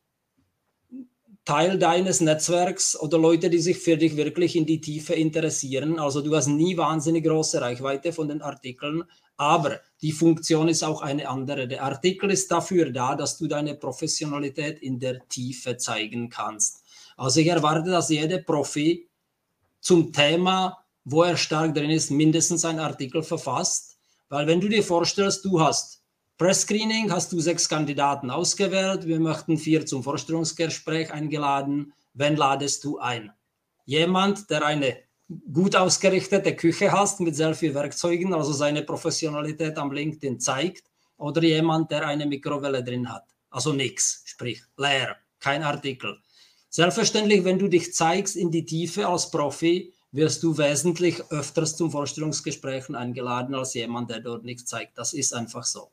Teil 1.48 1.78
deines 1.78 2.20
Netzwerks 2.20 2.94
oder 2.94 3.16
Leute, 3.16 3.48
die 3.48 3.60
sich 3.60 3.78
für 3.78 3.96
dich 3.96 4.18
wirklich 4.18 4.54
in 4.54 4.66
die 4.66 4.82
Tiefe 4.82 5.14
interessieren. 5.14 5.98
Also 5.98 6.20
du 6.20 6.36
hast 6.36 6.48
nie 6.48 6.76
wahnsinnig 6.76 7.24
große 7.24 7.58
Reichweite 7.58 8.12
von 8.12 8.28
den 8.28 8.42
Artikeln, 8.42 9.04
aber 9.38 9.80
die 10.02 10.12
Funktion 10.12 10.68
ist 10.68 10.82
auch 10.82 11.00
eine 11.00 11.26
andere. 11.26 11.66
Der 11.66 11.84
Artikel 11.84 12.30
ist 12.30 12.52
dafür 12.52 12.90
da, 12.90 13.14
dass 13.14 13.38
du 13.38 13.46
deine 13.46 13.74
Professionalität 13.76 14.80
in 14.80 15.00
der 15.00 15.26
Tiefe 15.26 15.78
zeigen 15.78 16.28
kannst. 16.28 16.84
Also 17.16 17.40
ich 17.40 17.46
erwarte, 17.46 17.90
dass 17.90 18.10
jeder 18.10 18.42
Profi 18.42 19.08
zum 19.80 20.12
Thema, 20.12 20.84
wo 21.04 21.22
er 21.22 21.38
stark 21.38 21.74
drin 21.74 21.88
ist, 21.88 22.10
mindestens 22.10 22.66
einen 22.66 22.80
Artikel 22.80 23.22
verfasst. 23.22 23.96
Weil 24.28 24.46
wenn 24.46 24.60
du 24.60 24.68
dir 24.68 24.82
vorstellst, 24.82 25.46
du 25.46 25.62
hast 25.62 26.02
Press-Screening 26.38 27.10
hast 27.10 27.32
du 27.32 27.40
sechs 27.40 27.68
Kandidaten 27.68 28.30
ausgewählt. 28.30 29.08
Wir 29.08 29.18
möchten 29.18 29.58
vier 29.58 29.84
zum 29.84 30.04
Vorstellungsgespräch 30.04 31.12
eingeladen. 31.12 31.92
Wen 32.14 32.36
ladest 32.36 32.84
du 32.84 33.00
ein? 33.00 33.32
Jemand, 33.86 34.48
der 34.48 34.64
eine 34.64 34.98
gut 35.52 35.74
ausgerichtete 35.74 36.54
Küche 36.54 36.92
hast 36.92 37.18
mit 37.18 37.34
sehr 37.34 37.54
vielen 37.54 37.74
Werkzeugen, 37.74 38.32
also 38.34 38.52
seine 38.52 38.84
Professionalität 38.84 39.78
am 39.78 39.90
LinkedIn 39.90 40.38
zeigt, 40.38 40.84
oder 41.16 41.42
jemand, 41.42 41.90
der 41.90 42.06
eine 42.06 42.24
Mikrowelle 42.24 42.84
drin 42.84 43.12
hat. 43.12 43.24
Also 43.50 43.72
nichts, 43.72 44.22
sprich 44.24 44.62
leer, 44.76 45.16
kein 45.40 45.64
Artikel. 45.64 46.18
Selbstverständlich, 46.68 47.44
wenn 47.44 47.58
du 47.58 47.66
dich 47.66 47.92
zeigst 47.92 48.36
in 48.36 48.52
die 48.52 48.64
Tiefe 48.64 49.08
als 49.08 49.28
Profi, 49.32 49.92
wirst 50.12 50.44
du 50.44 50.56
wesentlich 50.56 51.20
öfters 51.30 51.76
zum 51.76 51.90
Vorstellungsgesprächen 51.90 52.94
eingeladen 52.94 53.56
als 53.56 53.74
jemand, 53.74 54.10
der 54.10 54.20
dort 54.20 54.44
nichts 54.44 54.66
zeigt. 54.66 54.96
Das 54.96 55.14
ist 55.14 55.34
einfach 55.34 55.64
so. 55.64 55.90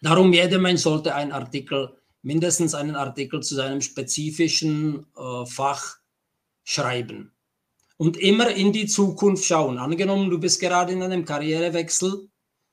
Darum, 0.00 0.32
jeder 0.32 0.58
Mensch 0.58 0.82
sollte 0.82 1.14
einen 1.14 1.32
Artikel, 1.32 1.96
mindestens 2.22 2.74
einen 2.74 2.96
Artikel 2.96 3.42
zu 3.42 3.54
seinem 3.54 3.80
spezifischen 3.80 5.06
äh, 5.16 5.46
Fach 5.46 5.96
schreiben. 6.64 7.32
Und 7.96 8.16
immer 8.16 8.50
in 8.50 8.72
die 8.72 8.86
Zukunft 8.86 9.44
schauen. 9.44 9.78
Angenommen, 9.78 10.30
du 10.30 10.38
bist 10.38 10.60
gerade 10.60 10.92
in 10.92 11.02
einem 11.02 11.24
Karrierewechsel, 11.24 12.28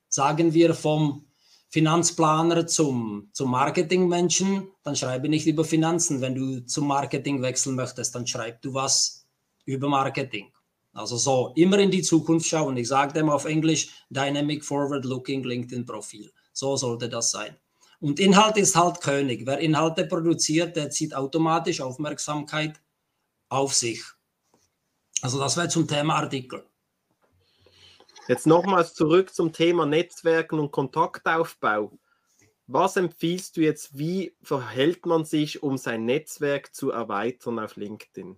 sagen 0.08 0.52
wir 0.52 0.74
vom 0.74 1.26
Finanzplaner 1.72 2.66
zum, 2.66 3.30
zum 3.32 3.50
Marketingmenschen, 3.50 4.68
dann 4.82 4.94
schreibe 4.94 5.28
nicht 5.30 5.46
über 5.46 5.64
Finanzen. 5.64 6.20
Wenn 6.20 6.34
du 6.34 6.66
zum 6.66 6.86
Marketing 6.86 7.40
wechseln 7.40 7.76
möchtest, 7.76 8.14
dann 8.14 8.26
schreib 8.26 8.60
du 8.60 8.74
was 8.74 9.26
über 9.64 9.88
Marketing. 9.88 10.52
Also 10.92 11.16
so, 11.16 11.52
immer 11.56 11.78
in 11.78 11.90
die 11.90 12.02
Zukunft 12.02 12.46
schauen. 12.46 12.76
Ich 12.76 12.88
sage 12.88 13.14
dem 13.14 13.30
auf 13.30 13.46
Englisch 13.46 13.88
Dynamic 14.10 14.62
Forward 14.62 15.06
Looking 15.06 15.42
LinkedIn 15.42 15.86
Profil. 15.86 16.30
So 16.52 16.76
sollte 16.76 17.08
das 17.08 17.30
sein. 17.30 17.56
Und 18.00 18.18
Inhalt 18.18 18.56
ist 18.56 18.74
halt 18.74 19.00
König. 19.00 19.46
Wer 19.46 19.58
Inhalte 19.58 20.04
produziert, 20.04 20.76
der 20.76 20.90
zieht 20.90 21.14
automatisch 21.14 21.80
Aufmerksamkeit 21.80 22.80
auf 23.48 23.74
sich. 23.74 24.02
Also 25.20 25.38
das 25.38 25.56
wäre 25.56 25.68
zum 25.68 25.86
Thema 25.86 26.16
Artikel. 26.16 26.66
Jetzt 28.28 28.46
nochmals 28.46 28.94
zurück 28.94 29.32
zum 29.32 29.52
Thema 29.52 29.86
Netzwerken 29.86 30.58
und 30.58 30.72
Kontaktaufbau. 30.72 31.92
Was 32.66 32.96
empfiehlst 32.96 33.56
du 33.56 33.60
jetzt, 33.60 33.98
wie 33.98 34.36
verhält 34.42 35.06
man 35.06 35.24
sich, 35.24 35.62
um 35.62 35.76
sein 35.76 36.04
Netzwerk 36.04 36.74
zu 36.74 36.90
erweitern 36.90 37.58
auf 37.58 37.76
LinkedIn? 37.76 38.36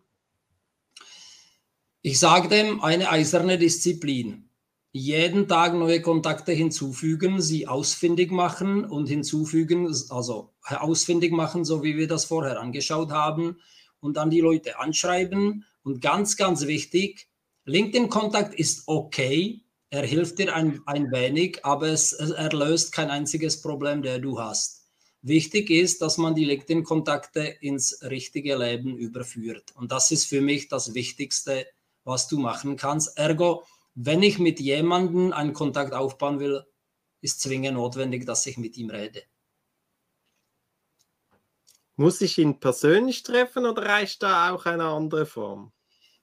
Ich 2.02 2.18
sage 2.18 2.48
dem 2.48 2.82
eine 2.82 3.08
eiserne 3.08 3.56
Disziplin 3.56 4.50
jeden 4.96 5.48
Tag 5.48 5.74
neue 5.74 6.00
Kontakte 6.00 6.52
hinzufügen, 6.52 7.42
sie 7.42 7.66
ausfindig 7.66 8.30
machen 8.30 8.84
und 8.84 9.08
hinzufügen, 9.08 9.88
also 10.08 10.54
ausfindig 10.62 11.32
machen, 11.32 11.64
so 11.64 11.82
wie 11.82 11.96
wir 11.96 12.06
das 12.06 12.26
vorher 12.26 12.60
angeschaut 12.60 13.10
haben, 13.10 13.58
und 13.98 14.16
dann 14.16 14.30
die 14.30 14.40
Leute 14.40 14.78
anschreiben. 14.78 15.64
Und 15.82 16.00
ganz, 16.00 16.36
ganz 16.36 16.68
wichtig, 16.68 17.26
LinkedIn-Kontakt 17.64 18.54
ist 18.54 18.84
okay, 18.86 19.64
er 19.90 20.06
hilft 20.06 20.38
dir 20.38 20.54
ein, 20.54 20.80
ein 20.86 21.10
wenig, 21.10 21.64
aber 21.64 21.88
es, 21.88 22.12
er 22.12 22.52
löst 22.52 22.92
kein 22.92 23.10
einziges 23.10 23.60
Problem, 23.60 24.00
der 24.00 24.20
du 24.20 24.38
hast. 24.38 24.84
Wichtig 25.22 25.70
ist, 25.70 26.02
dass 26.02 26.18
man 26.18 26.36
die 26.36 26.44
LinkedIn-Kontakte 26.44 27.40
ins 27.60 28.00
richtige 28.02 28.56
Leben 28.56 28.96
überführt. 28.96 29.72
Und 29.74 29.90
das 29.90 30.12
ist 30.12 30.26
für 30.26 30.40
mich 30.40 30.68
das 30.68 30.94
Wichtigste, 30.94 31.66
was 32.04 32.28
du 32.28 32.38
machen 32.38 32.76
kannst. 32.76 33.18
Ergo, 33.18 33.64
wenn 33.94 34.22
ich 34.22 34.38
mit 34.38 34.60
jemandem 34.60 35.32
einen 35.32 35.52
Kontakt 35.52 35.92
aufbauen 35.92 36.40
will, 36.40 36.64
ist 37.20 37.40
zwingend 37.40 37.74
notwendig, 37.74 38.26
dass 38.26 38.46
ich 38.46 38.58
mit 38.58 38.76
ihm 38.76 38.90
rede. 38.90 39.22
Muss 41.96 42.20
ich 42.20 42.38
ihn 42.38 42.58
persönlich 42.58 43.22
treffen 43.22 43.66
oder 43.66 43.82
reicht 43.82 44.22
da 44.22 44.52
auch 44.52 44.66
eine 44.66 44.84
andere 44.84 45.26
Form? 45.26 45.72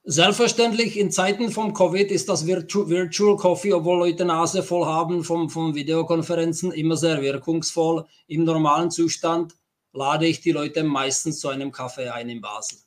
Selbstverständlich, 0.04 0.98
in 0.98 1.12
Zeiten 1.12 1.52
von 1.52 1.74
Covid 1.74 2.12
ist 2.12 2.28
das 2.28 2.48
Virtu 2.48 2.90
Virtual 2.90 3.38
Coffee, 3.38 3.72
obwohl 3.72 4.00
Leute 4.00 4.26
Nase 4.26 4.64
voll 4.64 4.86
haben 4.86 5.24
von, 5.24 5.50
von 5.50 5.76
Videokonferenzen, 5.76 6.72
immer 6.72 6.98
sehr 6.98 7.22
wirkungsvoll. 7.22 8.06
Im 8.28 8.44
normalen 8.44 8.90
Zustand 8.90 9.56
lade 9.94 10.26
ich 10.26 10.42
die 10.42 10.52
Leute 10.52 10.84
meistens 10.84 11.40
zu 11.40 11.50
einem 11.50 11.72
Kaffee 11.72 12.10
ein 12.10 12.30
in 12.30 12.42
Basel. 12.42 12.80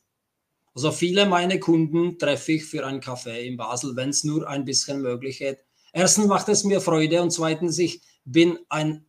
Also 0.75 0.91
viele 0.91 1.25
meiner 1.25 1.57
Kunden 1.57 2.19
treffe 2.19 2.51
ich 2.51 2.65
für 2.65 2.85
einen 2.85 2.99
Kaffee 2.99 3.47
in 3.47 3.55
Basel, 3.55 3.95
wenn 3.95 4.09
es 4.09 4.25
nur 4.25 4.47
ein 4.47 4.65
bisschen 4.65 5.01
möglich 5.01 5.39
ist. 5.39 5.63
Erstens 5.93 6.27
macht 6.27 6.49
es 6.49 6.65
mir 6.65 6.81
Freude 6.81 7.21
und 7.21 7.31
zweitens, 7.31 7.79
ich 7.79 8.01
bin 8.25 8.59
ein 8.67 9.05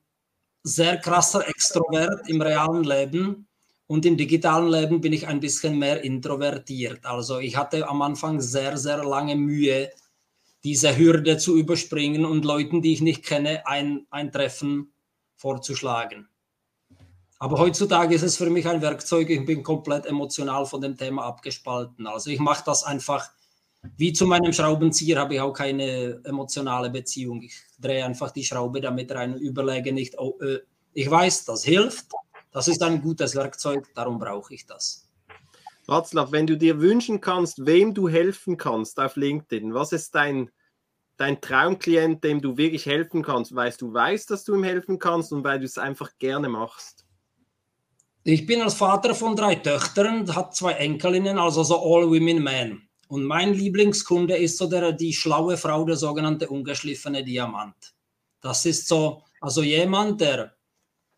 sehr 0.63 0.97
krasser 0.99 1.47
Extrovert 1.49 2.29
im 2.29 2.41
realen 2.41 2.85
Leben 2.85 3.49
und 3.89 4.07
im 4.07 4.17
digitalen 4.17 4.71
Leben 4.71 5.01
bin 5.01 5.13
ich 5.13 5.27
ein 5.27 5.41
bisschen 5.41 5.77
mehr 5.79 6.05
introvertiert. 6.05 7.05
Also 7.05 7.41
ich 7.41 7.57
hatte 7.57 7.89
am 7.89 8.01
Anfang 8.01 8.41
sehr, 8.41 8.77
sehr 8.77 9.05
lange 9.05 9.35
Mühe, 9.35 9.91
diese 10.63 10.97
Hürde 10.97 11.37
zu 11.37 11.57
überspringen 11.57 12.25
und 12.25 12.45
Leuten, 12.45 12.81
die 12.81 12.93
ich 12.93 13.01
nicht 13.01 13.25
kenne, 13.25 13.67
ein, 13.67 14.07
ein 14.11 14.31
Treffen 14.31 14.93
vorzuschlagen. 15.35 16.29
Aber 17.39 17.59
heutzutage 17.59 18.15
ist 18.15 18.23
es 18.23 18.37
für 18.37 18.49
mich 18.49 18.67
ein 18.67 18.81
Werkzeug. 18.81 19.29
Ich 19.29 19.45
bin 19.45 19.63
komplett 19.63 20.07
emotional 20.07 20.65
von 20.65 20.81
dem 20.81 20.97
Thema 20.97 21.25
abgespalten. 21.25 22.07
Also 22.07 22.31
ich 22.31 22.41
mache 22.41 22.63
das 22.65 22.85
einfach 22.85 23.31
wie 23.97 24.13
zu 24.13 24.27
meinem 24.27 24.53
Schraubenzieher 24.53 25.19
habe 25.19 25.35
ich 25.35 25.41
auch 25.41 25.53
keine 25.53 26.21
emotionale 26.25 26.91
Beziehung. 26.91 27.43
Ich 27.43 27.55
drehe 27.79 28.05
einfach 28.05 28.31
die 28.31 28.45
Schraube 28.45 28.81
damit 28.81 29.13
rein 29.13 29.35
und 29.35 29.41
überlege 29.41 29.93
nicht, 29.93 30.19
oh, 30.19 30.39
äh, 30.41 30.61
ich 30.93 31.11
weiß, 31.11 31.45
das 31.45 31.65
hilft. 31.65 32.07
Das 32.53 32.69
ist 32.69 32.83
ein 32.83 33.03
gutes 33.03 33.35
Werkzeug, 33.35 33.87
darum 33.95 34.19
brauche 34.19 34.55
ich 34.55 34.67
das. 34.67 35.09
Václav, 35.87 36.33
wenn 36.33 36.47
du 36.47 36.57
dir 36.57 36.81
wünschen 36.81 37.21
kannst, 37.21 37.65
wem 37.65 37.95
du 37.95 38.09
helfen 38.09 38.57
kannst 38.57 38.99
auf 38.99 39.17
LinkedIn, 39.17 39.75
was 39.75 39.93
ist 39.93 40.15
dein, 40.15 40.51
dein 41.17 41.41
Traumklient, 41.41 42.25
dem 42.25 42.41
du 42.41 42.57
wirklich 42.57 42.87
helfen 42.87 43.23
kannst, 43.23 43.55
weil 43.55 43.73
du 43.79 43.93
weißt, 43.93 44.31
dass 44.31 44.45
du 44.45 44.55
ihm 44.55 44.65
helfen 44.65 44.99
kannst 44.99 45.33
und 45.33 45.45
weil 45.45 45.61
du 45.61 45.67
es 45.67 45.79
einfach 45.79 46.11
gerne 46.19 46.49
machst? 46.49 47.06
Ich 48.29 48.45
bin 48.45 48.61
als 48.61 48.75
Vater 48.75 49.15
von 49.15 49.37
drei 49.37 49.55
Töchtern, 49.55 50.35
hat 50.35 50.57
zwei 50.57 50.73
Enkelinnen, 50.73 51.39
also 51.39 51.63
so 51.63 51.77
All 51.77 52.11
Women 52.11 52.43
Man. 52.43 52.83
Und 53.07 53.23
mein 53.23 53.55
Lieblingskunde 53.55 54.37
ist 54.37 54.59
so 54.59 54.67
der, 54.67 54.91
die 54.91 55.13
schlaue 55.13 55.57
Frau, 55.57 55.85
der 55.85 55.95
sogenannte 55.95 56.49
ungeschliffene 56.49 57.23
Diamant. 57.23 57.95
Das 58.41 58.67
ist 58.67 58.89
so, 58.89 59.23
also 59.41 59.63
jemand, 59.63 60.21
der 60.21 60.57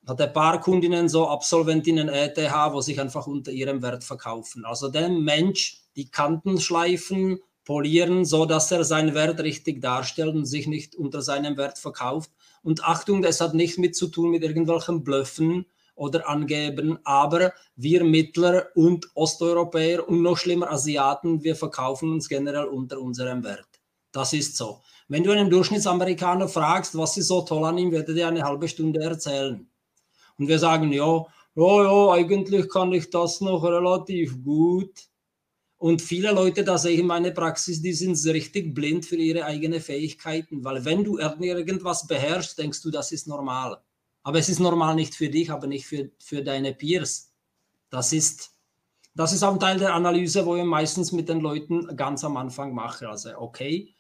hat 0.07 0.21
ein 0.21 0.35
paar 0.35 0.61
Kundinnen, 0.61 1.09
so 1.09 1.27
Absolventinnen 1.27 2.11
ETH, 2.11 2.37
wo 2.73 2.83
sich 2.83 3.01
einfach 3.01 3.27
unter 3.27 3.53
ihrem 3.53 3.81
Wert 3.81 4.05
verkaufen. 4.05 4.67
Also 4.67 4.91
der 4.91 5.09
Mensch 5.09 5.85
die 5.97 6.11
Kanten 6.11 6.61
schleifen, 6.61 7.41
polieren, 7.65 8.27
so 8.27 8.45
dass 8.45 8.71
er 8.71 8.85
seinen 8.85 9.15
Wert 9.15 9.41
richtig 9.41 9.81
darstellt 9.81 10.35
und 10.35 10.45
sich 10.45 10.67
nicht 10.67 10.95
unter 10.95 11.23
seinem 11.23 11.57
Wert 11.57 11.79
verkauft. 11.79 12.31
Und 12.63 12.85
Achtung, 12.85 13.23
das 13.23 13.41
hat 13.41 13.55
nichts 13.55 13.79
mit 13.79 13.97
zu 13.97 14.09
tun 14.09 14.29
mit 14.29 14.43
irgendwelchen 14.43 15.05
Blöffen 15.05 15.65
oder 15.99 16.29
angeben, 16.29 16.99
aber 17.05 17.53
wir 17.77 18.05
Mittler 18.05 18.69
und 18.75 19.09
Osteuropäer 19.15 20.09
und 20.09 20.23
noch 20.23 20.37
schlimmer 20.37 20.71
Asiaten, 20.71 21.43
wir 21.43 21.57
verkaufen 21.57 22.13
uns 22.13 22.29
generell 22.29 22.67
unter 22.67 23.01
unserem 23.01 23.45
Wert. 23.45 23.69
Das 24.13 24.33
ist 24.33 24.57
so. 24.57 24.81
Wenn 25.09 25.25
du 25.25 25.31
einen 25.31 25.51
Durchschnittsamerikaner 25.51 26.49
fragst, 26.49 26.97
was 26.97 27.17
ist 27.17 27.29
so 27.29 27.43
toll 27.43 27.65
an 27.65 27.79
ihm, 27.79 27.93
wird 27.93 28.09
er 28.09 28.15
dir 28.15 28.29
eine 28.29 28.43
halbe 28.43 28.69
Stunde 28.69 29.01
erzählen. 29.01 29.69
Und 30.39 30.49
wir 30.49 30.59
sagen, 30.59 30.93
ja, 30.93 31.27
ja, 31.55 31.83
ja, 31.83 32.13
eigentlich 32.13 32.69
kann 32.69 32.93
ich 32.93 33.11
das 33.11 33.41
noch 33.41 33.65
relativ 33.65 34.43
gut. 34.45 35.09
Und 35.77 36.03
viele 36.03 36.33
Leute, 36.33 36.65
da 36.65 36.77
sehe 36.77 36.93
ich 36.93 37.01
in 37.01 37.07
meiner 37.07 37.31
Praxis, 37.31 37.81
die 37.81 37.93
sind 37.93 38.17
richtig 38.27 38.75
blind 38.75 39.07
für 39.07 39.17
ihre 39.17 39.45
eigenen 39.45 39.81
Fähigkeiten, 39.81 40.65
weil 40.65 40.85
wenn 40.85 41.05
du 41.05 41.19
irgendwas 41.19 42.07
beherrschst, 42.07 42.59
denkst 42.59 42.83
du, 42.83 42.91
das 42.91 43.13
ist 43.13 43.29
normal. 43.29 43.79
Aber 44.23 44.39
es 44.39 44.49
ist 44.49 44.61
normal 44.61 44.95
nicht 44.95 45.15
für 45.15 45.29
dich, 45.29 45.51
aber 45.51 45.67
nicht 45.67 45.87
für, 45.87 46.11
für 46.19 46.43
deine 46.43 46.75
Peers. 46.75 47.33
Das 47.91 48.13
ist, 48.13 48.53
das 49.15 49.33
ist 49.33 49.43
auch 49.43 49.53
ein 49.53 49.61
Teil 49.61 49.79
der 49.79 49.95
Analyse, 49.95 50.45
wo 50.45 50.57
ich 50.57 50.65
meistens 50.65 51.13
mit 51.13 51.29
den 51.29 51.41
Leuten 51.41 51.97
ganz 51.97 52.25
am 52.25 52.37
Anfang 52.37 52.75
mache. 52.75 53.09
Also, 53.09 53.31
okay, 53.39 53.95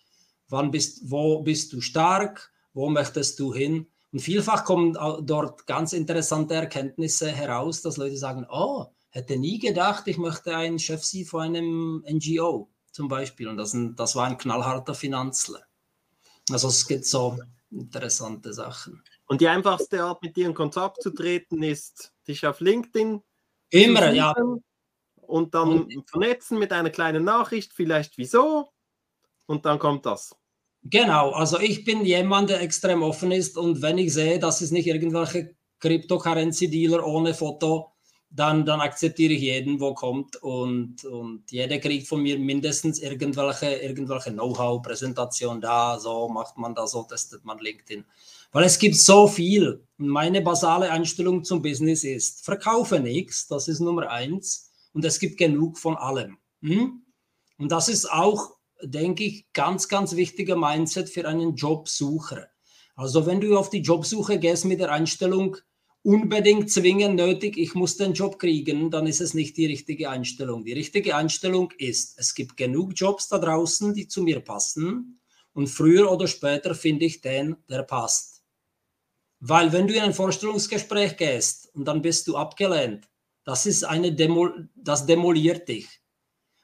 wann 0.48 0.70
bist, 0.70 1.10
wo 1.10 1.42
bist 1.42 1.72
du 1.72 1.80
stark? 1.80 2.52
Wo 2.74 2.88
möchtest 2.90 3.38
du 3.40 3.54
hin? 3.54 3.86
Und 4.12 4.20
vielfach 4.20 4.64
kommen 4.64 4.94
dort 5.22 5.66
ganz 5.66 5.92
interessante 5.92 6.54
Erkenntnisse 6.54 7.30
heraus, 7.30 7.82
dass 7.82 7.96
Leute 7.96 8.16
sagen, 8.16 8.46
oh, 8.50 8.86
hätte 9.10 9.36
nie 9.36 9.58
gedacht, 9.58 10.06
ich 10.06 10.18
möchte 10.18 10.56
ein 10.56 10.78
Chef 10.78 11.04
sein 11.04 11.24
von 11.24 11.42
einem 11.42 12.04
NGO 12.08 12.70
zum 12.92 13.08
Beispiel. 13.08 13.48
Und 13.48 13.56
das, 13.56 13.76
das 13.96 14.16
war 14.16 14.26
ein 14.26 14.38
knallharter 14.38 14.94
Finanzler. 14.94 15.62
Also 16.50 16.68
es 16.68 16.86
gibt 16.86 17.04
so 17.04 17.38
interessante 17.70 18.52
Sachen. 18.52 19.02
Und 19.28 19.40
die 19.40 19.48
einfachste 19.48 20.02
Art, 20.02 20.22
mit 20.22 20.36
dir 20.36 20.46
in 20.46 20.54
Kontakt 20.54 21.02
zu 21.02 21.10
treten, 21.10 21.62
ist, 21.62 22.12
dich 22.26 22.46
auf 22.46 22.60
LinkedIn 22.60 23.22
Immer, 23.70 24.12
ja. 24.12 24.34
Und 25.16 25.54
dann 25.54 25.82
und, 25.82 26.08
vernetzen 26.08 26.58
mit 26.58 26.72
einer 26.72 26.90
kleinen 26.90 27.24
Nachricht, 27.24 27.72
vielleicht 27.74 28.16
wieso. 28.16 28.70
Und 29.46 29.66
dann 29.66 29.78
kommt 29.78 30.06
das. 30.06 30.34
Genau, 30.82 31.30
also 31.32 31.58
ich 31.58 31.84
bin 31.84 32.04
jemand, 32.04 32.50
der 32.50 32.62
extrem 32.62 33.02
offen 33.02 33.32
ist 33.32 33.58
und 33.58 33.82
wenn 33.82 33.98
ich 33.98 34.14
sehe, 34.14 34.38
dass 34.38 34.60
es 34.60 34.70
nicht 34.70 34.86
irgendwelche 34.86 35.54
Cryptocurrency-Dealer 35.80 37.04
ohne 37.04 37.34
Foto, 37.34 37.92
dann, 38.30 38.64
dann 38.64 38.80
akzeptiere 38.80 39.32
ich 39.32 39.40
jeden, 39.40 39.80
wo 39.80 39.94
kommt 39.94 40.36
und, 40.36 41.04
und 41.04 41.50
jeder 41.50 41.78
kriegt 41.78 42.06
von 42.06 42.22
mir 42.22 42.38
mindestens 42.38 43.00
irgendwelche, 43.00 43.74
irgendwelche 43.76 44.32
Know-how, 44.32 44.80
Präsentation 44.80 45.60
da, 45.60 45.98
so 45.98 46.28
macht 46.28 46.56
man 46.56 46.74
das, 46.74 46.92
so 46.92 47.02
testet 47.02 47.44
man 47.44 47.58
LinkedIn. 47.58 48.04
Weil 48.53 48.64
es 48.64 48.78
gibt 48.78 48.96
so 48.96 49.28
viel. 49.28 49.84
Und 49.99 50.09
meine 50.09 50.40
basale 50.40 50.90
Einstellung 50.90 51.44
zum 51.44 51.61
Business 51.61 52.05
ist, 52.05 52.44
verkaufe 52.44 53.01
nichts, 53.01 53.46
das 53.49 53.68
ist 53.68 53.80
Nummer 53.80 54.11
eins. 54.11 54.70
Und 54.92 55.05
es 55.05 55.18
gibt 55.18 55.38
genug 55.38 55.78
von 55.78 55.96
allem. 55.96 56.38
Hm? 56.62 57.03
Und 57.59 57.72
das 57.72 57.88
ist 57.88 58.11
auch, 58.11 58.57
denke 58.82 59.24
ich, 59.24 59.53
ganz, 59.53 59.88
ganz 59.88 60.16
wichtiger 60.16 60.57
Mindset 60.57 61.11
für 61.11 61.26
einen 61.26 61.57
Jobsucher. 61.57 62.49
Also 62.94 63.26
wenn 63.26 63.40
du 63.40 63.57
auf 63.57 63.70
die 63.70 63.82
Jobsuche 63.82 64.38
gehst 64.38 64.64
mit 64.64 64.80
der 64.80 64.90
Einstellung, 64.90 65.57
unbedingt 66.03 66.70
zwingend 66.70 67.16
nötig, 67.16 67.59
ich 67.59 67.74
muss 67.74 67.96
den 67.96 68.12
Job 68.12 68.38
kriegen, 68.38 68.90
dann 68.90 69.07
ist 69.07 69.20
es 69.20 69.34
nicht 69.34 69.57
die 69.57 69.66
richtige 69.66 70.11
Einstellung. 70.11 70.64
Die 70.64 70.72
richtige 70.72 71.14
Einstellung 71.14 71.72
ist, 71.76 72.18
es 72.18 72.34
gibt 72.34 72.57
genug 72.57 72.92
Jobs 72.96 73.28
da 73.28 73.38
draußen, 73.38 73.94
die 73.94 74.09
zu 74.09 74.22
mir 74.22 74.40
passen 74.40 75.20
und 75.53 75.68
früher 75.68 76.11
oder 76.11 76.26
später 76.26 76.74
finde 76.74 77.05
ich 77.05 77.20
den, 77.20 77.57
der 77.68 77.82
passt. 77.82 78.38
Weil 79.41 79.72
wenn 79.72 79.86
du 79.86 79.95
in 79.95 80.03
ein 80.03 80.14
Vorstellungsgespräch 80.14 81.16
gehst 81.16 81.70
und 81.74 81.84
dann 81.84 82.03
bist 82.03 82.26
du 82.26 82.36
abgelehnt, 82.36 83.09
das 83.45 83.66
ist 83.66 83.84
eine 83.84 84.12
Demo, 84.12 84.51
das 84.74 85.07
demoliert 85.07 85.68
dich. 85.68 85.89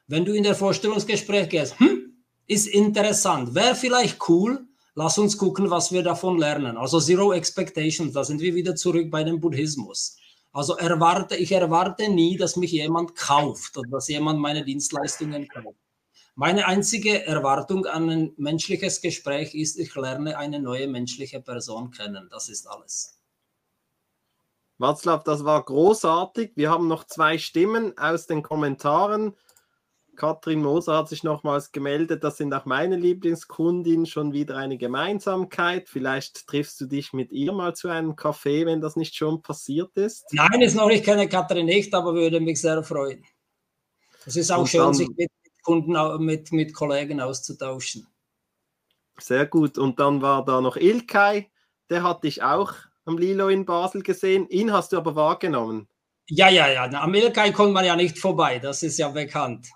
Wenn 0.07 0.25
du 0.25 0.35
in 0.35 0.43
der 0.43 0.55
Vorstellungsgespräch 0.55 1.49
gehst, 1.49 1.79
hm, 1.79 2.25
ist 2.47 2.67
interessant, 2.67 3.55
wäre 3.55 3.75
vielleicht 3.75 4.29
cool, 4.29 4.67
lass 4.95 5.17
uns 5.17 5.39
gucken, 5.39 5.71
was 5.71 5.93
wir 5.93 6.03
davon 6.03 6.39
lernen. 6.39 6.77
Also 6.77 7.01
Zero 7.01 7.33
Expectations, 7.33 8.13
da 8.13 8.25
sind 8.25 8.41
wir 8.41 8.55
wieder 8.55 8.75
zurück 8.75 9.11
bei 9.11 9.25
dem 9.25 9.41
Buddhismus. 9.41 10.19
Also 10.53 10.77
erwarte, 10.77 11.37
ich 11.37 11.53
erwarte 11.53 12.09
nie, 12.09 12.37
dass 12.37 12.57
mich 12.57 12.73
jemand 12.73 13.17
kauft 13.17 13.77
oder 13.77 13.89
dass 13.91 14.09
jemand 14.09 14.41
meine 14.41 14.65
Dienstleistungen 14.65 15.49
kauft. 15.49 15.79
Meine 16.37 16.67
einzige 16.67 17.25
Erwartung 17.27 17.87
an 17.87 18.11
ein 18.11 18.33
menschliches 18.37 19.01
Gespräch 19.01 19.55
ist, 19.55 19.79
ich 19.79 19.95
lerne 19.95 20.37
eine 20.37 20.59
neue 20.59 20.89
menschliche 20.89 21.41
Person 21.41 21.93
kennen. 21.93 22.29
Das 22.31 22.49
ist 22.49 22.67
alles. 22.67 23.21
Václav, 24.79 25.23
das 25.23 25.45
war 25.45 25.65
großartig. 25.65 26.53
Wir 26.57 26.71
haben 26.71 26.89
noch 26.89 27.05
zwei 27.05 27.39
Stimmen 27.39 27.97
aus 27.97 28.27
den 28.27 28.43
Kommentaren. 28.43 29.35
Katrin 30.17 30.63
Moser 30.63 30.99
hat 30.99 31.09
sich 31.09 31.25
nochmals 31.25 31.73
gemeldet, 31.73 32.23
das 32.23 32.37
sind 32.37 32.53
auch 32.53 32.67
meine 32.67 32.97
Lieblingskundin, 32.97 34.07
schon 34.07 34.33
wieder 34.33 34.57
eine 34.57 34.79
Gemeinsamkeit. 34.79 35.89
Vielleicht 35.89 36.47
triffst 36.47 36.81
du 36.81 36.87
dich 36.87 37.13
mit 37.13 37.33
ihr 37.33 37.53
mal 37.53 37.75
zu 37.75 37.89
einem 37.89 38.13
Café, 38.13 38.65
wenn 38.65 38.81
das 38.81 38.97
nicht 38.97 39.17
schon 39.17 39.43
passiert 39.43 39.97
ist. 39.97 40.27
Nein, 40.33 40.63
ist 40.63 40.75
noch, 40.75 40.89
ich 40.89 41.03
kenne 41.03 41.29
Katrin 41.29 41.67
nicht, 41.67 41.93
aber 41.95 42.15
würde 42.15 42.41
mich 42.41 42.61
sehr 42.61 42.83
freuen. 42.85 43.25
Es 44.25 44.37
ist 44.37 44.51
auch 44.51 44.61
Und 44.61 44.69
schön, 44.69 44.95
sich 44.95 45.09
mit 45.17 45.31
Kunden, 45.65 46.25
mit, 46.25 46.53
mit 46.53 46.73
Kollegen 46.73 47.21
auszutauschen. 47.21 48.07
Sehr 49.19 49.47
gut. 49.47 49.79
Und 49.79 49.99
dann 49.99 50.23
war 50.23 50.45
da 50.45 50.61
noch 50.61 50.77
Ilkay, 50.77 51.51
der 51.91 52.03
hat 52.03 52.23
dich 52.23 52.43
auch 52.43 52.73
am 53.05 53.19
Lilo 53.19 53.49
in 53.49 53.65
Basel 53.65 54.03
gesehen. 54.03 54.49
Ihn 54.49 54.73
hast 54.73 54.93
du 54.93 54.97
aber 54.97 55.17
wahrgenommen. 55.17 55.89
Ja, 56.29 56.49
ja, 56.49 56.69
ja. 56.69 56.85
Am 56.85 57.15
Ilkay 57.15 57.53
kommt 57.53 57.73
man 57.73 57.85
ja 57.85 57.97
nicht 57.97 58.19
vorbei, 58.19 58.59
das 58.59 58.83
ist 58.83 58.99
ja 58.99 59.09
bekannt. 59.09 59.69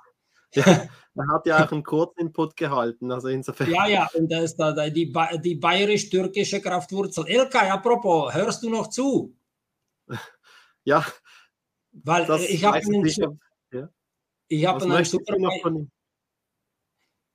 Ja, 0.55 0.65
er 0.65 1.27
hat 1.33 1.47
ja 1.47 1.65
auch 1.65 1.73
einen 1.73 1.83
Kurzinput 1.83 2.57
gehalten, 2.57 3.13
also 3.13 3.29
insofern. 3.29 3.71
Ja, 3.71 3.87
ja, 3.87 4.09
und 4.15 4.33
da 4.33 4.41
ist 4.41 4.57
da 4.57 4.73
die, 4.89 5.13
die 5.45 5.55
bayerisch-türkische 5.57 6.63
Kraftwurzel. 6.63 7.29
Ilkay, 7.29 7.69
apropos, 7.69 8.33
hörst 8.33 8.63
du 8.63 8.71
noch 8.71 8.89
zu? 8.89 9.37
Ja. 10.85 11.05
Weil 11.93 12.31
ich 12.49 12.65
habe 12.65 12.79
einen, 12.79 13.39
ich 14.49 14.67
habe 14.67 14.85
einen 14.85 15.05
super. 15.05 15.37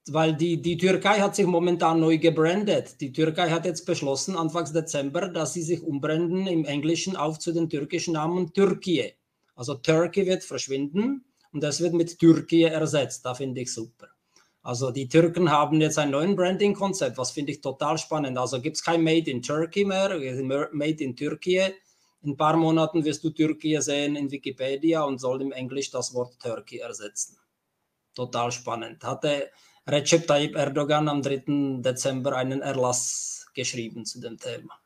Weil 0.08 0.36
die, 0.36 0.62
die 0.62 0.76
Türkei 0.76 1.22
hat 1.22 1.36
sich 1.36 1.46
momentan 1.46 2.02
neu 2.02 2.18
gebrandet. 2.18 3.00
Die 3.00 3.14
Türkei 3.14 3.50
hat 3.50 3.66
jetzt 3.66 3.86
beschlossen, 3.86 4.36
Anfang 4.36 4.66
Dezember, 4.74 5.30
dass 5.30 5.54
sie 5.54 5.62
sich 5.62 5.82
umbrennen 5.82 6.46
im 6.48 6.66
Englischen 6.66 7.16
auf 7.16 7.40
zu 7.40 7.54
den 7.54 7.70
türkischen 7.70 8.14
Namen 8.14 8.52
Türkei. 8.52 9.16
Also 9.56 9.76
Turkey 9.76 10.26
wird 10.26 10.44
verschwinden 10.44 11.24
und 11.54 11.64
das 11.64 11.80
wird 11.80 11.94
mit 11.94 12.20
Türkei 12.20 12.64
ersetzt. 12.64 13.26
Da 13.26 13.34
finde 13.34 13.62
ich 13.62 13.74
super. 13.74 14.10
Also 14.62 14.92
die 14.92 15.08
Türken 15.08 15.52
haben 15.52 15.80
jetzt 15.80 16.00
ein 16.00 16.12
neues 16.12 16.36
Branding-Konzept, 16.36 17.18
was 17.18 17.32
finde 17.32 17.52
ich 17.52 17.62
total 17.62 17.98
spannend. 17.98 18.38
Also 18.38 18.62
gibt 18.62 18.78
es 18.78 18.84
kein 18.84 19.04
Made 19.04 19.30
in 19.30 19.42
Turkey 19.42 19.86
mehr, 19.86 20.10
Made 20.72 21.04
in 21.04 21.16
Türkei. 21.16 21.74
In 22.24 22.32
ein 22.32 22.38
paar 22.38 22.56
Monaten 22.56 23.04
wirst 23.04 23.24
du 23.24 23.32
Türkei 23.32 23.80
sehen 23.82 24.16
in 24.16 24.32
Wikipedia 24.32 25.04
und 25.04 25.20
soll 25.20 25.42
im 25.42 25.52
Englisch 25.52 25.92
das 25.92 26.14
Wort 26.14 26.40
Turkey 26.40 26.78
ersetzen. 26.78 27.38
Total 28.16 28.52
spannend. 28.52 29.04
Hatte 29.04 29.52
Recep 29.86 30.26
Tayyip 30.26 30.56
Erdogan 30.56 31.10
am 31.10 31.22
3. 31.22 31.82
Dezember 31.82 32.38
einen 32.38 32.62
Erlass 32.62 33.48
geschrieben 33.54 34.06
zu 34.06 34.22
dem 34.22 34.38
Thema. 34.38 34.80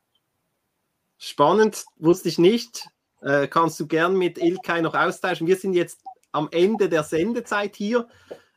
Spannend, 1.16 1.84
wusste 1.96 2.28
ich 2.28 2.38
nicht. 2.38 2.88
Äh, 3.20 3.46
kannst 3.46 3.78
du 3.78 3.86
gern 3.86 4.16
mit 4.16 4.38
Ilkay 4.38 4.82
noch 4.82 4.94
austauschen. 4.94 5.46
Wir 5.46 5.56
sind 5.56 5.74
jetzt 5.74 6.00
am 6.32 6.48
Ende 6.50 6.88
der 6.88 7.04
Sendezeit 7.04 7.76
hier. 7.76 8.08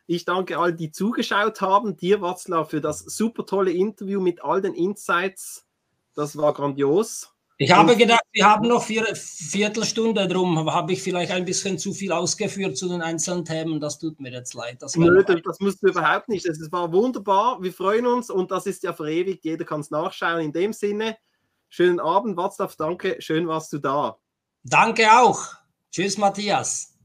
Ich 0.08 0.26
danke 0.26 0.58
allen, 0.58 0.76
die 0.76 0.92
zugeschaut 0.92 1.62
haben. 1.62 1.98
Dir, 1.98 2.22
Watzlaw, 2.22 2.66
für 2.66 2.82
das 2.82 3.00
super 3.00 3.46
tolle 3.46 3.72
Interview 3.72 4.20
mit 4.20 4.44
all 4.44 4.62
den 4.62 4.74
Insights. 4.74 5.68
Das 6.16 6.36
war 6.36 6.54
grandios. 6.54 7.34
Ich 7.64 7.72
habe 7.72 7.95
gedacht, 7.95 8.24
wir 8.32 8.49
haben 8.49 8.68
noch 8.68 8.82
vier 8.82 9.05
Viertelstunde 9.16 10.28
drum, 10.28 10.68
habe 10.74 10.93
ich 10.93 11.03
vielleicht 11.03 11.32
ein 11.32 11.45
bisschen 11.45 11.78
zu 11.78 11.93
viel 11.93 12.12
ausgeführt 12.12 12.76
zu 12.76 12.89
den 12.89 13.03
einzelnen 13.03 13.45
Themen. 13.45 13.80
Das 13.80 13.99
tut 13.99 14.20
mir 14.20 14.32
jetzt 14.32 14.55
leid. 14.55 14.82
Das 14.82 14.95
Nö, 14.95 15.24
das 15.24 15.59
musst 15.59 15.84
du 15.84 15.89
überhaupt 15.89 16.28
nicht. 16.28 16.43
Es 16.47 16.72
war 16.72 16.91
wunderbar. 16.91 17.62
Wir 17.62 17.72
freuen 17.72 18.07
uns 18.07 18.32
und 18.32 18.49
das 18.49 18.66
ist 18.66 18.82
ja 18.82 18.93
verewigt. 18.93 19.45
Jeder 19.45 19.64
kann 19.64 19.82
es 19.82 19.91
nachschauen. 19.91 20.41
In 20.41 20.53
dem 20.53 20.74
Sinne, 20.74 21.18
schönen 21.70 21.99
Abend, 21.99 22.36
Watzlaff. 22.36 22.76
Danke, 22.78 23.18
schön 23.20 23.47
warst 23.47 23.72
du 23.74 23.78
da. 23.78 24.18
Danke 24.64 25.12
auch. 25.12 25.45
Tschüss, 25.91 26.18
Matthias. 26.18 26.97